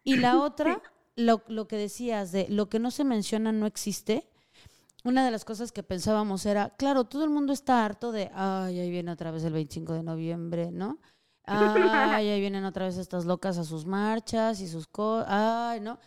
Y 0.05 0.17
la 0.17 0.39
otra, 0.43 0.83
lo, 1.17 1.43
lo 1.49 1.69
que 1.69 1.77
decías 1.77 2.33
de, 2.33 2.47
lo 2.49 2.69
que 2.69 2.79
no 2.79 2.91
se 2.91 3.05
menciona 3.05 3.53
no 3.53 3.67
existe, 3.67 4.29
una 5.05 5.25
de 5.25 5.31
las 5.31 5.45
cosas 5.45 5.73
que 5.73 5.83
pensábamos 5.83 6.47
era, 6.47 6.71
claro, 6.77 7.05
todo 7.05 7.25
el 7.25 7.31
mundo 7.31 7.53
está 7.53 7.85
harto 7.85 8.13
de, 8.13 8.31
ay, 8.35 8.79
ahí 8.79 8.91
viene 8.91 9.11
otra 9.11 9.31
vez 9.31 9.43
el 9.45 9.53
25 9.53 9.95
de 9.95 10.03
noviembre, 10.03 10.71
¿no? 10.71 10.99
Ay, 11.45 12.29
ahí 12.31 12.41
vienen 12.41 12.65
otra 12.65 12.87
vez 12.87 12.97
estas 12.97 13.25
locas 13.25 13.59
a 13.59 13.65
sus 13.65 13.87
marchas 13.87 14.61
y 14.61 14.69
sus 14.69 14.87
cosas, 14.87 15.27
ay, 15.31 15.81
¿no? 15.81 15.99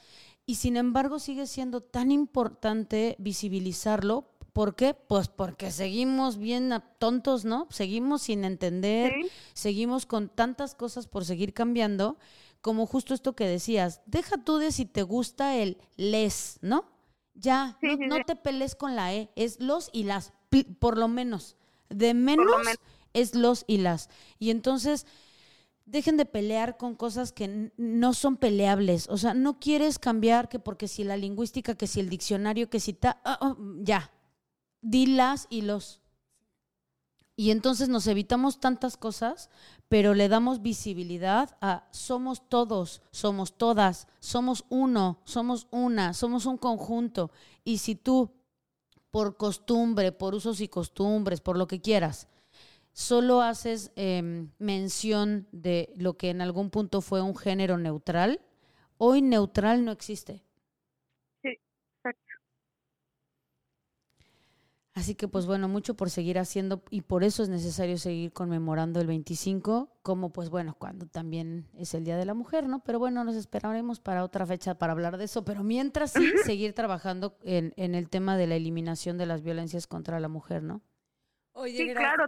Y 0.46 0.56
sin 0.56 0.78
embargo 0.78 1.20
sigue 1.20 1.48
siendo 1.48 1.82
tan 1.82 2.12
importante 2.12 3.16
visibilizarlo. 3.20 4.30
¿Por 4.54 4.76
qué? 4.76 4.94
Pues 4.94 5.28
porque 5.28 5.72
seguimos 5.72 6.38
bien 6.38 6.72
tontos, 7.00 7.44
¿no? 7.44 7.68
Seguimos 7.72 8.22
sin 8.22 8.46
entender, 8.46 9.14
seguimos 9.54 10.06
con 10.06 10.30
tantas 10.30 10.76
cosas 10.76 11.08
por 11.08 11.26
seguir 11.26 11.54
cambiando, 11.54 12.18
como 12.62 12.86
justo 12.86 13.14
esto 13.14 13.36
que 13.36 13.48
decías, 13.48 14.02
deja 14.06 14.38
tú 14.38 14.58
de 14.58 14.72
si 14.72 14.86
te 14.86 15.04
gusta 15.04 15.58
el 15.58 15.78
les, 15.98 16.58
¿no? 16.62 16.86
Ya, 17.34 17.78
no, 17.82 18.24
te 18.26 18.38
pelees 18.38 18.76
con 18.76 18.96
la 18.96 19.14
E, 19.14 19.30
es 19.36 19.60
los 19.60 19.90
y 19.92 20.04
las, 20.04 20.32
por 20.80 20.98
lo 20.98 21.10
menos. 21.10 21.58
De 21.90 22.14
menos, 22.14 22.46
es 23.14 23.36
los 23.36 23.66
y 23.68 23.78
las. 23.78 24.10
Y 24.40 24.52
entonces, 24.52 25.06
dejen 25.86 26.18
de 26.18 26.26
pelear 26.26 26.78
con 26.78 26.96
cosas 26.96 27.32
que 27.32 27.72
no 27.78 28.14
son 28.14 28.38
peleables. 28.38 29.08
O 29.10 29.18
sea, 29.18 29.34
no 29.34 29.60
quieres 29.60 30.00
cambiar 30.00 30.50
que 30.50 30.60
porque 30.60 30.88
si 30.88 31.04
la 31.04 31.18
lingüística, 31.18 31.76
que 31.76 31.88
si 31.88 32.00
el 32.00 32.10
diccionario, 32.10 32.70
que 32.70 32.80
si 32.80 32.98
ah, 33.04 33.38
oh, 33.42 33.56
ya, 33.82 34.12
dilas 34.82 35.48
y 35.50 35.62
los. 35.62 36.02
Y 37.38 37.52
entonces 37.52 37.90
nos 37.90 38.08
evitamos 38.08 38.60
tantas 38.62 38.96
cosas, 38.96 39.50
pero 39.90 40.14
le 40.14 40.30
damos 40.30 40.62
visibilidad 40.62 41.58
a 41.60 41.86
somos 41.92 42.48
todos, 42.48 43.02
somos 43.12 43.58
todas, 43.58 44.08
somos 44.20 44.64
uno, 44.70 45.20
somos 45.26 45.68
una, 45.70 46.14
somos 46.14 46.46
un 46.46 46.58
conjunto. 46.58 47.32
Y 47.66 47.80
si 47.80 47.96
tú, 47.96 48.32
por 49.12 49.36
costumbre, 49.36 50.14
por 50.14 50.34
usos 50.34 50.62
y 50.62 50.70
costumbres, 50.70 51.42
por 51.42 51.58
lo 51.58 51.68
que 51.68 51.82
quieras, 51.82 52.30
solo 52.96 53.42
haces 53.42 53.92
em, 53.98 54.52
mención 54.58 55.50
de 55.52 55.92
lo 55.98 56.16
que 56.16 56.30
en 56.30 56.40
algún 56.40 56.70
punto 56.70 57.02
fue 57.02 57.22
un 57.22 57.36
género 57.36 57.78
neutral, 57.78 58.40
hoy 58.98 59.22
neutral 59.22 59.84
no 59.84 59.92
existe. 59.92 60.46
Sí, 61.42 61.60
exacto. 61.98 62.24
Así 64.94 65.14
que 65.14 65.28
pues 65.28 65.46
bueno, 65.46 65.68
mucho 65.68 65.96
por 65.96 66.10
seguir 66.10 66.40
haciendo 66.40 66.84
y 66.90 67.02
por 67.02 67.26
eso 67.26 67.44
es 67.44 67.50
necesario 67.50 67.98
seguir 67.98 68.32
conmemorando 68.32 69.02
el 69.02 69.08
25, 69.08 69.90
como 70.02 70.32
pues 70.32 70.50
bueno, 70.50 70.74
cuando 70.80 71.06
también 71.06 71.68
es 71.78 71.94
el 71.96 72.06
Día 72.06 72.16
de 72.16 72.24
la 72.24 72.34
Mujer, 72.34 72.70
¿no? 72.70 72.82
Pero 72.82 72.98
bueno, 72.98 73.26
nos 73.26 73.36
esperaremos 73.36 74.00
para 74.00 74.24
otra 74.24 74.46
fecha 74.46 74.78
para 74.78 74.94
hablar 74.94 75.18
de 75.18 75.26
eso, 75.26 75.44
pero 75.44 75.64
mientras 75.64 76.14
sí, 76.14 76.32
seguir 76.46 76.72
trabajando 76.72 77.38
en, 77.44 77.74
en 77.76 77.94
el 77.94 78.08
tema 78.08 78.38
de 78.38 78.48
la 78.48 78.56
eliminación 78.56 79.18
de 79.18 79.26
las 79.26 79.42
violencias 79.42 79.86
contra 79.86 80.22
la 80.22 80.30
mujer, 80.30 80.64
¿no? 80.64 80.82
Oye, 81.52 81.78
sí, 81.78 81.94
claro, 81.94 82.28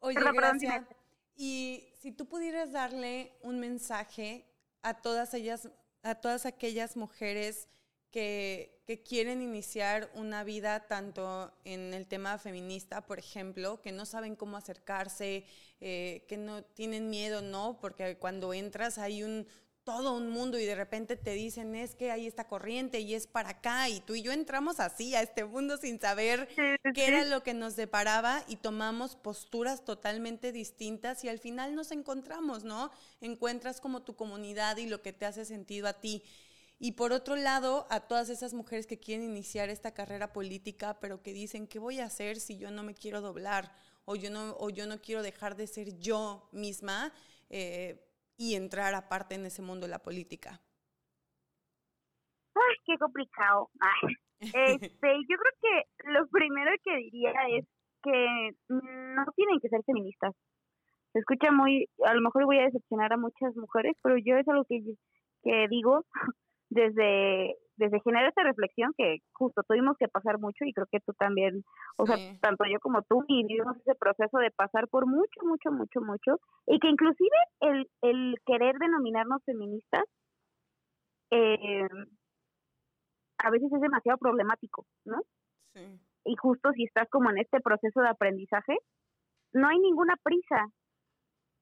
Oye, 0.00 0.18
gracias. 0.20 0.84
Y 1.36 1.88
si 2.00 2.12
tú 2.12 2.26
pudieras 2.26 2.72
darle 2.72 3.32
un 3.42 3.60
mensaje 3.60 4.46
a 4.82 4.94
todas 4.94 5.34
ellas, 5.34 5.68
a 6.02 6.14
todas 6.14 6.46
aquellas 6.46 6.96
mujeres 6.96 7.68
que, 8.10 8.80
que, 8.86 9.02
quieren 9.02 9.42
iniciar 9.42 10.10
una 10.14 10.44
vida 10.44 10.86
tanto 10.86 11.52
en 11.64 11.92
el 11.92 12.06
tema 12.06 12.38
feminista, 12.38 13.04
por 13.04 13.18
ejemplo, 13.18 13.82
que 13.82 13.92
no 13.92 14.06
saben 14.06 14.36
cómo 14.36 14.56
acercarse, 14.56 15.44
eh, 15.80 16.24
que 16.28 16.38
no 16.38 16.62
tienen 16.62 17.10
miedo, 17.10 17.42
¿no? 17.42 17.78
Porque 17.80 18.16
cuando 18.16 18.54
entras 18.54 18.96
hay 18.96 19.22
un 19.22 19.46
todo 19.86 20.16
un 20.16 20.28
mundo 20.30 20.58
y 20.58 20.66
de 20.66 20.74
repente 20.74 21.16
te 21.16 21.30
dicen 21.30 21.76
es 21.76 21.94
que 21.94 22.10
hay 22.10 22.26
esta 22.26 22.48
corriente 22.48 22.98
y 22.98 23.14
es 23.14 23.28
para 23.28 23.50
acá 23.50 23.88
y 23.88 24.00
tú 24.00 24.16
y 24.16 24.22
yo 24.22 24.32
entramos 24.32 24.80
así 24.80 25.14
a 25.14 25.22
este 25.22 25.44
mundo 25.44 25.76
sin 25.76 26.00
saber 26.00 26.48
qué 26.92 27.06
era 27.06 27.24
lo 27.24 27.44
que 27.44 27.54
nos 27.54 27.74
separaba 27.74 28.42
y 28.48 28.56
tomamos 28.56 29.14
posturas 29.14 29.84
totalmente 29.84 30.50
distintas 30.50 31.22
y 31.22 31.28
al 31.28 31.38
final 31.38 31.76
nos 31.76 31.92
encontramos, 31.92 32.64
¿no? 32.64 32.90
Encuentras 33.20 33.80
como 33.80 34.02
tu 34.02 34.16
comunidad 34.16 34.76
y 34.78 34.88
lo 34.88 35.02
que 35.02 35.12
te 35.12 35.24
hace 35.24 35.44
sentido 35.44 35.86
a 35.86 35.92
ti. 36.00 36.24
Y 36.80 36.92
por 36.92 37.12
otro 37.12 37.36
lado, 37.36 37.86
a 37.88 38.00
todas 38.00 38.28
esas 38.28 38.54
mujeres 38.54 38.88
que 38.88 38.98
quieren 38.98 39.30
iniciar 39.30 39.68
esta 39.68 39.94
carrera 39.94 40.32
política, 40.32 40.98
pero 40.98 41.22
que 41.22 41.32
dicen, 41.32 41.68
¿qué 41.68 41.78
voy 41.78 42.00
a 42.00 42.06
hacer 42.06 42.40
si 42.40 42.58
yo 42.58 42.72
no 42.72 42.82
me 42.82 42.94
quiero 42.94 43.20
doblar? 43.20 43.72
O 44.04 44.16
yo 44.16 44.30
no, 44.30 44.56
o 44.58 44.68
yo 44.68 44.88
no 44.88 45.00
quiero 45.00 45.22
dejar 45.22 45.56
de 45.56 45.68
ser 45.68 45.96
yo 46.00 46.48
misma. 46.50 47.14
Eh, 47.50 48.05
y 48.36 48.54
entrar 48.54 48.94
aparte 48.94 49.34
en 49.34 49.46
ese 49.46 49.62
mundo 49.62 49.86
de 49.86 49.92
la 49.92 49.98
política? 49.98 50.60
Ay, 52.54 52.76
qué 52.84 52.98
complicado. 52.98 53.70
Este, 54.38 55.08
yo 55.30 55.36
creo 55.38 55.54
que 55.62 56.10
lo 56.12 56.28
primero 56.28 56.70
que 56.84 56.94
diría 56.96 57.32
es 57.56 57.64
que 58.02 58.50
no 58.68 59.24
tienen 59.34 59.58
que 59.62 59.68
ser 59.70 59.80
feministas. 59.86 60.34
Se 61.14 61.20
escucha 61.20 61.50
muy, 61.50 61.88
a 62.04 62.12
lo 62.12 62.20
mejor 62.20 62.44
voy 62.44 62.58
a 62.58 62.64
decepcionar 62.64 63.14
a 63.14 63.16
muchas 63.16 63.56
mujeres, 63.56 63.96
pero 64.02 64.18
yo 64.18 64.36
es 64.36 64.46
algo 64.46 64.66
que, 64.68 64.82
que 65.42 65.66
digo 65.70 66.04
desde 66.70 67.56
desde 67.76 68.00
generar 68.00 68.28
esta 68.28 68.42
reflexión 68.42 68.92
que 68.96 69.18
justo 69.32 69.62
tuvimos 69.68 69.96
que 69.98 70.08
pasar 70.08 70.38
mucho 70.38 70.64
y 70.64 70.72
creo 70.72 70.86
que 70.90 71.00
tú 71.00 71.12
también, 71.12 71.62
o 71.98 72.06
sea, 72.06 72.16
tanto 72.40 72.64
yo 72.64 72.80
como 72.80 73.02
tú 73.02 73.22
vivimos 73.28 73.76
ese 73.76 73.94
proceso 73.94 74.38
de 74.38 74.50
pasar 74.50 74.88
por 74.88 75.06
mucho, 75.06 75.40
mucho, 75.42 75.70
mucho, 75.70 76.00
mucho 76.00 76.40
y 76.66 76.78
que 76.78 76.88
inclusive 76.88 77.36
el, 77.60 77.90
el 78.02 78.36
querer 78.46 78.76
denominarnos 78.78 79.42
feministas 79.44 80.04
eh, 81.30 81.88
a 83.38 83.50
veces 83.50 83.70
es 83.72 83.80
demasiado 83.80 84.18
problemático, 84.18 84.86
¿no? 85.04 85.18
Sí. 85.74 86.00
Y 86.24 86.36
justo 86.36 86.72
si 86.72 86.84
estás 86.84 87.08
como 87.10 87.30
en 87.30 87.38
este 87.38 87.60
proceso 87.60 88.00
de 88.00 88.08
aprendizaje, 88.08 88.76
no 89.52 89.68
hay 89.68 89.78
ninguna 89.78 90.14
prisa 90.22 90.66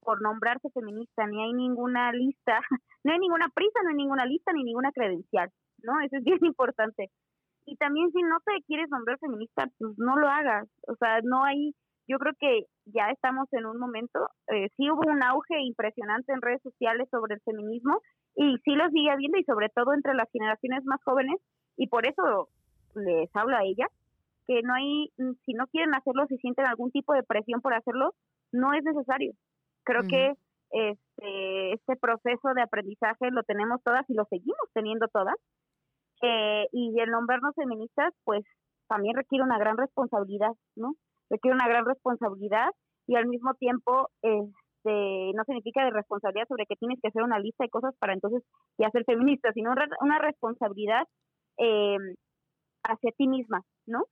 por 0.05 0.23
nombrarse 0.23 0.71
feminista, 0.71 1.27
ni 1.27 1.43
hay 1.43 1.53
ninguna 1.53 2.13
lista, 2.13 2.61
no 3.05 3.13
hay 3.13 3.19
ninguna 3.19 3.49
prisa, 3.55 3.81
no 3.83 3.91
hay 3.91 3.97
ninguna 3.97 4.27
lista, 4.27 4.53
ni 4.53 4.63
ninguna 4.63 4.93
credencial. 4.93 5.51
¿no? 5.85 6.01
Eso 6.01 6.17
es 6.17 6.25
bien 6.25 6.39
importante. 6.43 7.11
Y 7.67 7.77
también 7.77 8.11
si 8.13 8.23
no 8.23 8.39
te 8.45 8.63
quieres 8.67 8.89
nombrar 8.91 9.19
feminista, 9.19 9.69
pues 9.79 9.95
no 9.97 10.17
lo 10.17 10.29
hagas. 10.29 10.69
O 10.87 10.97
sea, 10.97 11.21
no 11.23 11.45
hay, 11.45 11.75
yo 12.07 12.19
creo 12.19 12.35
que 12.39 12.67
ya 12.87 13.09
estamos 13.11 13.49
en 13.53 13.65
un 13.67 13.79
momento, 13.79 14.29
eh, 14.49 14.69
sí 14.77 14.91
hubo 14.91 15.11
un 15.11 15.23
auge 15.23 15.61
impresionante 15.63 16.33
en 16.33 16.43
redes 16.43 16.63
sociales 16.63 17.09
sobre 17.11 17.37
el 17.37 17.41
feminismo 17.41 18.01
y 18.37 18.59
sí 18.65 18.75
lo 18.75 18.89
sigue 18.91 19.11
habiendo 19.11 19.39
y 19.39 19.45
sobre 19.45 19.71
todo 19.71 19.95
entre 19.95 20.15
las 20.15 20.31
generaciones 20.31 20.85
más 20.85 21.03
jóvenes 21.03 21.41
y 21.79 21.87
por 21.89 22.07
eso 22.07 22.49
les 22.95 23.35
hablo 23.35 23.57
a 23.57 23.65
ellas 23.65 23.89
que 24.47 24.61
no 24.63 24.75
hay, 24.75 25.11
si 25.47 25.55
no 25.55 25.67
quieren 25.69 25.95
hacerlo, 25.95 26.27
si 26.29 26.37
sienten 26.37 26.67
algún 26.67 26.91
tipo 26.91 27.15
de 27.15 27.23
presión 27.23 27.63
por 27.63 27.73
hacerlo, 27.73 28.13
no 28.53 28.75
es 28.75 28.85
necesario. 28.85 29.33
Creo 29.85 30.03
que 30.09 30.35
este, 30.70 31.72
este 31.72 31.97
proceso 31.97 32.55
de 32.55 32.62
aprendizaje 32.62 33.30
lo 33.30 33.43
tenemos 33.43 33.82
todas 33.82 34.09
y 34.09 34.14
lo 34.14 34.24
seguimos 34.24 34.68
teniendo 34.72 35.07
todas 35.09 35.37
eh, 36.22 36.66
y 36.72 36.99
el 36.99 37.11
nombrarnos 37.11 37.55
feministas, 37.55 38.12
pues 38.24 38.45
también 38.89 39.16
requiere 39.16 39.45
una 39.45 39.59
gran 39.59 39.76
responsabilidad, 39.76 40.53
¿no? 40.76 40.95
Requiere 41.30 41.55
una 41.55 41.68
gran 41.68 41.85
responsabilidad 41.85 42.68
y 43.07 43.16
al 43.16 43.26
mismo 43.26 43.55
tiempo, 43.55 44.09
este, 44.22 45.32
no 45.35 45.45
significa 45.45 45.85
de 45.85 45.91
responsabilidad 45.91 46.47
sobre 46.49 46.66
que 46.66 46.76
tienes 46.76 46.99
que 47.01 47.09
hacer 47.09 47.22
una 47.22 47.39
lista 47.39 47.64
de 47.64 47.70
cosas 47.70 47.95
para 47.99 48.14
entonces 48.14 48.43
ya 48.78 48.91
ser 48.91 49.05
feminista, 49.05 49.53
sino 49.53 49.72
una 50.01 50.18
responsabilidad 50.18 51.05
eh, 51.59 51.97
hacia 52.82 53.12
ti 53.12 53.26
misma, 53.26 53.62
¿no? 53.87 54.05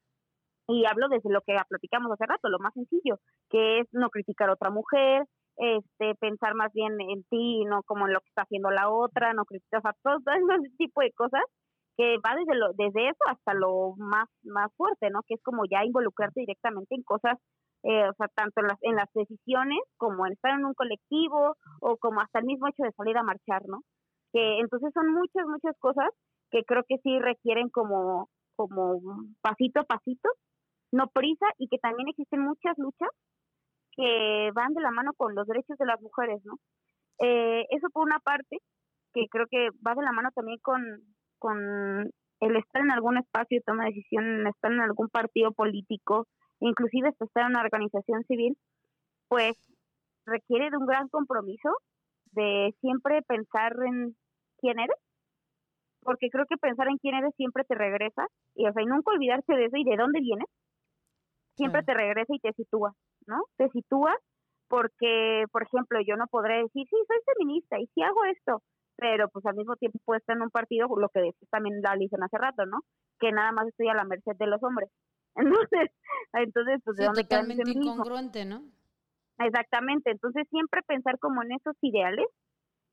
Y 0.68 0.84
hablo 0.86 1.08
desde 1.08 1.30
lo 1.30 1.40
que 1.42 1.56
platicamos 1.68 2.12
hace 2.12 2.26
rato, 2.26 2.48
lo 2.48 2.58
más 2.58 2.72
sencillo, 2.74 3.18
que 3.50 3.80
es 3.80 3.88
no 3.92 4.10
criticar 4.10 4.48
a 4.48 4.54
otra 4.54 4.70
mujer, 4.70 5.24
este 5.56 6.14
pensar 6.16 6.54
más 6.54 6.72
bien 6.72 7.00
en 7.00 7.24
ti, 7.24 7.64
no 7.64 7.82
como 7.84 8.06
en 8.06 8.14
lo 8.14 8.20
que 8.20 8.28
está 8.28 8.42
haciendo 8.42 8.70
la 8.70 8.90
otra, 8.90 9.32
no 9.34 9.44
criticar 9.44 9.80
a 9.84 9.92
todos, 10.02 10.22
todo 10.24 10.34
ese 10.34 10.74
tipo 10.78 11.00
de 11.00 11.12
cosas 11.12 11.42
que 11.96 12.16
va 12.24 12.34
desde 12.36 12.54
lo 12.54 12.72
desde 12.72 13.08
eso 13.08 13.24
hasta 13.26 13.54
lo 13.54 13.94
más 13.96 14.28
más 14.44 14.72
fuerte 14.76 15.10
no 15.10 15.20
que 15.26 15.34
es 15.34 15.42
como 15.42 15.64
ya 15.70 15.84
involucrarte 15.84 16.40
directamente 16.40 16.94
en 16.94 17.02
cosas 17.02 17.38
eh, 17.82 18.08
o 18.08 18.14
sea 18.14 18.28
tanto 18.34 18.60
en 18.60 18.68
las 18.68 18.78
en 18.82 18.96
las 18.96 19.08
decisiones 19.14 19.78
como 19.96 20.26
en 20.26 20.32
estar 20.32 20.52
en 20.58 20.64
un 20.64 20.74
colectivo 20.74 21.56
o 21.80 21.96
como 21.98 22.20
hasta 22.20 22.38
el 22.38 22.46
mismo 22.46 22.68
hecho 22.68 22.84
de 22.84 22.92
salir 22.92 23.16
a 23.18 23.22
marchar 23.22 23.62
no 23.66 23.80
que 24.32 24.60
entonces 24.60 24.90
son 24.94 25.12
muchas 25.12 25.46
muchas 25.46 25.76
cosas 25.78 26.08
que 26.50 26.64
creo 26.64 26.82
que 26.88 26.96
sí 27.02 27.18
requieren 27.18 27.68
como 27.68 28.28
como 28.56 29.00
pasito 29.42 29.80
a 29.80 29.84
pasito 29.84 30.30
no 30.92 31.08
prisa 31.08 31.46
y 31.58 31.68
que 31.68 31.78
también 31.78 32.08
existen 32.08 32.40
muchas 32.40 32.76
luchas 32.78 33.10
que 33.96 34.50
van 34.54 34.74
de 34.74 34.80
la 34.80 34.90
mano 34.90 35.12
con 35.16 35.34
los 35.34 35.46
derechos 35.46 35.76
de 35.78 35.86
las 35.86 36.00
mujeres 36.00 36.40
no 36.44 36.54
eh, 37.18 37.66
eso 37.70 37.88
por 37.90 38.04
una 38.04 38.18
parte 38.18 38.58
que 39.12 39.26
creo 39.30 39.46
que 39.50 39.68
va 39.86 39.94
de 39.94 40.02
la 40.02 40.12
mano 40.12 40.30
también 40.34 40.58
con 40.62 40.82
con 41.38 42.10
el 42.42 42.56
estar 42.56 42.82
en 42.82 42.90
algún 42.90 43.18
espacio 43.18 43.58
de 43.58 43.62
toma 43.62 43.84
de 43.84 43.90
decisión, 43.90 44.46
estar 44.48 44.72
en 44.72 44.80
algún 44.80 45.08
partido 45.08 45.52
político, 45.52 46.26
inclusive 46.58 47.10
estar 47.10 47.44
en 47.44 47.50
una 47.50 47.62
organización 47.62 48.24
civil, 48.24 48.56
pues 49.28 49.56
requiere 50.26 50.70
de 50.70 50.76
un 50.76 50.86
gran 50.86 51.08
compromiso 51.08 51.70
de 52.32 52.74
siempre 52.80 53.22
pensar 53.22 53.74
en 53.86 54.16
quién 54.58 54.80
eres, 54.80 54.96
porque 56.02 56.30
creo 56.30 56.46
que 56.46 56.56
pensar 56.56 56.88
en 56.88 56.98
quién 56.98 57.14
eres 57.14 57.32
siempre 57.36 57.62
te 57.62 57.76
regresa, 57.76 58.26
y 58.56 58.66
o 58.66 58.72
sea, 58.72 58.82
y 58.82 58.86
nunca 58.86 59.12
olvidarse 59.12 59.54
de 59.54 59.66
eso 59.66 59.76
y 59.76 59.84
de 59.84 59.96
dónde 59.96 60.20
vienes, 60.20 60.48
siempre 61.56 61.84
te 61.84 61.94
regresa 61.94 62.34
y 62.34 62.40
te 62.40 62.52
sitúa, 62.54 62.92
¿no? 63.26 63.44
Te 63.56 63.68
sitúa 63.70 64.16
porque, 64.68 65.44
por 65.52 65.62
ejemplo, 65.64 65.98
yo 66.06 66.16
no 66.16 66.26
podré 66.28 66.62
decir, 66.62 66.86
sí, 66.88 66.96
soy 67.06 67.18
feminista 67.26 67.78
y 67.78 67.86
si 67.88 68.02
hago 68.02 68.24
esto, 68.24 68.62
pero 68.96 69.28
pues 69.28 69.44
al 69.46 69.56
mismo 69.56 69.76
tiempo 69.76 69.98
puede 70.04 70.20
estar 70.20 70.36
en 70.36 70.42
un 70.42 70.50
partido, 70.50 70.88
lo 70.96 71.08
que 71.10 71.20
decís 71.20 71.48
también 71.50 71.82
la 71.82 71.94
dicen 71.96 72.22
hace 72.22 72.38
rato, 72.38 72.64
¿no? 72.66 72.80
Que 73.18 73.32
nada 73.32 73.52
más 73.52 73.68
estoy 73.68 73.88
a 73.88 73.94
la 73.94 74.04
merced 74.04 74.36
de 74.38 74.46
los 74.46 74.62
hombres. 74.62 74.88
Entonces, 75.36 75.90
entonces 76.34 76.80
pues 76.84 76.96
de 76.96 77.04
dónde 77.06 77.22
totalmente 77.22 77.70
incongruente, 77.70 78.44
¿no? 78.44 78.64
Exactamente, 79.38 80.10
entonces 80.10 80.46
siempre 80.50 80.82
pensar 80.86 81.18
como 81.18 81.42
en 81.42 81.52
esos 81.52 81.74
ideales 81.80 82.26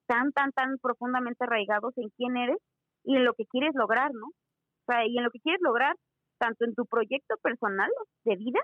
tan, 0.07 0.31
tan, 0.31 0.51
tan 0.53 0.77
profundamente 0.79 1.43
arraigados 1.43 1.97
en 1.97 2.09
quién 2.17 2.37
eres 2.37 2.57
y 3.03 3.17
en 3.17 3.25
lo 3.25 3.33
que 3.33 3.45
quieres 3.45 3.75
lograr, 3.75 4.11
¿no? 4.13 4.27
O 4.27 4.85
sea, 4.87 5.05
y 5.05 5.17
en 5.17 5.23
lo 5.25 5.31
que 5.31 5.39
quieres 5.39 5.61
lograr, 5.61 5.95
tanto 6.39 6.65
en 6.65 6.73
tu 6.75 6.85
proyecto 6.85 7.35
personal 7.43 7.91
de 8.23 8.35
vida 8.37 8.59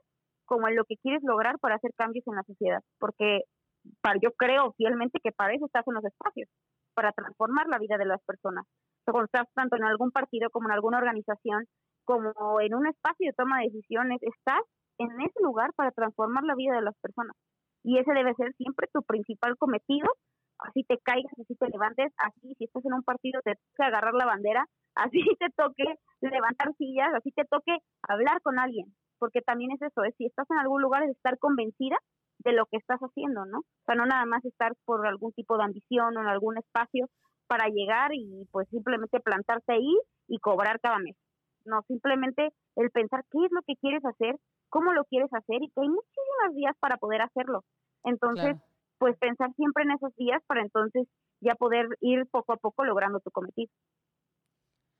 como 0.45 0.67
en 0.67 0.75
lo 0.75 0.85
que 0.85 0.97
quieres 0.97 1.23
lograr 1.23 1.59
para 1.59 1.75
hacer 1.75 1.91
cambios 1.97 2.25
en 2.27 2.35
la 2.35 2.43
sociedad, 2.43 2.81
porque 2.99 3.41
para, 4.01 4.19
yo 4.21 4.31
creo 4.31 4.73
fielmente 4.77 5.19
que 5.23 5.31
para 5.31 5.53
eso 5.53 5.65
estás 5.65 5.87
en 5.87 5.93
los 5.93 6.05
espacios, 6.05 6.49
para 6.93 7.11
transformar 7.11 7.67
la 7.67 7.77
vida 7.77 7.97
de 7.97 8.05
las 8.05 8.21
personas. 8.23 8.65
Cuando 9.05 9.25
estás 9.25 9.47
tanto 9.53 9.75
en 9.75 9.83
algún 9.83 10.11
partido 10.11 10.49
como 10.49 10.69
en 10.69 10.73
alguna 10.73 10.97
organización, 10.97 11.65
como 12.05 12.59
en 12.61 12.73
un 12.73 12.87
espacio 12.87 13.27
de 13.27 13.33
toma 13.33 13.59
de 13.59 13.65
decisiones, 13.65 14.19
estás 14.21 14.61
en 14.97 15.09
ese 15.21 15.43
lugar 15.43 15.71
para 15.75 15.91
transformar 15.91 16.43
la 16.43 16.55
vida 16.55 16.75
de 16.75 16.81
las 16.81 16.95
personas. 17.01 17.35
Y 17.83 17.99
ese 17.99 18.13
debe 18.13 18.33
ser 18.35 18.53
siempre 18.55 18.87
tu 18.91 19.03
principal 19.03 19.57
cometido, 19.57 20.07
así 20.59 20.83
te 20.83 20.97
caigas, 20.99 21.33
así 21.39 21.55
te 21.55 21.69
levantes, 21.69 22.11
así 22.17 22.55
si 22.57 22.65
estás 22.65 22.83
en 22.85 22.93
un 22.93 23.03
partido 23.03 23.41
te 23.43 23.55
toque 23.55 23.83
agarrar 23.83 24.13
la 24.13 24.25
bandera, 24.25 24.65
así 24.95 25.21
te 25.39 25.49
toque 25.55 25.83
levantar 26.21 26.73
sillas, 26.77 27.13
así 27.13 27.31
te 27.31 27.45
toque 27.45 27.77
hablar 28.07 28.41
con 28.41 28.57
alguien, 28.57 28.95
porque 29.19 29.41
también 29.41 29.71
es 29.71 29.81
eso, 29.81 30.03
es 30.03 30.15
si 30.17 30.25
estás 30.25 30.49
en 30.49 30.57
algún 30.57 30.81
lugar 30.81 31.03
es 31.03 31.11
estar 31.11 31.37
convencida 31.39 31.97
de 32.39 32.53
lo 32.53 32.65
que 32.65 32.77
estás 32.77 32.99
haciendo, 32.99 33.45
¿no? 33.45 33.59
O 33.59 33.85
sea, 33.85 33.95
no 33.95 34.05
nada 34.05 34.25
más 34.25 34.43
estar 34.45 34.73
por 34.85 35.05
algún 35.07 35.31
tipo 35.33 35.57
de 35.57 35.63
ambición 35.63 36.15
o 36.17 36.21
en 36.21 36.27
algún 36.27 36.57
espacio 36.57 37.09
para 37.47 37.67
llegar 37.69 38.13
y 38.13 38.47
pues 38.51 38.67
simplemente 38.69 39.19
plantarte 39.19 39.73
ahí 39.73 39.97
y 40.27 40.39
cobrar 40.39 40.79
cada 40.79 40.99
mes. 40.99 41.15
No, 41.65 41.81
simplemente 41.87 42.49
el 42.75 42.91
pensar 42.91 43.23
qué 43.31 43.45
es 43.45 43.51
lo 43.51 43.61
que 43.63 43.75
quieres 43.75 44.03
hacer, 44.05 44.35
cómo 44.69 44.93
lo 44.93 45.05
quieres 45.05 45.33
hacer 45.33 45.63
y 45.63 45.69
que 45.69 45.81
hay 45.81 45.89
muchísimas 45.89 46.55
días 46.55 46.75
para 46.79 46.97
poder 46.97 47.21
hacerlo. 47.21 47.63
Entonces, 48.03 48.57
pues 48.97 49.17
pensar 49.17 49.51
siempre 49.55 49.83
en 49.83 49.91
esos 49.91 50.15
días 50.15 50.41
para 50.47 50.61
entonces 50.61 51.07
ya 51.41 51.55
poder 51.55 51.87
ir 52.01 52.25
poco 52.27 52.53
a 52.53 52.57
poco 52.57 52.83
logrando 52.85 53.19
tu 53.19 53.31
cometido. 53.31 53.71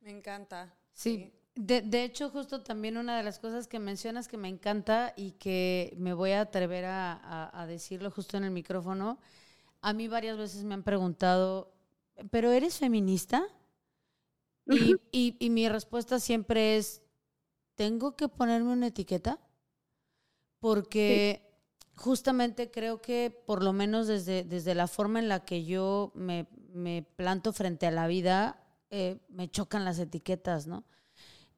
Me 0.02 0.12
encanta. 0.12 0.74
Sí. 0.94 1.34
De, 1.56 1.82
de, 1.82 2.04
hecho, 2.04 2.30
justo 2.30 2.62
también 2.62 2.98
una 2.98 3.18
de 3.18 3.24
las 3.24 3.40
cosas 3.40 3.68
que 3.68 3.80
mencionas 3.80 4.28
que 4.28 4.38
me 4.38 4.50
encanta 4.50 5.14
y 5.16 5.32
que 5.32 5.94
me 5.98 6.14
voy 6.14 6.32
a 6.32 6.42
atrever 6.42 6.86
a, 6.86 7.50
a 7.54 7.66
decirlo 7.66 8.12
justo 8.12 8.36
en 8.36 8.44
el 8.44 8.52
micrófono, 8.52 9.20
a 9.82 9.94
mí 9.94 10.08
varias 10.08 10.38
veces 10.38 10.64
me 10.64 10.74
han 10.74 10.84
preguntado, 10.84 11.72
¿pero 12.32 12.52
eres 12.52 12.80
feminista? 12.80 13.48
Y, 15.12 15.36
y, 15.40 15.50
mi 15.52 15.70
respuesta 15.70 16.20
siempre 16.20 16.78
es, 16.78 17.04
¿tengo 17.76 18.16
que 18.16 18.28
ponerme 18.28 18.74
una 18.74 18.88
etiqueta? 18.88 19.40
Porque 20.60 21.46
justamente 21.96 22.72
creo 22.72 23.00
que 23.02 23.30
por 23.46 23.64
lo 23.64 23.74
menos 23.74 24.08
desde, 24.08 24.44
desde 24.44 24.74
la 24.74 24.88
forma 24.88 25.20
en 25.20 25.30
la 25.30 25.46
que 25.46 25.66
yo 25.66 26.12
me, 26.16 26.48
me 26.74 27.04
planto 27.16 27.54
frente 27.54 27.86
a 27.86 27.92
la 27.92 28.08
vida, 28.08 28.60
eh, 28.90 29.20
me 29.30 29.50
chocan 29.50 29.86
las 29.86 30.00
etiquetas, 30.00 30.66
¿no? 30.66 30.84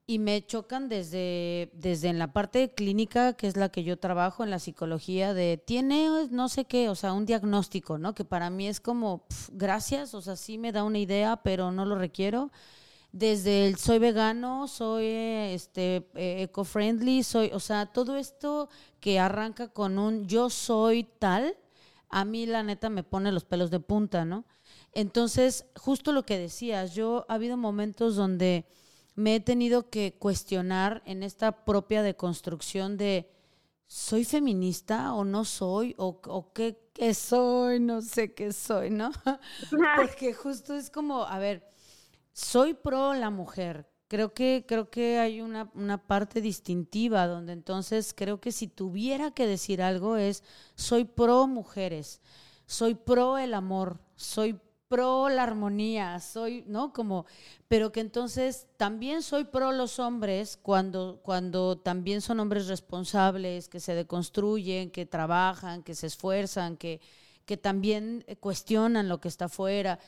Y 0.09 0.19
me 0.19 0.45
chocan 0.45 0.87
desde, 0.87 1.69
desde 1.73 2.07
en 2.07 2.17
la 2.17 2.31
parte 2.31 2.73
clínica, 2.73 3.33
que 3.33 3.47
es 3.47 3.57
la 3.57 3.69
que 3.69 3.83
yo 3.83 3.99
trabajo, 3.99 4.43
en 4.43 4.49
la 4.49 4.59
psicología, 4.59 5.33
de 5.33 5.61
tiene 5.63 6.27
no 6.31 6.47
sé 6.47 6.63
qué, 6.63 6.87
o 6.87 6.95
sea, 6.95 7.11
un 7.11 7.25
diagnóstico, 7.25 7.97
¿no? 7.97 8.15
Que 8.15 8.23
para 8.23 8.49
mí 8.49 8.67
es 8.69 8.79
como, 8.79 9.25
gracias, 9.51 10.13
o 10.13 10.21
sea, 10.21 10.37
sí 10.37 10.57
me 10.57 10.71
da 10.71 10.85
una 10.85 10.99
idea, 10.99 11.35
pero 11.43 11.71
no 11.71 11.85
lo 11.85 11.97
requiero 11.97 12.51
desde 13.11 13.67
el 13.67 13.77
soy 13.77 13.99
vegano, 13.99 14.67
soy 14.67 15.05
este 15.05 16.07
eh, 16.15 16.43
eco-friendly, 16.43 17.23
soy, 17.23 17.49
o 17.53 17.59
sea, 17.59 17.87
todo 17.87 18.15
esto 18.17 18.69
que 18.99 19.19
arranca 19.19 19.69
con 19.69 19.97
un 19.97 20.27
yo 20.27 20.49
soy 20.49 21.03
tal, 21.03 21.57
a 22.09 22.25
mí 22.25 22.45
la 22.45 22.63
neta 22.63 22.89
me 22.89 23.03
pone 23.03 23.31
los 23.31 23.45
pelos 23.45 23.71
de 23.71 23.79
punta, 23.79 24.25
¿no? 24.25 24.45
Entonces, 24.93 25.65
justo 25.75 26.11
lo 26.11 26.25
que 26.25 26.37
decías, 26.37 26.93
yo 26.93 27.25
ha 27.27 27.35
habido 27.35 27.57
momentos 27.57 28.15
donde 28.15 28.65
me 29.17 29.35
he 29.35 29.39
tenido 29.39 29.89
que 29.89 30.13
cuestionar 30.13 31.01
en 31.05 31.23
esta 31.23 31.65
propia 31.65 32.03
deconstrucción 32.03 32.97
de 32.97 33.27
¿soy 33.87 34.23
feminista 34.23 35.15
o 35.15 35.25
no 35.25 35.43
soy? 35.43 35.95
¿O, 35.97 36.21
o 36.27 36.53
qué, 36.53 36.77
qué 36.93 37.15
soy? 37.15 37.79
No 37.79 38.03
sé 38.03 38.35
qué 38.35 38.53
soy, 38.53 38.91
¿no? 38.91 39.11
Porque 39.97 40.35
justo 40.35 40.75
es 40.75 40.91
como, 40.91 41.23
a 41.23 41.39
ver, 41.39 41.67
soy 42.31 42.75
pro 42.75 43.15
la 43.15 43.31
mujer. 43.31 43.89
Creo 44.07 44.35
que, 44.35 44.65
creo 44.67 44.91
que 44.91 45.17
hay 45.17 45.41
una, 45.41 45.71
una, 45.73 45.97
parte 45.97 46.39
distintiva 46.39 47.25
donde 47.25 47.53
entonces 47.53 48.13
creo 48.15 48.39
que 48.39 48.51
si 48.51 48.67
tuviera 48.67 49.31
que 49.31 49.47
decir 49.47 49.81
algo 49.81 50.15
es 50.15 50.43
soy 50.75 51.05
pro 51.05 51.47
mujeres, 51.47 52.21
soy 52.67 52.93
pro 52.93 53.39
el 53.39 53.55
amor, 53.55 53.99
soy 54.15 54.61
pro 54.87 55.29
la 55.29 55.43
armonía, 55.43 56.19
soy, 56.19 56.63
¿no? 56.67 56.93
Como, 56.93 57.25
pero 57.67 57.91
que 57.91 57.99
entonces 57.99 58.67
también 58.77 59.21
soy 59.21 59.45
pro 59.45 59.71
los 59.71 59.99
hombres 59.99 60.57
cuando, 60.61 61.19
cuando 61.23 61.77
también 61.77 62.21
son 62.21 62.39
hombres 62.39 62.67
responsables, 62.67 63.67
que 63.67 63.79
se 63.79 63.95
deconstruyen, 63.95 64.91
que 64.91 65.05
trabajan, 65.05 65.83
que 65.83 65.95
se 65.95 66.07
esfuerzan, 66.07 66.77
que, 66.77 67.01
que 67.45 67.57
también 67.57 68.25
cuestionan 68.39 69.09
lo 69.09 69.19
que 69.19 69.27
está 69.27 69.45
afuera. 69.45 69.99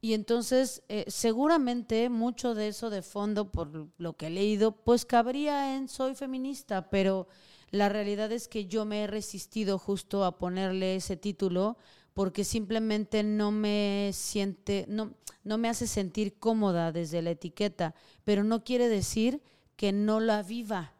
Y 0.00 0.12
entonces, 0.12 0.82
eh, 0.88 1.06
seguramente 1.08 2.10
mucho 2.10 2.54
de 2.54 2.68
eso 2.68 2.90
de 2.90 3.00
fondo, 3.00 3.50
por 3.50 3.88
lo 3.96 4.12
que 4.16 4.26
he 4.26 4.30
leído, 4.30 4.72
pues 4.72 5.06
cabría 5.06 5.76
en 5.76 5.88
soy 5.88 6.14
feminista, 6.14 6.90
pero 6.90 7.26
la 7.70 7.88
realidad 7.88 8.30
es 8.30 8.46
que 8.46 8.66
yo 8.66 8.84
me 8.84 9.02
he 9.02 9.06
resistido 9.06 9.78
justo 9.78 10.24
a 10.24 10.36
ponerle 10.38 10.96
ese 10.96 11.16
título 11.16 11.78
porque 12.14 12.44
simplemente 12.44 13.22
no 13.22 13.50
me 13.50 14.10
siente, 14.12 14.86
no, 14.88 15.14
no 15.42 15.58
me 15.58 15.68
hace 15.68 15.86
sentir 15.86 16.38
cómoda 16.38 16.92
desde 16.92 17.20
la 17.22 17.32
etiqueta, 17.32 17.94
pero 18.24 18.44
no 18.44 18.64
quiere 18.64 18.88
decir 18.88 19.42
que 19.76 19.92
no 19.92 20.20
la 20.20 20.42
viva, 20.42 20.94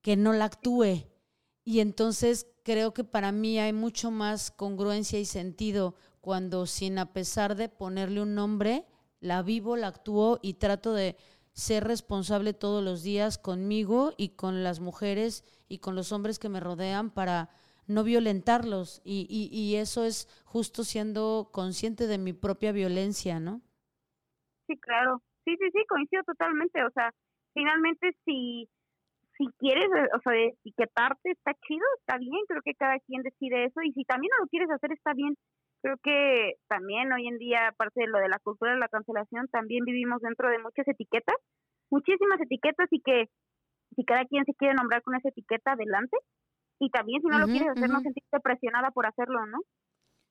que 0.00 0.16
no 0.16 0.32
la 0.32 0.46
actúe. 0.46 1.06
Y 1.64 1.80
entonces 1.80 2.46
creo 2.62 2.94
que 2.94 3.04
para 3.04 3.30
mí 3.30 3.58
hay 3.58 3.72
mucho 3.72 4.10
más 4.10 4.50
congruencia 4.50 5.18
y 5.18 5.26
sentido 5.26 5.94
cuando 6.20 6.66
sin 6.66 6.98
a 6.98 7.12
pesar 7.12 7.54
de 7.54 7.68
ponerle 7.68 8.22
un 8.22 8.34
nombre, 8.34 8.86
la 9.20 9.42
vivo, 9.42 9.76
la 9.76 9.88
actúo 9.88 10.38
y 10.42 10.54
trato 10.54 10.94
de 10.94 11.16
ser 11.52 11.84
responsable 11.84 12.54
todos 12.54 12.82
los 12.82 13.02
días 13.02 13.36
conmigo 13.36 14.14
y 14.16 14.30
con 14.30 14.64
las 14.64 14.80
mujeres 14.80 15.44
y 15.68 15.78
con 15.78 15.94
los 15.94 16.10
hombres 16.12 16.38
que 16.38 16.48
me 16.48 16.60
rodean 16.60 17.10
para 17.10 17.50
no 17.86 18.04
violentarlos. 18.04 19.00
Y, 19.04 19.26
y, 19.30 19.76
eso 19.76 20.04
es 20.04 20.28
justo 20.44 20.84
siendo 20.84 21.50
consciente 21.52 22.06
de 22.06 22.18
mi 22.18 22.32
propia 22.32 22.72
violencia, 22.72 23.40
¿no? 23.40 23.60
Sí, 24.66 24.76
claro. 24.78 25.22
Sí, 25.44 25.56
sí, 25.58 25.70
sí, 25.72 25.84
coincido 25.88 26.22
totalmente. 26.24 26.82
O 26.84 26.90
sea, 26.90 27.10
finalmente 27.52 28.16
si, 28.24 28.68
si 29.36 29.46
quieres, 29.58 29.86
o 30.16 30.20
sea, 30.22 30.32
etiquetarte 30.34 31.30
está 31.30 31.52
chido, 31.66 31.84
está 32.00 32.18
bien, 32.18 32.40
creo 32.48 32.62
que 32.64 32.74
cada 32.74 32.98
quien 33.00 33.22
decide 33.22 33.66
eso. 33.66 33.80
Y 33.82 33.92
si 33.92 34.04
también 34.04 34.30
no 34.36 34.44
lo 34.44 34.48
quieres 34.48 34.70
hacer, 34.70 34.92
está 34.92 35.12
bien 35.12 35.34
creo 35.84 35.98
que 36.02 36.54
también 36.66 37.12
hoy 37.12 37.28
en 37.28 37.36
día, 37.36 37.68
aparte 37.68 38.00
de 38.00 38.06
lo 38.06 38.18
de 38.18 38.30
la 38.30 38.38
cultura 38.38 38.72
de 38.72 38.78
la 38.78 38.88
cancelación, 38.88 39.48
también 39.48 39.84
vivimos 39.84 40.22
dentro 40.22 40.48
de 40.48 40.58
muchas 40.58 40.88
etiquetas, 40.88 41.36
muchísimas 41.90 42.40
etiquetas 42.40 42.88
y 42.90 43.02
que 43.02 43.28
si 43.94 44.04
cada 44.06 44.24
quien 44.24 44.46
se 44.46 44.54
quiere 44.54 44.72
nombrar 44.72 45.02
con 45.02 45.14
esa 45.14 45.28
etiqueta, 45.28 45.72
adelante. 45.72 46.16
Y 46.78 46.90
también 46.90 47.22
si 47.22 47.28
no 47.28 47.38
lo 47.38 47.46
quieres 47.46 47.68
hacer, 47.68 47.88
no 47.88 48.00
sentirte 48.00 48.40
presionada 48.40 48.90
por 48.90 49.06
hacerlo, 49.06 49.46
¿no? 49.46 49.58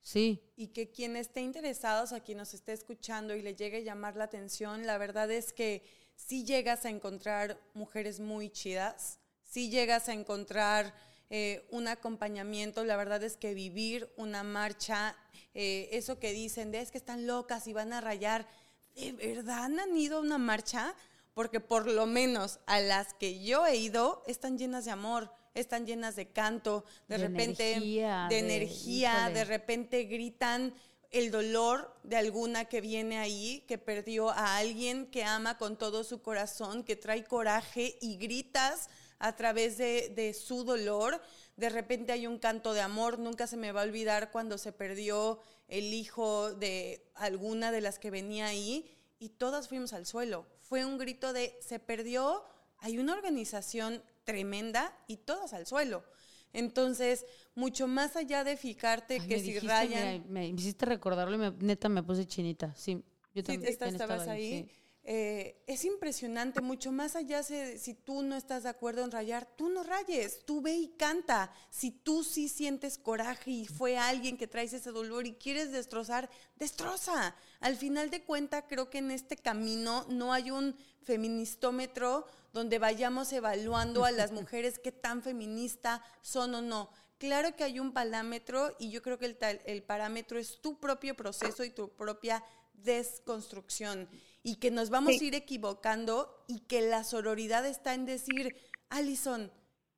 Sí. 0.02 0.42
Y 0.56 0.68
que 0.68 0.92
quien 0.92 1.16
esté 1.16 1.42
interesado, 1.42 2.06
o 2.16 2.24
quien 2.24 2.38
nos 2.38 2.54
esté 2.54 2.74
escuchando 2.74 3.36
y 3.36 3.42
le 3.42 3.56
llegue 3.56 3.78
a 3.78 3.82
llamar 3.82 4.16
la 4.16 4.26
atención, 4.26 4.86
la 4.86 4.98
verdad 4.98 5.32
es 5.32 5.54
que 5.54 5.84
si 6.16 6.44
llegas 6.44 6.86
a 6.86 6.90
encontrar 6.90 7.58
mujeres 7.74 8.20
muy 8.20 8.50
chidas, 8.50 9.20
si 9.44 9.70
llegas 9.70 10.10
a 10.10 10.14
encontrar 10.14 10.94
eh, 11.36 11.66
un 11.72 11.88
acompañamiento. 11.88 12.84
La 12.84 12.96
verdad 12.96 13.24
es 13.24 13.38
que 13.38 13.56
vivir 13.56 14.08
una 14.18 14.44
marcha, 14.44 15.16
eh, 15.56 15.90
eso 15.92 16.20
que 16.20 16.32
dicen 16.32 16.70
de 16.70 16.80
es 16.80 16.92
que 16.92 17.00
están 17.00 17.26
locas 17.26 17.66
y 17.66 17.74
van 17.74 17.92
a 17.92 18.02
rayar, 18.02 18.48
¿de 18.94 19.14
verdad 19.14 19.64
han 19.64 19.98
ido 19.98 20.18
a 20.18 20.22
una 20.22 20.38
marcha? 20.38 20.94
Porque 21.34 21.60
por 21.60 21.90
lo 21.90 22.06
menos 22.06 22.60
a 22.68 22.80
las 22.80 23.16
que 23.16 23.44
yo 23.44 23.66
he 23.66 23.78
ido 23.78 24.22
están 24.28 24.60
llenas 24.60 24.86
de 24.86 24.92
amor, 24.92 25.32
están 25.54 25.86
llenas 25.86 26.16
de 26.16 26.30
canto, 26.30 26.84
de, 27.08 27.18
repente 27.18 27.80
de, 27.80 28.40
energía, 28.40 29.30
de 29.34 29.46
repente 29.46 30.04
gritan 30.06 30.74
el 31.14 31.30
dolor 31.30 31.96
de 32.04 32.16
alguna 32.16 32.66
que 32.66 32.82
viene 32.82 33.20
ahí, 33.20 33.64
que 33.68 33.78
perdió 33.78 34.32
a 34.32 34.58
alguien 34.58 35.06
que 35.06 35.24
ama 35.24 35.60
con 35.60 35.78
todo 35.78 36.04
su 36.04 36.24
corazón, 36.24 36.84
que 36.84 36.96
trae 36.96 37.24
coraje 37.24 37.98
y 38.02 38.18
gritas 38.18 38.90
a 39.20 39.36
través 39.36 39.78
de, 39.78 40.34
su 40.34 40.64
dolor. 40.64 41.22
De 41.56 41.70
repente 41.70 42.12
hay 42.12 42.26
un 42.26 42.40
canto 42.40 42.74
de 42.74 42.82
amor, 42.82 43.20
nunca 43.20 43.46
se 43.46 43.58
me 43.58 43.72
va 43.72 43.82
a 43.82 43.86
olvidar 43.86 44.32
cuando 44.32 44.58
se 44.58 44.72
perdió 44.72 45.40
el 45.68 45.94
hijo 45.94 46.54
de 46.56 47.12
alguna 47.14 47.72
de 47.72 47.82
las 47.82 48.00
que 48.00 48.10
venía 48.10 48.48
ahí 48.48 48.98
y 49.20 49.30
todas 49.30 49.70
fuimos 49.70 49.94
al 49.94 50.08
suelo. 50.08 50.48
Fue 50.62 50.84
un 50.84 50.98
grito 50.98 51.32
de 51.32 51.58
se 51.62 51.78
perdió, 51.78 52.44
hay 52.80 52.98
una 52.98 53.14
organización 53.14 54.04
tremenda 54.24 54.98
y 55.08 55.18
todas 55.18 55.54
al 55.54 55.66
suelo. 55.66 56.04
Entonces, 56.54 57.26
mucho 57.56 57.88
más 57.88 58.16
allá 58.16 58.44
de 58.44 58.58
fijarte 58.58 59.20
que 59.20 59.40
si 59.40 59.60
rayan... 59.60 60.26
Me, 60.30 60.48
hiciste 60.48 60.86
recordarlo 60.86 61.36
y 61.36 61.66
neta 61.66 61.90
me 61.90 62.04
puse 62.04 62.28
chinita. 62.28 62.76
Sí, 62.76 63.04
yo 63.34 63.44
también 63.44 63.72
estabas 63.72 64.28
ahí. 64.28 64.70
Eh, 65.06 65.62
es 65.68 65.84
impresionante, 65.84 66.62
mucho 66.62 66.94
más 66.94 67.18
allá 67.18 67.42
de 67.42 67.78
si 67.78 67.94
tú 67.94 68.24
no 68.24 68.38
estás 68.38 68.64
de 68.64 68.70
acuerdo 68.70 69.04
en 69.04 69.12
rayar, 69.12 69.46
tú 69.58 69.68
no 69.68 69.84
rayes, 69.84 70.46
tú 70.46 70.62
ve 70.62 70.72
y 70.76 70.88
canta. 70.98 71.52
Si 71.70 71.92
tú 71.92 72.24
sí 72.24 72.48
sientes 72.48 72.98
coraje 72.98 73.52
y 73.52 73.66
fue 73.66 73.98
alguien 73.98 74.38
que 74.38 74.48
traes 74.48 74.72
ese 74.72 74.92
dolor 74.92 75.28
y 75.28 75.34
quieres 75.34 75.74
destrozar, 75.74 76.30
destroza. 76.56 77.36
Al 77.60 77.76
final 77.76 78.12
de 78.12 78.24
cuentas, 78.24 78.64
creo 78.70 78.90
que 78.90 79.00
en 79.00 79.12
este 79.12 79.36
camino 79.36 80.06
no 80.08 80.32
hay 80.32 80.52
un 80.52 80.74
feministómetro 81.02 82.26
donde 82.54 82.80
vayamos 82.80 83.34
evaluando 83.34 84.06
a 84.06 84.12
las 84.12 84.32
mujeres 84.32 84.80
qué 84.80 84.94
tan 84.94 85.22
feminista 85.22 86.02
son 86.22 86.56
o 86.56 86.62
no. 86.62 86.90
Claro 87.18 87.58
que 87.58 87.66
hay 87.66 87.80
un 87.82 87.92
parámetro 87.92 88.74
y 88.80 88.90
yo 88.90 89.02
creo 89.02 89.20
que 89.20 89.26
el, 89.26 89.38
el 89.66 89.84
parámetro 89.84 90.40
es 90.40 90.62
tu 90.62 90.80
propio 90.80 91.14
proceso 91.14 91.66
y 91.66 91.72
tu 91.72 91.90
propia 91.90 92.42
desconstrucción 92.74 94.08
y 94.44 94.60
que 94.60 94.72
nos 94.72 94.90
vamos 94.90 95.20
a 95.20 95.24
ir 95.24 95.36
equivocando 95.36 96.44
y 96.48 96.68
que 96.68 96.82
la 96.82 97.04
sororidad 97.04 97.66
está 97.66 97.94
en 97.94 98.06
decir, 98.06 98.56
Alison, 98.90 99.52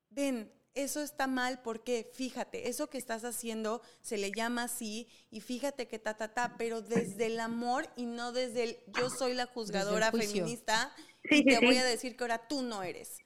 ven, 0.09 0.51
eso 0.75 1.01
está 1.01 1.27
mal 1.27 1.61
porque 1.63 2.11
fíjate, 2.13 2.69
eso 2.69 2.89
que 2.89 2.97
estás 2.97 3.23
haciendo 3.23 3.81
se 4.01 4.17
le 4.17 4.31
llama 4.31 4.63
así 4.63 5.07
y 5.31 5.41
fíjate 5.41 5.87
que 5.87 5.99
ta, 5.99 6.15
ta, 6.15 6.33
ta, 6.33 6.55
pero 6.57 6.81
desde 6.81 7.27
el 7.27 7.39
amor 7.39 7.85
y 7.95 8.05
no 8.05 8.31
desde 8.31 8.63
el 8.63 8.75
yo 8.87 9.09
soy 9.09 9.33
la 9.33 9.45
juzgadora 9.45 10.11
feminista 10.11 10.91
y 11.23 11.43
te 11.45 11.65
voy 11.65 11.77
a 11.77 11.83
decir 11.83 12.15
que 12.15 12.23
ahora 12.23 12.47
tú 12.47 12.61
no 12.61 12.83
eres. 12.83 13.17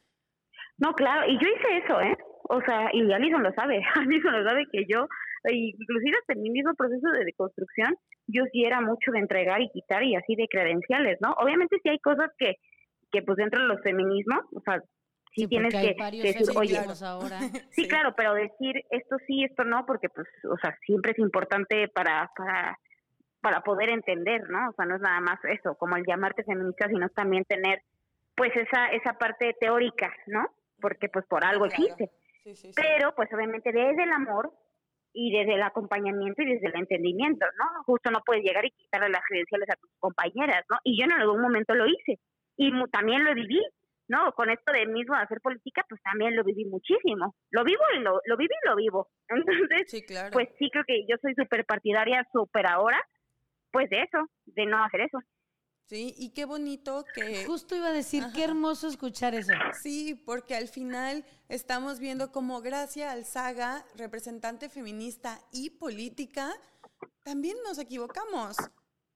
No, 0.78 0.94
claro, 0.94 1.30
y 1.30 1.34
yo 1.34 1.48
hice 1.48 1.78
eso, 1.84 2.00
¿eh? 2.00 2.16
O 2.44 2.62
sea, 2.62 2.90
y 2.94 3.12
Alison 3.12 3.44
lo 3.44 3.52
sabe, 3.54 3.82
Alison 3.96 4.32
lo 4.32 4.48
sabe 4.48 4.66
que 4.72 4.86
yo, 4.88 5.08
inclusive 5.52 6.18
hasta 6.22 6.34
en 6.34 6.44
mi 6.44 6.52
mismo 6.52 6.74
proceso 6.76 7.10
de 7.12 7.26
deconstrucción, 7.26 7.96
yo 8.32 8.44
sí 8.52 8.64
era 8.64 8.82
mucho 8.82 9.12
de 9.12 9.20
entregar 9.20 9.62
y 9.62 9.70
quitar 9.70 10.04
y 10.04 10.16
así 10.16 10.36
de 10.36 10.48
credenciales, 10.48 11.18
¿no? 11.22 11.34
Obviamente 11.34 11.78
sí 11.82 11.90
hay 11.90 12.00
cosas 12.00 12.32
que, 12.38 12.56
que 13.12 13.22
pues 13.22 13.38
dentro 13.38 13.62
de 13.62 13.68
los 13.68 13.82
feminismos, 13.82 14.46
o 14.54 14.62
sea, 14.62 14.82
sí, 15.36 15.48
tienes 15.48 15.74
que 15.74 15.96
decir, 16.22 16.48
oye, 16.56 16.78
ahora. 17.04 17.40
sí, 17.72 17.88
claro, 17.88 18.14
pero 18.16 18.34
decir 18.34 18.84
esto 18.92 19.18
sí, 19.26 19.44
esto 19.44 19.64
no, 19.64 19.86
porque 19.86 20.10
pues, 20.10 20.28
o 20.50 20.58
sea, 20.58 20.78
siempre 20.86 21.12
es 21.14 21.20
importante 21.20 21.88
para, 21.88 22.30
para, 22.36 22.78
para 23.42 23.62
poder 23.62 23.90
entender, 23.90 24.50
¿no? 24.50 24.70
O 24.70 24.74
sea, 24.74 24.86
no 24.86 24.96
es 24.96 25.02
nada 25.02 25.20
más 25.22 25.40
eso, 25.46 25.76
como 25.76 25.96
el 25.96 26.06
llamarte 26.06 26.44
feminista, 26.44 26.88
sino 26.88 27.10
también 27.10 27.46
tener, 27.46 27.82
pues, 28.36 28.56
esa, 28.56 28.88
esa 28.88 29.14
parte 29.14 29.56
teórica, 29.60 30.14
¿no? 30.28 30.46
Porque 30.80 31.10
pues 31.10 31.26
por 31.26 31.44
algo 31.44 31.66
existe. 31.66 32.10
Pero 32.76 33.14
pues 33.16 33.30
obviamente 33.34 33.72
desde 33.72 34.04
el 34.04 34.12
amor 34.12 34.54
y 35.14 35.32
desde 35.32 35.56
el 35.56 35.64
acompañamiento 35.64 36.42
y 36.42 36.54
desde 36.54 36.68
el 36.68 36.76
entendimiento, 36.76 37.46
¿no? 37.58 37.84
Justo 37.84 38.12
no 38.12 38.22
puedes 38.26 38.44
llegar 38.44 38.66
y 38.66 38.72
quitarle 38.72 39.10
las 39.10 39.24
credenciales 39.28 39.70
a 39.70 39.76
tus 39.76 39.90
compañeras, 40.00 40.64
¿no? 40.70 40.78
Y 40.84 41.00
yo 41.00 41.06
en 41.06 41.14
algún 41.14 41.42
momento 41.42 41.74
lo 41.76 41.88
hice 41.88 42.20
y 42.58 42.72
también 42.92 43.24
lo 43.24 43.34
viví, 43.34 43.62
¿no? 44.08 44.32
Con 44.34 44.50
esto 44.50 44.72
de 44.72 44.86
mismo 44.86 45.16
hacer 45.16 45.40
política, 45.42 45.86
pues 45.88 46.02
también 46.04 46.36
lo 46.36 46.44
viví 46.44 46.66
muchísimo. 46.66 47.36
Lo 47.52 47.64
vivo 47.64 47.82
y 47.96 48.00
lo, 48.00 48.20
lo 48.26 48.38
viví 48.38 48.54
y 48.64 48.68
lo 48.68 48.76
vivo. 48.76 49.08
Entonces, 49.30 50.06
pues 50.32 50.50
sí 50.58 50.70
creo 50.70 50.84
que 50.86 51.06
yo 51.08 51.16
soy 51.22 51.34
súper 51.36 51.66
partidaria, 51.66 52.28
súper 52.32 52.68
ahora, 52.68 53.02
pues 53.72 53.90
de 53.90 54.02
eso, 54.02 54.28
de 54.46 54.66
no 54.66 54.84
hacer 54.84 55.02
eso. 55.02 55.20
Sí, 55.90 56.14
y 56.20 56.30
qué 56.30 56.46
bonito 56.46 57.04
que... 57.16 57.46
Justo 57.46 57.76
iba 57.76 57.88
a 57.88 57.92
decir, 57.92 58.24
qué 58.36 58.44
hermoso 58.44 58.88
escuchar 58.88 59.34
eso. 59.34 59.54
Sí, 59.82 60.14
porque 60.14 60.56
al 60.56 60.68
final 60.68 61.26
estamos 61.48 61.98
viendo 61.98 62.32
como 62.32 62.62
Gracia 62.62 63.12
Alzaga, 63.12 63.84
representante 63.96 64.70
feminista 64.70 65.42
y 65.52 65.72
política, 65.72 66.56
también 67.24 67.58
nos 67.68 67.80
equivocamos. 67.80 68.56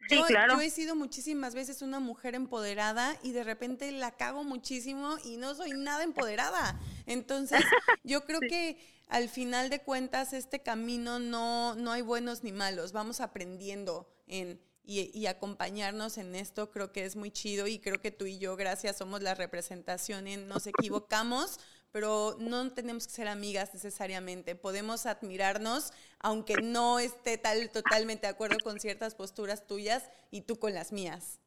Sí, 0.10 0.20
claro. 0.28 0.56
yo 0.56 0.62
he 0.62 0.72
sido 0.72 0.96
muchísimas 0.96 1.54
veces 1.54 1.84
una 1.84 2.00
mujer 2.00 2.34
empoderada 2.34 3.18
y 3.22 3.34
de 3.34 3.44
repente 3.44 3.92
la 3.92 4.10
cago 4.10 4.44
muchísimo 4.44 5.18
y 5.24 5.38
no 5.38 5.54
soy 5.54 5.74
nada 5.74 6.04
empoderada. 6.04 6.80
Entonces, 7.06 7.62
yo 8.04 8.26
creo 8.26 8.40
que 8.40 8.80
al 9.10 9.30
final 9.30 9.70
de 9.70 9.80
cuentas 9.80 10.34
este 10.34 10.64
camino 10.64 11.20
no, 11.20 11.76
no 11.76 11.92
hay 11.92 12.02
buenos 12.02 12.44
ni 12.44 12.52
malos, 12.52 12.94
vamos 12.94 13.22
aprendiendo 13.22 14.12
en 14.26 14.60
y, 14.86 15.28
acompañarnos 15.28 16.18
en 16.18 16.36
esto 16.36 16.70
creo 16.70 16.92
que 16.92 17.06
es 17.06 17.16
muy 17.16 17.32
chido 17.32 17.68
y 17.68 17.80
creo 17.80 18.02
que 18.02 18.12
tú 18.12 18.26
y 18.26 18.38
yo, 18.38 18.58
gracias, 18.58 18.98
somos 18.98 19.22
la 19.22 19.34
representación 19.34 20.28
en 20.28 20.48
nos 20.50 20.68
equivocamos, 20.68 21.58
pero 21.94 22.36
no 22.40 22.70
tenemos 22.74 23.08
que 23.08 23.14
ser 23.14 23.30
amigas 23.30 23.74
necesariamente. 23.74 24.56
Podemos 24.56 25.06
admirarnos, 25.06 25.94
aunque 26.20 26.56
no 26.62 27.00
esté 27.00 27.38
tal, 27.38 27.72
totalmente 27.72 28.28
de 28.28 28.34
acuerdo 28.34 28.58
con 28.62 28.80
ciertas 28.80 29.16
posturas 29.16 29.66
tuyas 29.68 30.10
y 30.32 30.42
tú 30.42 30.58
con 30.58 30.74
las 30.74 30.92
mías. 30.92 31.40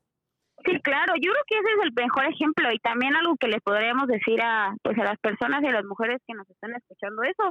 Sí, 0.64 0.80
claro, 0.80 1.12
yo 1.20 1.30
creo 1.30 1.44
que 1.46 1.58
ese 1.58 1.68
es 1.76 1.84
el 1.84 1.92
mejor 1.92 2.24
ejemplo 2.24 2.72
y 2.72 2.78
también 2.78 3.14
algo 3.14 3.36
que 3.36 3.48
les 3.48 3.60
podríamos 3.60 4.06
decir 4.06 4.40
a, 4.40 4.74
pues 4.82 4.98
a 4.98 5.04
las 5.04 5.18
personas 5.18 5.62
y 5.62 5.66
a 5.66 5.72
las 5.72 5.84
mujeres 5.84 6.22
que 6.26 6.32
nos 6.32 6.48
están 6.48 6.74
escuchando 6.74 7.22
eso, 7.22 7.50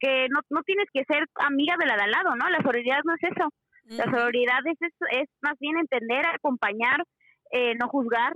que 0.00 0.26
no, 0.30 0.40
no 0.50 0.62
tienes 0.64 0.86
que 0.92 1.04
ser 1.04 1.24
amiga 1.36 1.76
de 1.78 1.86
la 1.86 1.94
de 1.94 2.02
al 2.02 2.10
lado, 2.10 2.34
¿no? 2.34 2.50
La 2.50 2.62
solidaridad 2.62 3.04
no 3.04 3.14
es 3.14 3.22
eso 3.22 3.48
la 3.90 4.04
sororidad 4.04 4.60
es, 4.66 4.78
es, 5.10 5.28
más 5.42 5.54
bien 5.58 5.76
entender, 5.76 6.24
acompañar, 6.26 7.02
eh, 7.50 7.74
no 7.74 7.88
juzgar 7.88 8.32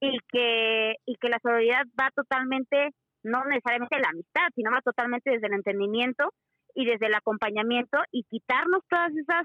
y 0.00 0.18
que, 0.28 0.94
y 1.04 1.16
que 1.16 1.28
la 1.28 1.38
sororidad 1.42 1.84
va 2.00 2.10
totalmente, 2.14 2.90
no 3.22 3.44
necesariamente 3.44 3.98
la 3.98 4.08
amistad, 4.08 4.48
sino 4.54 4.70
va 4.70 4.80
totalmente 4.80 5.30
desde 5.30 5.48
el 5.48 5.54
entendimiento 5.54 6.32
y 6.74 6.86
desde 6.86 7.06
el 7.06 7.14
acompañamiento 7.14 7.98
y 8.10 8.24
quitarnos 8.24 8.80
todas 8.88 9.10
esas 9.14 9.44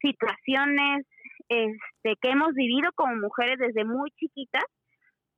situaciones 0.00 1.06
este, 1.48 2.16
que 2.20 2.30
hemos 2.30 2.52
vivido 2.54 2.90
como 2.94 3.14
mujeres 3.16 3.58
desde 3.58 3.84
muy 3.84 4.10
chiquitas 4.12 4.64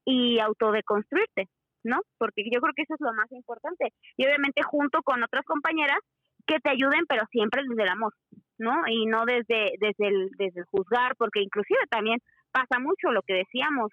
y 0.05 0.39
autodeconstruirte, 0.41 1.49
¿no? 1.85 2.01
Porque 2.19 2.43
yo 2.51 2.61
creo 2.61 2.73
que 2.75 2.83
eso 2.83 2.95
es 2.95 3.01
lo 3.01 3.13
más 3.13 3.31
importante. 3.33 3.93
Y 4.17 4.27
obviamente 4.27 4.63
junto 4.63 5.03
con 5.03 5.23
otras 5.23 5.45
compañeras 5.45 5.99
que 6.47 6.59
te 6.61 6.71
ayuden, 6.71 7.05
pero 7.09 7.23
siempre 7.31 7.63
desde 7.69 7.83
el 7.83 7.89
amor, 7.89 8.15
¿no? 8.59 8.83
Y 8.89 9.07
no 9.07 9.25
desde, 9.25 9.73
desde, 9.81 10.09
el, 10.09 10.31
desde 10.39 10.61
el 10.61 10.67
juzgar, 10.67 11.15
porque 11.17 11.41
inclusive 11.41 11.81
también 11.91 12.19
pasa 12.53 12.79
mucho 12.79 13.11
lo 13.11 13.23
que 13.23 13.35
decíamos, 13.35 13.91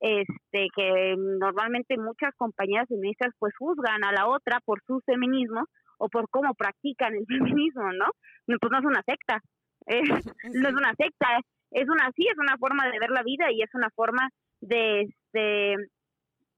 este 0.00 0.68
que 0.74 1.14
normalmente 1.16 1.98
muchas 1.98 2.34
compañeras 2.36 2.88
feministas 2.88 3.34
pues 3.38 3.54
juzgan 3.58 4.02
a 4.02 4.12
la 4.12 4.26
otra 4.28 4.58
por 4.64 4.80
su 4.86 5.00
feminismo 5.04 5.66
o 5.98 6.08
por 6.08 6.28
cómo 6.30 6.54
practican 6.54 7.14
el 7.14 7.26
feminismo, 7.28 7.92
¿no? 7.92 8.06
Pues 8.46 8.72
no 8.72 8.78
es 8.78 8.84
una 8.84 9.02
secta, 9.02 9.40
no 10.54 10.68
es 10.68 10.74
una 10.74 10.94
secta, 10.94 11.40
es 11.70 11.88
una 11.88 12.10
sí, 12.16 12.26
es 12.26 12.38
una 12.38 12.56
forma 12.56 12.88
de 12.88 12.98
ver 12.98 13.10
la 13.10 13.22
vida 13.22 13.52
y 13.52 13.62
es 13.62 13.74
una 13.74 13.90
forma 13.90 14.30
de, 14.60 15.06
de, 15.32 15.76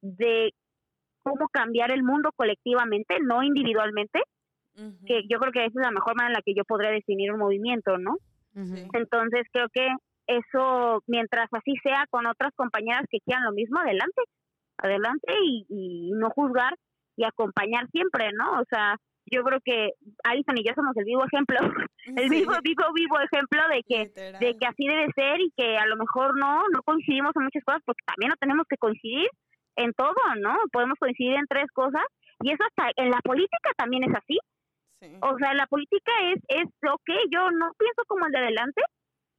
de 0.01 0.53
cómo 1.23 1.49
cambiar 1.49 1.93
el 1.93 2.03
mundo 2.03 2.31
colectivamente, 2.35 3.19
no 3.21 3.43
individualmente, 3.43 4.23
que 5.07 5.23
yo 5.29 5.39
creo 5.39 5.53
que 5.53 5.65
esa 5.67 5.81
es 5.81 5.85
la 5.87 5.91
mejor 5.91 6.17
manera 6.17 6.33
en 6.33 6.39
la 6.39 6.43
que 6.43 6.55
yo 6.55 6.65
podría 6.65 6.91
definir 6.91 7.33
un 7.33 7.39
movimiento, 7.39 7.99
¿no? 7.99 8.17
Entonces 8.55 9.47
creo 9.53 9.69
que 9.73 9.89
eso, 10.27 11.03
mientras 11.07 11.49
así 11.53 11.75
sea 11.83 12.07
con 12.11 12.27
otras 12.27 12.53
compañeras 12.55 13.05
que 13.11 13.21
quieran 13.21 13.45
lo 13.45 13.53
mismo, 13.53 13.79
adelante, 13.79 14.23
adelante 14.79 15.33
y, 15.43 16.11
no 16.15 16.31
juzgar 16.31 16.75
y 17.17 17.25
acompañar 17.25 17.89
siempre, 17.91 18.31
¿no? 18.33 18.61
O 18.61 18.65
sea, 18.69 18.97
yo 19.27 19.43
creo 19.43 19.61
que 19.65 19.91
Alison 20.25 20.59
y 20.59 20.65
yo 20.65 20.73
somos 20.75 20.97
el 20.97 21.05
vivo 21.05 21.25
ejemplo, 21.25 21.59
el 22.17 22.29
vivo, 22.29 22.53
vivo, 22.63 22.85
vivo 22.95 23.17
ejemplo 23.21 23.61
de 23.69 23.83
que, 23.87 24.13
de 24.39 24.57
que 24.59 24.67
así 24.67 24.87
debe 24.87 25.07
ser 25.15 25.41
y 25.41 25.53
que 25.57 25.77
a 25.77 25.87
lo 25.87 25.97
mejor 25.97 26.39
no, 26.39 26.63
no 26.73 26.83
coincidimos 26.83 27.33
en 27.37 27.45
muchas 27.45 27.65
cosas 27.65 27.83
porque 27.85 28.03
también 28.07 28.31
no 28.31 28.37
tenemos 28.41 28.67
que 28.69 28.77
coincidir 28.77 29.29
en 29.77 29.93
todo, 29.95 30.15
¿no? 30.41 30.57
Podemos 30.73 30.99
coincidir 30.99 31.35
en 31.35 31.47
tres 31.49 31.67
cosas 31.73 32.03
y 32.43 32.51
eso 32.51 32.63
hasta 32.65 32.91
en 32.97 33.11
la 33.11 33.21
política 33.23 33.71
también 33.77 34.05
es 34.05 34.15
así. 34.15 34.39
O 35.21 35.37
sea, 35.39 35.55
la 35.55 35.67
política 35.67 36.13
es, 36.33 36.39
es, 36.49 36.69
ok, 36.83 37.11
yo 37.31 37.51
no 37.51 37.73
pienso 37.79 38.03
como 38.07 38.27
el 38.27 38.33
de 38.33 38.39
adelante, 38.39 38.83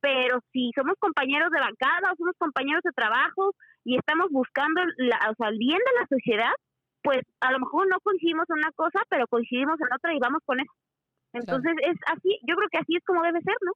pero 0.01 0.39
si 0.51 0.71
somos 0.75 0.95
compañeros 0.99 1.49
de 1.51 1.59
bancada 1.59 2.11
o 2.11 2.15
somos 2.17 2.35
compañeros 2.37 2.83
de 2.83 2.91
trabajo 2.91 3.53
y 3.85 3.97
estamos 3.97 4.27
buscando 4.31 4.81
la, 4.97 5.19
o 5.31 5.35
sea, 5.35 5.47
el 5.47 5.57
bien 5.57 5.77
de 5.79 5.99
la 6.01 6.07
sociedad, 6.07 6.53
pues 7.01 7.21
a 7.39 7.51
lo 7.51 7.59
mejor 7.59 7.87
no 7.87 7.99
coincidimos 8.01 8.49
en 8.49 8.57
una 8.57 8.71
cosa, 8.73 8.99
pero 9.09 9.27
coincidimos 9.27 9.79
en 9.79 9.93
otra 9.93 10.13
y 10.13 10.19
vamos 10.19 10.41
con 10.45 10.59
eso. 10.59 10.71
Entonces 11.33 11.73
es 11.81 11.97
así, 12.07 12.39
yo 12.47 12.55
creo 12.55 12.69
que 12.69 12.77
así 12.79 12.95
es 12.95 13.03
como 13.05 13.23
debe 13.23 13.41
ser, 13.41 13.55
¿no? 13.61 13.71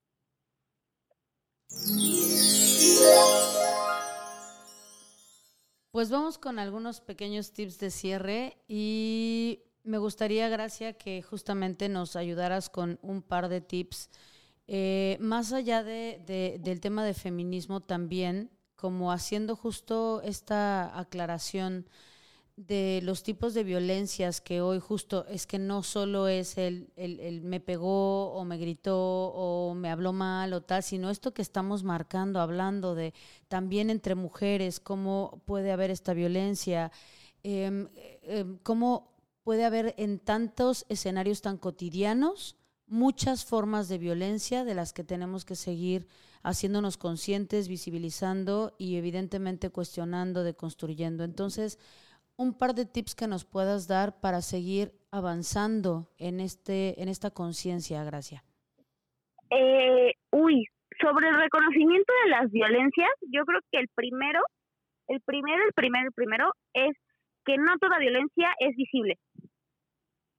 Pues 5.92 6.12
vamos 6.12 6.38
con 6.38 6.60
algunos 6.60 7.02
pequeños 7.02 7.54
tips 7.54 7.80
de 7.80 7.90
cierre 7.90 8.58
y 8.68 9.64
me 9.88 9.98
gustaría, 9.98 10.50
Gracia, 10.50 10.94
que 10.94 11.22
justamente 11.22 11.90
nos 11.90 12.16
ayudaras 12.16 12.70
con 12.70 13.00
un 13.02 13.22
par 13.22 13.50
de 13.50 13.62
tips. 13.62 14.10
Eh, 14.68 15.18
más 15.22 15.54
allá 15.54 15.84
de, 15.84 16.60
del 16.62 16.82
tema 16.82 17.06
de 17.06 17.14
feminismo 17.14 17.80
también, 17.80 18.52
como 18.76 19.12
haciendo 19.12 19.56
justo 19.56 20.22
esta 20.24 21.00
aclaración 21.00 21.88
de 22.58 23.02
los 23.04 23.22
tipos 23.22 23.54
de 23.54 23.64
violencias 23.64 24.42
que 24.42 24.62
hoy 24.62 24.80
justo 24.80 25.26
es 25.28 25.46
que 25.46 25.60
no 25.60 25.84
solo 25.84 26.28
es 26.28 26.58
el, 26.58 26.92
el, 26.96 27.42
me 27.44 27.60
pegó 27.60 28.34
o 28.34 28.44
me 28.46 28.58
gritó 28.58 28.98
o 28.98 29.76
me 29.76 29.92
habló 29.92 30.12
mal 30.12 30.54
o 30.54 30.62
tal, 30.62 30.82
sino 30.82 31.12
esto 31.12 31.34
que 31.36 31.44
estamos 31.44 31.84
marcando, 31.84 32.42
hablando 32.42 32.96
de 32.96 33.14
también 33.48 33.92
entre 33.92 34.16
mujeres, 34.16 34.80
cómo 34.80 35.42
puede 35.46 35.72
haber 35.72 35.92
esta 35.92 36.14
violencia, 36.14 36.92
em, 37.44 37.90
em, 38.24 38.58
cómo 38.64 39.17
puede 39.48 39.64
haber 39.64 39.94
en 39.96 40.20
tantos 40.20 40.86
escenarios 40.90 41.42
tan 41.42 41.58
cotidianos 41.58 42.58
muchas 42.86 43.46
formas 43.46 43.88
de 43.88 43.98
violencia 43.98 44.66
de 44.66 44.76
las 44.76 44.92
que 44.92 45.06
tenemos 45.06 45.46
que 45.46 45.56
seguir 45.56 46.06
haciéndonos 46.44 46.98
conscientes, 46.98 47.70
visibilizando 47.70 48.76
y 48.78 48.98
evidentemente 48.98 49.70
cuestionando, 49.70 50.44
deconstruyendo. 50.44 51.24
Entonces, 51.24 51.80
un 52.36 52.58
par 52.58 52.76
de 52.76 52.86
tips 52.86 53.16
que 53.16 53.28
nos 53.28 53.46
puedas 53.46 53.88
dar 53.88 54.20
para 54.20 54.42
seguir 54.42 54.92
avanzando 55.12 56.12
en 56.18 56.42
este 56.42 57.02
en 57.02 57.08
esta 57.08 57.32
conciencia, 57.32 58.04
Gracia. 58.04 58.44
Eh, 59.50 60.12
uy, 60.32 60.66
sobre 61.00 61.30
el 61.30 61.38
reconocimiento 61.38 62.12
de 62.26 62.32
las 62.32 62.52
violencias, 62.52 63.12
yo 63.32 63.46
creo 63.46 63.62
que 63.72 63.80
el 63.80 63.88
primero, 63.96 64.42
el 65.08 65.22
primero, 65.22 65.64
el 65.66 65.74
primero, 65.74 66.08
el 66.08 66.14
primero 66.14 66.52
es 66.74 66.98
que 67.46 67.58
no 67.58 67.78
toda 67.80 67.98
violencia 67.98 68.54
es 68.60 68.76
visible. 68.76 69.18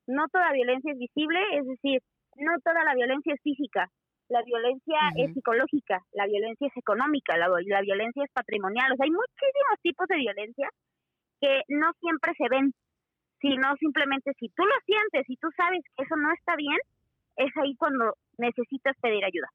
No 0.09 0.27
toda 0.33 0.53
violencia 0.53 0.93
es 0.93 0.99
visible, 0.99 1.39
es 1.53 1.67
decir, 1.67 2.01
no 2.37 2.53
toda 2.65 2.83
la 2.83 2.95
violencia 2.95 3.35
es 3.35 3.41
física. 3.43 3.89
La 4.29 4.43
violencia 4.43 4.99
es 5.17 5.33
psicológica, 5.33 6.03
la 6.13 6.27
violencia 6.27 6.67
es 6.67 6.77
económica, 6.77 7.37
la, 7.39 7.49
la 7.49 7.81
violencia 7.81 8.25
es 8.25 8.31
patrimonial. 8.33 8.93
O 8.93 8.97
sea, 8.97 9.05
hay 9.05 9.11
muchísimos 9.11 9.77
tipos 9.83 10.07
de 10.09 10.17
violencia 10.17 10.69
que 11.41 11.63
no 11.69 11.93
siempre 12.01 12.33
se 12.37 12.49
ven, 12.51 12.75
sino 13.41 13.75
simplemente 13.77 14.33
si 14.39 14.49
tú 14.49 14.65
lo 14.65 14.75
sientes 14.85 15.25
y 15.29 15.37
tú 15.37 15.49
sabes 15.57 15.81
que 15.97 16.05
eso 16.05 16.17
no 16.17 16.33
está 16.33 16.57
bien, 16.57 16.77
es 17.37 17.57
ahí 17.57 17.75
cuando 17.77 18.15
necesitas 18.37 18.97
pedir 19.01 19.25
ayuda. 19.25 19.49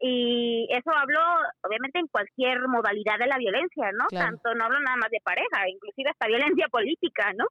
Y 0.00 0.66
eso 0.70 0.90
hablo, 0.90 1.20
obviamente, 1.62 2.00
en 2.00 2.08
cualquier 2.08 2.66
modalidad 2.66 3.18
de 3.18 3.28
la 3.28 3.38
violencia, 3.38 3.92
¿no? 3.92 4.06
Tanto 4.10 4.52
no 4.54 4.64
hablo 4.64 4.80
nada 4.80 4.96
más 4.96 5.10
de 5.10 5.20
pareja, 5.22 5.68
inclusive 5.68 6.10
hasta 6.10 6.26
violencia 6.26 6.66
política, 6.68 7.32
¿no? 7.38 7.46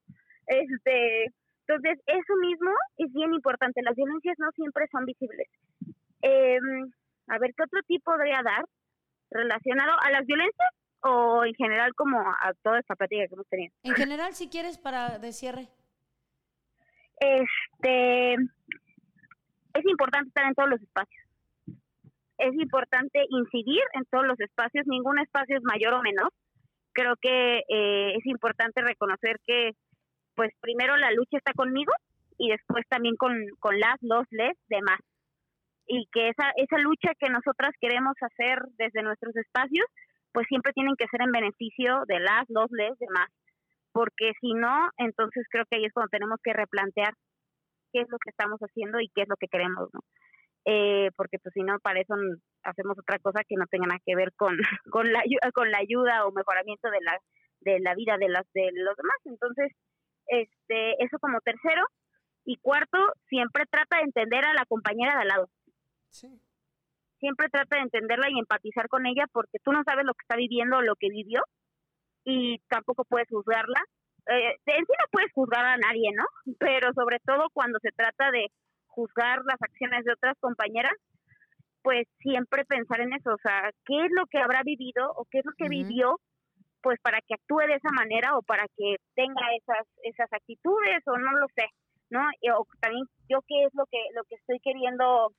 Este, 0.47 1.31
entonces, 1.67 2.03
eso 2.05 2.35
mismo 2.41 2.71
es 2.97 3.11
bien 3.13 3.33
importante. 3.33 3.81
Las 3.81 3.95
violencias 3.95 4.35
no 4.39 4.51
siempre 4.51 4.85
son 4.91 5.05
visibles. 5.05 5.47
Em, 6.21 6.91
a 7.27 7.37
ver, 7.39 7.53
¿qué 7.55 7.63
otro 7.63 7.79
tipo 7.87 8.11
podría 8.11 8.41
dar 8.43 8.65
relacionado 9.29 9.93
a 10.03 10.11
las 10.11 10.25
violencias 10.25 10.69
o 11.01 11.45
en 11.45 11.53
general 11.55 11.93
como 11.95 12.19
a 12.19 12.53
toda 12.61 12.79
esta 12.79 12.95
plática 12.95 13.27
que 13.27 13.33
hemos 13.33 13.47
tenido? 13.47 13.73
En 13.83 13.95
general, 13.95 14.33
si 14.33 14.49
quieres, 14.49 14.77
para 14.77 15.17
de 15.19 15.31
cierre. 15.31 15.67
Este, 17.19 18.33
es 18.33 19.85
importante 19.85 20.29
estar 20.29 20.45
en 20.45 20.55
todos 20.55 20.69
los 20.69 20.81
espacios. 20.81 21.23
Es 22.37 22.53
importante 22.55 23.23
incidir 23.29 23.81
en 23.93 24.03
todos 24.05 24.25
los 24.25 24.39
espacios. 24.39 24.87
Ningún 24.87 25.19
espacio 25.19 25.57
es 25.57 25.63
mayor 25.63 25.93
o 25.93 26.01
menor. 26.01 26.33
Creo 26.93 27.15
que 27.21 27.59
eh, 27.69 28.15
es 28.17 28.25
importante 28.25 28.81
reconocer 28.81 29.37
que 29.45 29.75
pues 30.35 30.51
primero 30.61 30.97
la 30.97 31.11
lucha 31.11 31.37
está 31.37 31.53
conmigo 31.53 31.91
y 32.37 32.49
después 32.49 32.85
también 32.89 33.15
con, 33.17 33.33
con 33.59 33.79
las, 33.79 33.95
los, 34.01 34.25
les, 34.31 34.57
demás. 34.67 34.99
Y 35.87 36.07
que 36.11 36.29
esa, 36.29 36.51
esa 36.55 36.77
lucha 36.77 37.11
que 37.19 37.29
nosotras 37.29 37.71
queremos 37.79 38.15
hacer 38.21 38.59
desde 38.77 39.03
nuestros 39.03 39.35
espacios, 39.35 39.85
pues 40.31 40.47
siempre 40.47 40.73
tienen 40.73 40.95
que 40.95 41.07
ser 41.07 41.21
en 41.21 41.31
beneficio 41.31 42.03
de 42.07 42.19
las, 42.19 42.45
los, 42.49 42.71
les, 42.71 42.97
demás. 42.97 43.27
Porque 43.91 44.31
si 44.39 44.53
no, 44.53 44.89
entonces 44.97 45.45
creo 45.51 45.65
que 45.69 45.77
ahí 45.77 45.85
es 45.85 45.93
cuando 45.93 46.09
tenemos 46.09 46.39
que 46.41 46.53
replantear 46.53 47.13
qué 47.91 48.01
es 48.01 48.09
lo 48.09 48.17
que 48.17 48.29
estamos 48.29 48.59
haciendo 48.59 48.99
y 48.99 49.09
qué 49.13 49.23
es 49.23 49.29
lo 49.29 49.35
que 49.35 49.47
queremos, 49.47 49.89
¿no? 49.93 49.99
Eh, 50.65 51.09
porque 51.17 51.39
pues 51.39 51.53
si 51.53 51.61
no, 51.61 51.79
para 51.79 52.01
eso 52.01 52.13
hacemos 52.63 52.97
otra 52.97 53.17
cosa 53.17 53.41
que 53.47 53.55
no 53.55 53.65
tenga 53.65 53.87
nada 53.87 53.99
que 54.05 54.15
ver 54.15 54.31
con, 54.35 54.55
con, 54.91 55.11
la, 55.11 55.21
con 55.53 55.71
la 55.71 55.79
ayuda 55.79 56.25
o 56.25 56.31
mejoramiento 56.31 56.89
de 56.89 57.01
la, 57.01 57.17
de 57.61 57.79
la 57.79 57.95
vida 57.95 58.17
de, 58.17 58.29
las, 58.29 58.45
de 58.53 58.69
los 58.73 58.95
demás. 58.95 59.17
Entonces, 59.25 59.71
este, 60.31 61.03
eso 61.03 61.19
como 61.19 61.39
tercero. 61.41 61.85
Y 62.43 62.57
cuarto, 62.57 62.97
siempre 63.29 63.65
trata 63.69 63.97
de 63.97 64.03
entender 64.03 64.43
a 64.45 64.53
la 64.53 64.65
compañera 64.65 65.13
de 65.13 65.21
al 65.21 65.27
lado. 65.27 65.49
Siempre 67.19 67.49
trata 67.49 67.75
de 67.75 67.83
entenderla 67.83 68.27
y 68.31 68.39
empatizar 68.39 68.87
con 68.87 69.05
ella 69.05 69.25
porque 69.31 69.59
tú 69.63 69.71
no 69.71 69.83
sabes 69.83 70.05
lo 70.05 70.13
que 70.13 70.23
está 70.23 70.35
viviendo 70.35 70.77
o 70.77 70.81
lo 70.81 70.95
que 70.95 71.09
vivió 71.09 71.43
y 72.23 72.59
tampoco 72.67 73.03
puedes 73.05 73.27
juzgarla. 73.29 73.79
Eh, 74.27 74.55
en 74.65 74.85
sí 74.85 74.93
no 74.97 75.05
puedes 75.11 75.31
juzgar 75.33 75.65
a 75.65 75.77
nadie, 75.77 76.11
¿no? 76.15 76.25
Pero 76.59 76.93
sobre 76.93 77.19
todo 77.19 77.47
cuando 77.53 77.77
se 77.81 77.91
trata 77.91 78.31
de 78.31 78.47
juzgar 78.87 79.39
las 79.45 79.61
acciones 79.61 80.03
de 80.03 80.13
otras 80.13 80.35
compañeras, 80.39 80.93
pues 81.83 82.07
siempre 82.19 82.65
pensar 82.65 83.01
en 83.01 83.13
eso, 83.13 83.31
o 83.33 83.37
sea, 83.41 83.71
¿qué 83.85 84.05
es 84.05 84.11
lo 84.11 84.25
que 84.27 84.37
habrá 84.39 84.61
vivido 84.63 85.11
o 85.15 85.25
qué 85.29 85.39
es 85.39 85.45
lo 85.45 85.53
que 85.57 85.69
vivió 85.69 86.19
pues 86.81 86.99
para 87.01 87.19
que 87.21 87.35
actúe 87.35 87.67
de 87.67 87.75
esa 87.75 87.91
manera 87.91 88.37
o 88.37 88.41
para 88.41 88.65
que 88.77 88.95
tenga 89.15 89.41
esas 89.55 89.87
esas 90.03 90.31
actitudes 90.31 91.01
o 91.07 91.17
no 91.17 91.31
lo 91.37 91.47
sé, 91.55 91.67
¿no? 92.09 92.21
o 92.57 92.65
también 92.79 93.05
yo 93.29 93.39
qué 93.47 93.65
es 93.65 93.73
lo 93.73 93.85
que 93.85 93.99
lo 94.13 94.23
que 94.25 94.35
estoy 94.35 94.59
queriendo 94.59 95.31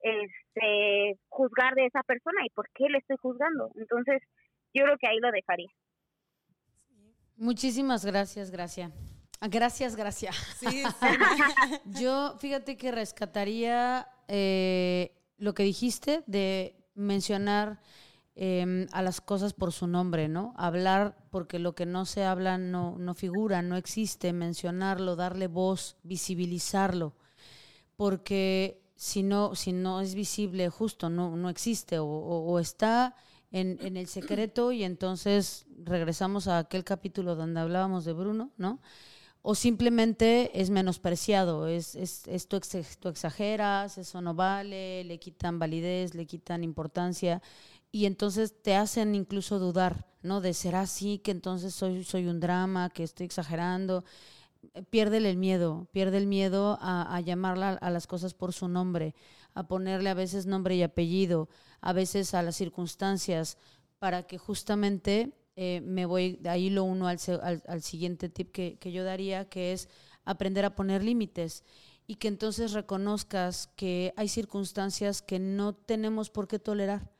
este 0.00 1.18
juzgar 1.28 1.74
de 1.74 1.86
esa 1.86 2.02
persona 2.02 2.44
y 2.44 2.50
por 2.50 2.68
qué 2.74 2.88
le 2.88 2.98
estoy 2.98 3.16
juzgando. 3.16 3.70
Entonces, 3.76 4.22
yo 4.74 4.84
creo 4.84 4.98
que 4.98 5.08
ahí 5.08 5.18
lo 5.18 5.30
dejaría. 5.30 5.70
Muchísimas 7.36 8.04
gracias, 8.04 8.50
Gracia. 8.50 8.92
Ah, 9.40 9.48
gracias, 9.48 9.96
gracias. 9.96 10.36
Sí, 10.58 10.84
yo, 12.00 12.36
fíjate 12.38 12.76
que 12.76 12.92
rescataría 12.92 14.06
eh, 14.28 15.12
lo 15.38 15.54
que 15.54 15.64
dijiste 15.64 16.22
de 16.26 16.76
mencionar 16.94 17.80
Em, 18.36 18.88
a 18.90 19.00
las 19.00 19.20
cosas 19.20 19.52
por 19.52 19.72
su 19.72 19.86
nombre, 19.86 20.26
¿no? 20.26 20.54
Hablar 20.56 21.16
porque 21.30 21.60
lo 21.60 21.76
que 21.76 21.86
no 21.86 22.04
se 22.04 22.24
habla 22.24 22.58
no, 22.58 22.98
no 22.98 23.14
figura, 23.14 23.62
no 23.62 23.76
existe, 23.76 24.32
mencionarlo, 24.32 25.14
darle 25.14 25.46
voz, 25.46 25.98
visibilizarlo, 26.02 27.12
porque 27.94 28.82
si 28.96 29.22
no, 29.22 29.54
si 29.54 29.72
no 29.72 30.00
es 30.00 30.16
visible, 30.16 30.68
justo 30.68 31.10
no, 31.10 31.36
no 31.36 31.48
existe 31.48 32.00
o, 32.00 32.58
está 32.58 33.14
en, 33.52 33.78
en, 33.80 33.96
el 33.96 34.08
secreto 34.08 34.72
y 34.72 34.82
entonces 34.82 35.66
regresamos 35.84 36.48
a 36.48 36.58
aquel 36.58 36.82
capítulo 36.82 37.36
donde 37.36 37.60
hablábamos 37.60 38.04
de 38.04 38.14
Bruno, 38.14 38.50
¿no? 38.56 38.80
O 39.42 39.54
simplemente 39.54 40.58
es 40.60 40.70
menospreciado, 40.70 41.68
es, 41.68 41.94
es, 41.94 42.26
es 42.26 42.48
tú, 42.48 42.58
tú 42.98 43.08
exageras, 43.10 43.98
eso 43.98 44.22
no 44.22 44.34
vale, 44.34 45.04
le 45.04 45.18
quitan 45.18 45.58
validez, 45.58 46.14
le 46.14 46.26
quitan 46.26 46.64
importancia 46.64 47.42
y 47.94 48.06
entonces 48.06 48.60
te 48.60 48.74
hacen 48.74 49.14
incluso 49.14 49.60
dudar, 49.60 50.04
¿no? 50.20 50.40
De 50.40 50.52
ser 50.52 50.74
así, 50.74 51.20
que 51.20 51.30
entonces 51.30 51.76
soy, 51.76 52.02
soy 52.02 52.26
un 52.26 52.40
drama, 52.40 52.90
que 52.90 53.04
estoy 53.04 53.24
exagerando. 53.24 54.04
Pierde 54.90 55.18
el 55.18 55.36
miedo, 55.36 55.86
pierde 55.92 56.18
el 56.18 56.26
miedo 56.26 56.76
a, 56.80 57.14
a 57.14 57.20
llamarla 57.20 57.74
a 57.74 57.90
las 57.90 58.08
cosas 58.08 58.34
por 58.34 58.52
su 58.52 58.66
nombre, 58.66 59.14
a 59.54 59.68
ponerle 59.68 60.10
a 60.10 60.14
veces 60.14 60.44
nombre 60.44 60.74
y 60.74 60.82
apellido, 60.82 61.48
a 61.80 61.92
veces 61.92 62.34
a 62.34 62.42
las 62.42 62.56
circunstancias, 62.56 63.58
para 64.00 64.24
que 64.24 64.38
justamente 64.38 65.32
eh, 65.54 65.80
me 65.84 66.04
voy, 66.04 66.34
de 66.40 66.48
ahí 66.48 66.70
lo 66.70 66.82
uno 66.82 67.06
al, 67.06 67.20
al, 67.44 67.62
al 67.68 67.82
siguiente 67.82 68.28
tip 68.28 68.50
que, 68.50 68.76
que 68.76 68.90
yo 68.90 69.04
daría, 69.04 69.48
que 69.48 69.72
es 69.72 69.88
aprender 70.24 70.64
a 70.64 70.74
poner 70.74 71.04
límites 71.04 71.62
y 72.08 72.16
que 72.16 72.26
entonces 72.26 72.72
reconozcas 72.72 73.68
que 73.76 74.12
hay 74.16 74.26
circunstancias 74.26 75.22
que 75.22 75.38
no 75.38 75.76
tenemos 75.76 76.28
por 76.28 76.48
qué 76.48 76.58
tolerar 76.58 77.14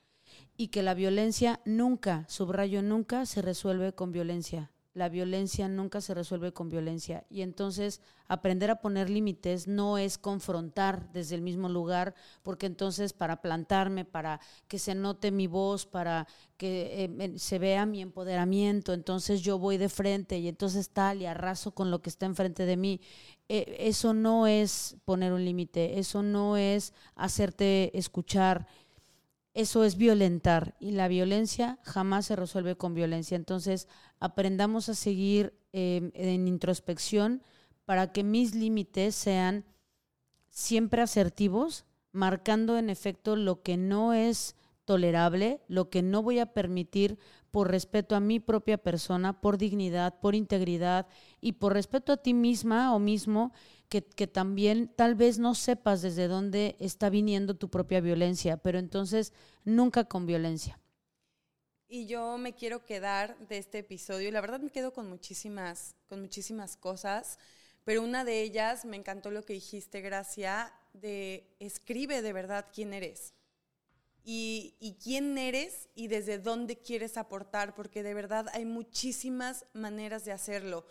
y 0.57 0.69
que 0.69 0.83
la 0.83 0.93
violencia 0.93 1.59
nunca, 1.65 2.25
subrayo 2.27 2.81
nunca, 2.81 3.25
se 3.25 3.41
resuelve 3.41 3.93
con 3.93 4.11
violencia. 4.11 4.71
La 4.93 5.09
violencia 5.09 5.67
nunca 5.67 5.99
se 5.99 6.13
resuelve 6.13 6.53
con 6.53 6.69
violencia. 6.69 7.25
Y 7.29 7.41
entonces 7.41 7.99
aprender 8.29 8.71
a 8.71 8.79
poner 8.79 9.09
límites 9.09 9.67
no 9.67 9.97
es 9.97 10.17
confrontar 10.17 11.11
desde 11.11 11.35
el 11.35 11.41
mismo 11.41 11.67
lugar, 11.67 12.15
porque 12.43 12.65
entonces 12.65 13.11
para 13.11 13.41
plantarme, 13.41 14.05
para 14.05 14.39
que 14.69 14.79
se 14.79 14.95
note 14.95 15.31
mi 15.31 15.47
voz, 15.47 15.85
para 15.85 16.27
que 16.55 17.09
eh, 17.13 17.33
se 17.37 17.59
vea 17.59 17.85
mi 17.85 18.01
empoderamiento, 18.01 18.93
entonces 18.93 19.41
yo 19.41 19.59
voy 19.59 19.75
de 19.75 19.89
frente 19.89 20.39
y 20.39 20.47
entonces 20.47 20.89
tal 20.89 21.21
y 21.21 21.25
arraso 21.25 21.71
con 21.71 21.91
lo 21.91 22.01
que 22.01 22.09
está 22.09 22.25
enfrente 22.25 22.65
de 22.65 22.77
mí. 22.77 23.01
Eh, 23.49 23.75
eso 23.79 24.13
no 24.13 24.47
es 24.47 24.95
poner 25.03 25.33
un 25.33 25.43
límite, 25.43 25.99
eso 25.99 26.23
no 26.23 26.55
es 26.55 26.93
hacerte 27.15 27.97
escuchar, 27.97 28.65
eso 29.55 29.85
es 29.85 29.95
violentar 29.95 30.75
y 30.79 30.91
la 30.91 31.07
violencia 31.07 31.79
jamás 31.81 32.25
se 32.25 32.35
resuelve 32.35 32.75
con 32.75 32.93
violencia. 32.93 33.37
Entonces, 33.37 33.87
aprendamos 34.19 34.89
a 34.89 34.95
seguir 34.95 35.53
em, 35.71 36.11
en 36.13 36.47
introspección 36.47 37.41
para 37.85 38.11
que 38.11 38.23
mis 38.23 38.53
límites 38.53 39.15
sean 39.15 39.63
siempre 40.49 41.01
asertivos, 41.01 41.85
marcando 42.11 42.77
en 42.77 42.89
efecto 42.89 43.37
lo 43.37 43.61
que 43.61 43.77
no 43.77 44.13
es 44.13 44.57
tolerable, 44.83 45.61
lo 45.69 45.89
que 45.89 46.01
no 46.01 46.21
voy 46.21 46.39
a 46.39 46.53
permitir 46.53 47.17
por 47.49 47.71
respeto 47.71 48.15
a 48.15 48.19
mi 48.19 48.41
propia 48.41 48.77
persona, 48.77 49.39
por 49.39 49.57
dignidad, 49.57 50.19
por 50.19 50.35
integridad 50.35 51.07
y 51.39 51.53
por 51.53 51.73
respeto 51.73 52.11
a 52.11 52.17
ti 52.17 52.33
misma 52.33 52.93
o 52.93 52.99
mismo, 52.99 53.53
que, 53.89 54.03
que, 54.03 54.27
también 54.27 54.87
tal 54.95 55.15
vez 55.15 55.39
no 55.39 55.55
sepas 55.55 56.01
desde 56.01 56.27
dónde 56.27 56.75
está 56.79 57.09
viniendo 57.09 57.55
tu 57.55 57.69
propia 57.69 58.01
violencia, 58.01 58.57
pero 58.57 58.79
entonces 58.79 59.33
nunca 59.63 60.05
con 60.05 60.25
violencia. 60.25 60.79
Y 61.87 62.07
yo 62.07 62.37
me 62.37 62.53
quiero 62.53 62.83
quedar 62.83 63.37
de 63.47 63.57
este 63.57 63.79
episodio, 63.79 64.31
la 64.31 64.41
verdad 64.41 64.59
me 64.59 64.71
quedo 64.71 64.91
con 64.91 65.07
muchísimas, 65.07 65.95
con 66.07 66.19
muchísimas 66.21 66.77
cosas, 66.77 67.37
pero 67.83 68.01
una 68.01 68.25
de 68.25 68.41
ellas 68.41 68.85
me 68.85 68.97
encantó 68.97 69.29
lo 69.29 69.43
que 69.43 69.53
dijiste, 69.53 70.01
Gracia, 70.01 70.73
de 70.93 71.55
escribe 71.59 72.21
de 72.21 72.33
verdad 72.33 72.65
quién 72.73 72.93
eres 72.93 73.35
y, 74.27 74.97
quién 75.03 75.37
eres 75.37 75.87
y 75.93 76.07
desde 76.07 76.39
dónde 76.39 76.77
quieres 76.77 77.15
aportar, 77.15 77.75
porque 77.75 78.01
de 78.01 78.15
verdad 78.15 78.47
hay 78.53 78.65
muchísimas 78.65 79.65
maneras 79.73 80.25
de 80.25 80.31
hacerlo. 80.31 80.85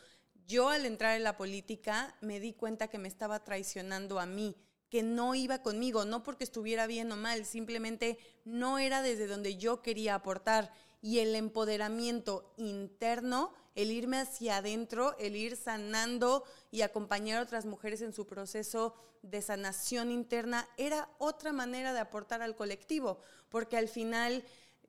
Yo 0.46 0.68
al 0.68 0.84
entrar 0.84 1.16
en 1.16 1.24
la 1.24 1.36
política 1.36 2.14
me 2.20 2.38
di 2.38 2.52
cuenta 2.52 2.88
que 2.88 2.98
me 2.98 3.08
estaba 3.08 3.42
traicionando 3.44 4.20
a 4.20 4.26
mí, 4.26 4.54
que 4.90 5.02
no 5.02 5.34
iba 5.34 5.62
conmigo, 5.62 6.04
no 6.04 6.22
porque 6.22 6.44
estuviera 6.44 6.86
bien 6.86 7.10
o 7.10 7.16
mal, 7.16 7.46
simplemente 7.46 8.18
no 8.44 8.78
era 8.78 9.00
desde 9.00 9.26
donde 9.26 9.56
yo 9.56 9.80
quería 9.80 10.14
aportar. 10.14 10.70
Y 11.00 11.18
el 11.18 11.34
empoderamiento 11.34 12.52
interno, 12.56 13.52
el 13.74 13.90
irme 13.90 14.18
hacia 14.18 14.58
adentro, 14.58 15.16
el 15.18 15.34
ir 15.34 15.56
sanando 15.56 16.44
y 16.70 16.82
acompañar 16.82 17.38
a 17.38 17.42
otras 17.42 17.64
mujeres 17.64 18.02
en 18.02 18.12
su 18.12 18.26
proceso 18.26 18.94
de 19.22 19.40
sanación 19.40 20.10
interna, 20.10 20.68
era 20.76 21.08
otra 21.18 21.52
manera 21.52 21.94
de 21.94 22.00
aportar 22.00 22.42
al 22.42 22.54
colectivo, 22.54 23.18
porque 23.48 23.78
al 23.78 23.88
final, 23.88 24.44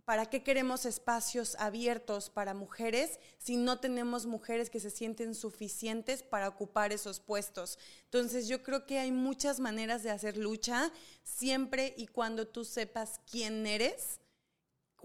¿para 0.06 0.28
qué 0.28 0.44
queremos 0.44 0.86
espacios 0.86 1.56
abiertos 1.60 2.30
para 2.30 2.54
mujeres 2.54 3.20
si 3.38 3.58
no 3.58 3.80
tenemos 3.80 4.26
mujeres 4.26 4.70
que 4.70 4.80
se 4.80 4.92
sienten 4.92 5.36
suficientes 5.36 6.24
para 6.24 6.48
ocupar 6.48 6.94
esos 6.94 7.20
puestos? 7.20 7.78
Entonces 8.06 8.48
yo 8.48 8.64
creo 8.64 8.86
que 8.86 9.00
hay 9.00 9.12
muchas 9.12 9.60
maneras 9.60 10.04
de 10.04 10.12
hacer 10.12 10.38
lucha, 10.38 10.92
siempre 11.24 11.94
y 11.98 12.08
cuando 12.08 12.48
tú 12.48 12.64
sepas 12.64 13.20
quién 13.30 13.66
eres 13.66 14.20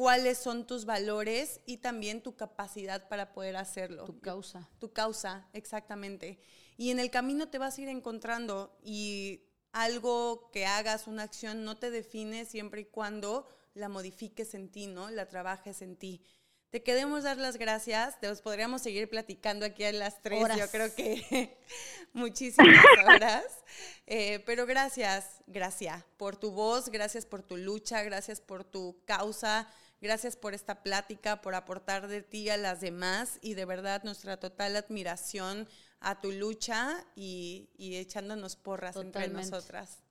cuáles 0.00 0.38
son 0.38 0.66
tus 0.66 0.86
valores 0.86 1.60
y 1.66 1.76
también 1.76 2.22
tu 2.22 2.34
capacidad 2.34 3.06
para 3.08 3.34
poder 3.34 3.56
hacerlo. 3.56 4.06
Tu 4.06 4.18
causa. 4.18 4.66
Tu 4.78 4.94
causa, 4.94 5.46
exactamente. 5.52 6.40
Y 6.78 6.90
en 6.90 6.98
el 6.98 7.10
camino 7.10 7.50
te 7.50 7.58
vas 7.58 7.76
a 7.76 7.82
ir 7.82 7.88
encontrando 7.90 8.74
y 8.82 9.42
algo 9.72 10.50
que 10.52 10.64
hagas, 10.64 11.06
una 11.06 11.24
acción, 11.24 11.64
no 11.64 11.76
te 11.76 11.90
define 11.90 12.46
siempre 12.46 12.80
y 12.80 12.84
cuando 12.86 13.46
la 13.74 13.88
modifiques 13.88 14.54
en 14.54 14.70
ti, 14.70 14.86
¿no? 14.86 15.10
La 15.10 15.28
trabajes 15.28 15.82
en 15.82 15.96
ti. 15.96 16.22
Te 16.70 16.82
queremos 16.82 17.24
dar 17.24 17.36
las 17.36 17.56
gracias. 17.56 18.20
Te 18.20 18.32
podríamos 18.36 18.82
seguir 18.82 19.08
platicando 19.08 19.66
aquí 19.66 19.84
a 19.84 19.92
las 19.92 20.22
tres, 20.22 20.46
yo 20.56 20.68
creo 20.70 20.94
que 20.94 21.58
muchísimas 22.12 22.84
horas. 23.06 23.44
Eh, 24.06 24.42
pero 24.46 24.66
gracias, 24.66 25.42
gracias 25.46 26.04
por 26.16 26.36
tu 26.36 26.52
voz, 26.52 26.88
gracias 26.90 27.26
por 27.26 27.42
tu 27.42 27.56
lucha, 27.56 28.02
gracias 28.02 28.40
por 28.40 28.64
tu 28.64 29.02
causa, 29.04 29.68
Gracias 30.02 30.34
por 30.34 30.54
esta 30.54 30.82
plática, 30.82 31.42
por 31.42 31.54
aportar 31.54 32.08
de 32.08 32.22
ti 32.22 32.48
a 32.48 32.56
las 32.56 32.80
demás 32.80 33.38
y 33.42 33.52
de 33.52 33.66
verdad 33.66 34.02
nuestra 34.02 34.38
total 34.38 34.76
admiración 34.76 35.68
a 36.00 36.22
tu 36.22 36.32
lucha 36.32 37.04
y, 37.14 37.68
echándonos 37.78 38.56
porras 38.56 38.96
entre 38.96 39.28
nosotras. 39.28 40.02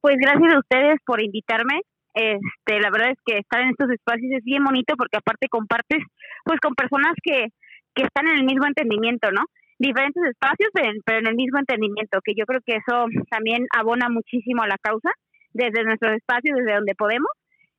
Pues 0.00 0.16
gracias 0.18 0.54
a 0.54 0.58
ustedes 0.58 0.98
por 1.04 1.20
invitarme. 1.20 1.82
Este, 2.14 2.80
la 2.80 2.90
verdad 2.90 3.10
es 3.10 3.18
que 3.24 3.38
estar 3.38 3.60
en 3.62 3.70
estos 3.70 3.90
espacios 3.90 4.30
es 4.32 4.44
bien 4.44 4.62
bonito 4.64 4.94
porque 4.96 5.16
aparte 5.16 5.48
compartes 5.48 6.04
pues 6.44 6.60
con 6.60 6.74
personas 6.74 7.14
que, 7.22 7.48
que 7.94 8.04
están 8.04 8.28
en 8.28 8.38
el 8.38 8.44
mismo 8.44 8.66
entendimiento, 8.66 9.30
¿no? 9.30 9.42
Diferentes 9.78 10.22
espacios, 10.24 10.70
pero 10.72 11.18
en 11.18 11.26
el 11.26 11.34
mismo 11.34 11.58
entendimiento, 11.58 12.20
que 12.22 12.34
yo 12.36 12.44
creo 12.44 12.60
que 12.64 12.76
eso 12.76 13.06
también 13.30 13.66
abona 13.74 14.08
muchísimo 14.08 14.62
a 14.62 14.68
la 14.68 14.76
causa 14.80 15.10
desde 15.52 15.84
nuestros 15.84 16.12
espacios, 16.14 16.56
desde 16.56 16.76
donde 16.76 16.94
podemos 16.94 17.30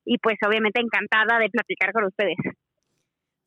y 0.05 0.17
pues 0.17 0.35
obviamente 0.45 0.81
encantada 0.81 1.39
de 1.39 1.49
platicar 1.49 1.93
con 1.93 2.05
ustedes. 2.05 2.35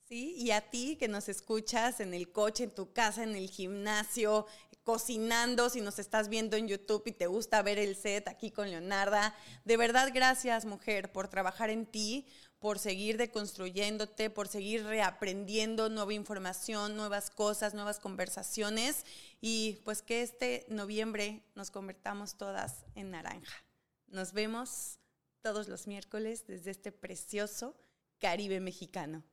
Sí, 0.08 0.36
y 0.38 0.52
a 0.52 0.60
ti 0.60 0.96
que 1.00 1.08
nos 1.08 1.28
escuchas 1.28 1.98
en 1.98 2.14
el 2.14 2.30
coche, 2.30 2.62
en 2.62 2.74
tu 2.74 2.92
casa, 2.92 3.24
en 3.24 3.34
el 3.34 3.48
gimnasio, 3.48 4.46
cocinando, 4.86 5.68
si 5.68 5.80
nos 5.80 5.98
estás 5.98 6.28
viendo 6.28 6.56
en 6.56 6.68
YouTube 6.68 7.02
y 7.06 7.12
te 7.12 7.26
gusta 7.26 7.60
ver 7.60 7.76
el 7.76 7.96
set 7.96 8.28
aquí 8.28 8.52
con 8.52 8.70
Leonarda. 8.70 9.34
De 9.64 9.76
verdad, 9.76 10.12
gracias, 10.14 10.64
mujer, 10.64 11.10
por 11.10 11.26
trabajar 11.26 11.70
en 11.70 11.86
ti, 11.86 12.24
por 12.60 12.78
seguir 12.78 13.16
deconstruyéndote, 13.16 14.30
por 14.30 14.46
seguir 14.46 14.84
reaprendiendo 14.84 15.88
nueva 15.88 16.14
información, 16.14 16.96
nuevas 16.96 17.30
cosas, 17.30 17.74
nuevas 17.74 17.98
conversaciones 17.98 19.04
y 19.40 19.80
pues 19.84 20.02
que 20.02 20.22
este 20.22 20.64
noviembre 20.68 21.42
nos 21.56 21.72
convertamos 21.72 22.38
todas 22.38 22.84
en 22.94 23.10
naranja. 23.10 23.64
Nos 24.06 24.32
vemos 24.32 25.00
todos 25.42 25.66
los 25.66 25.88
miércoles 25.88 26.46
desde 26.46 26.70
este 26.70 26.92
precioso 26.92 27.76
Caribe 28.20 28.60
mexicano. 28.60 29.24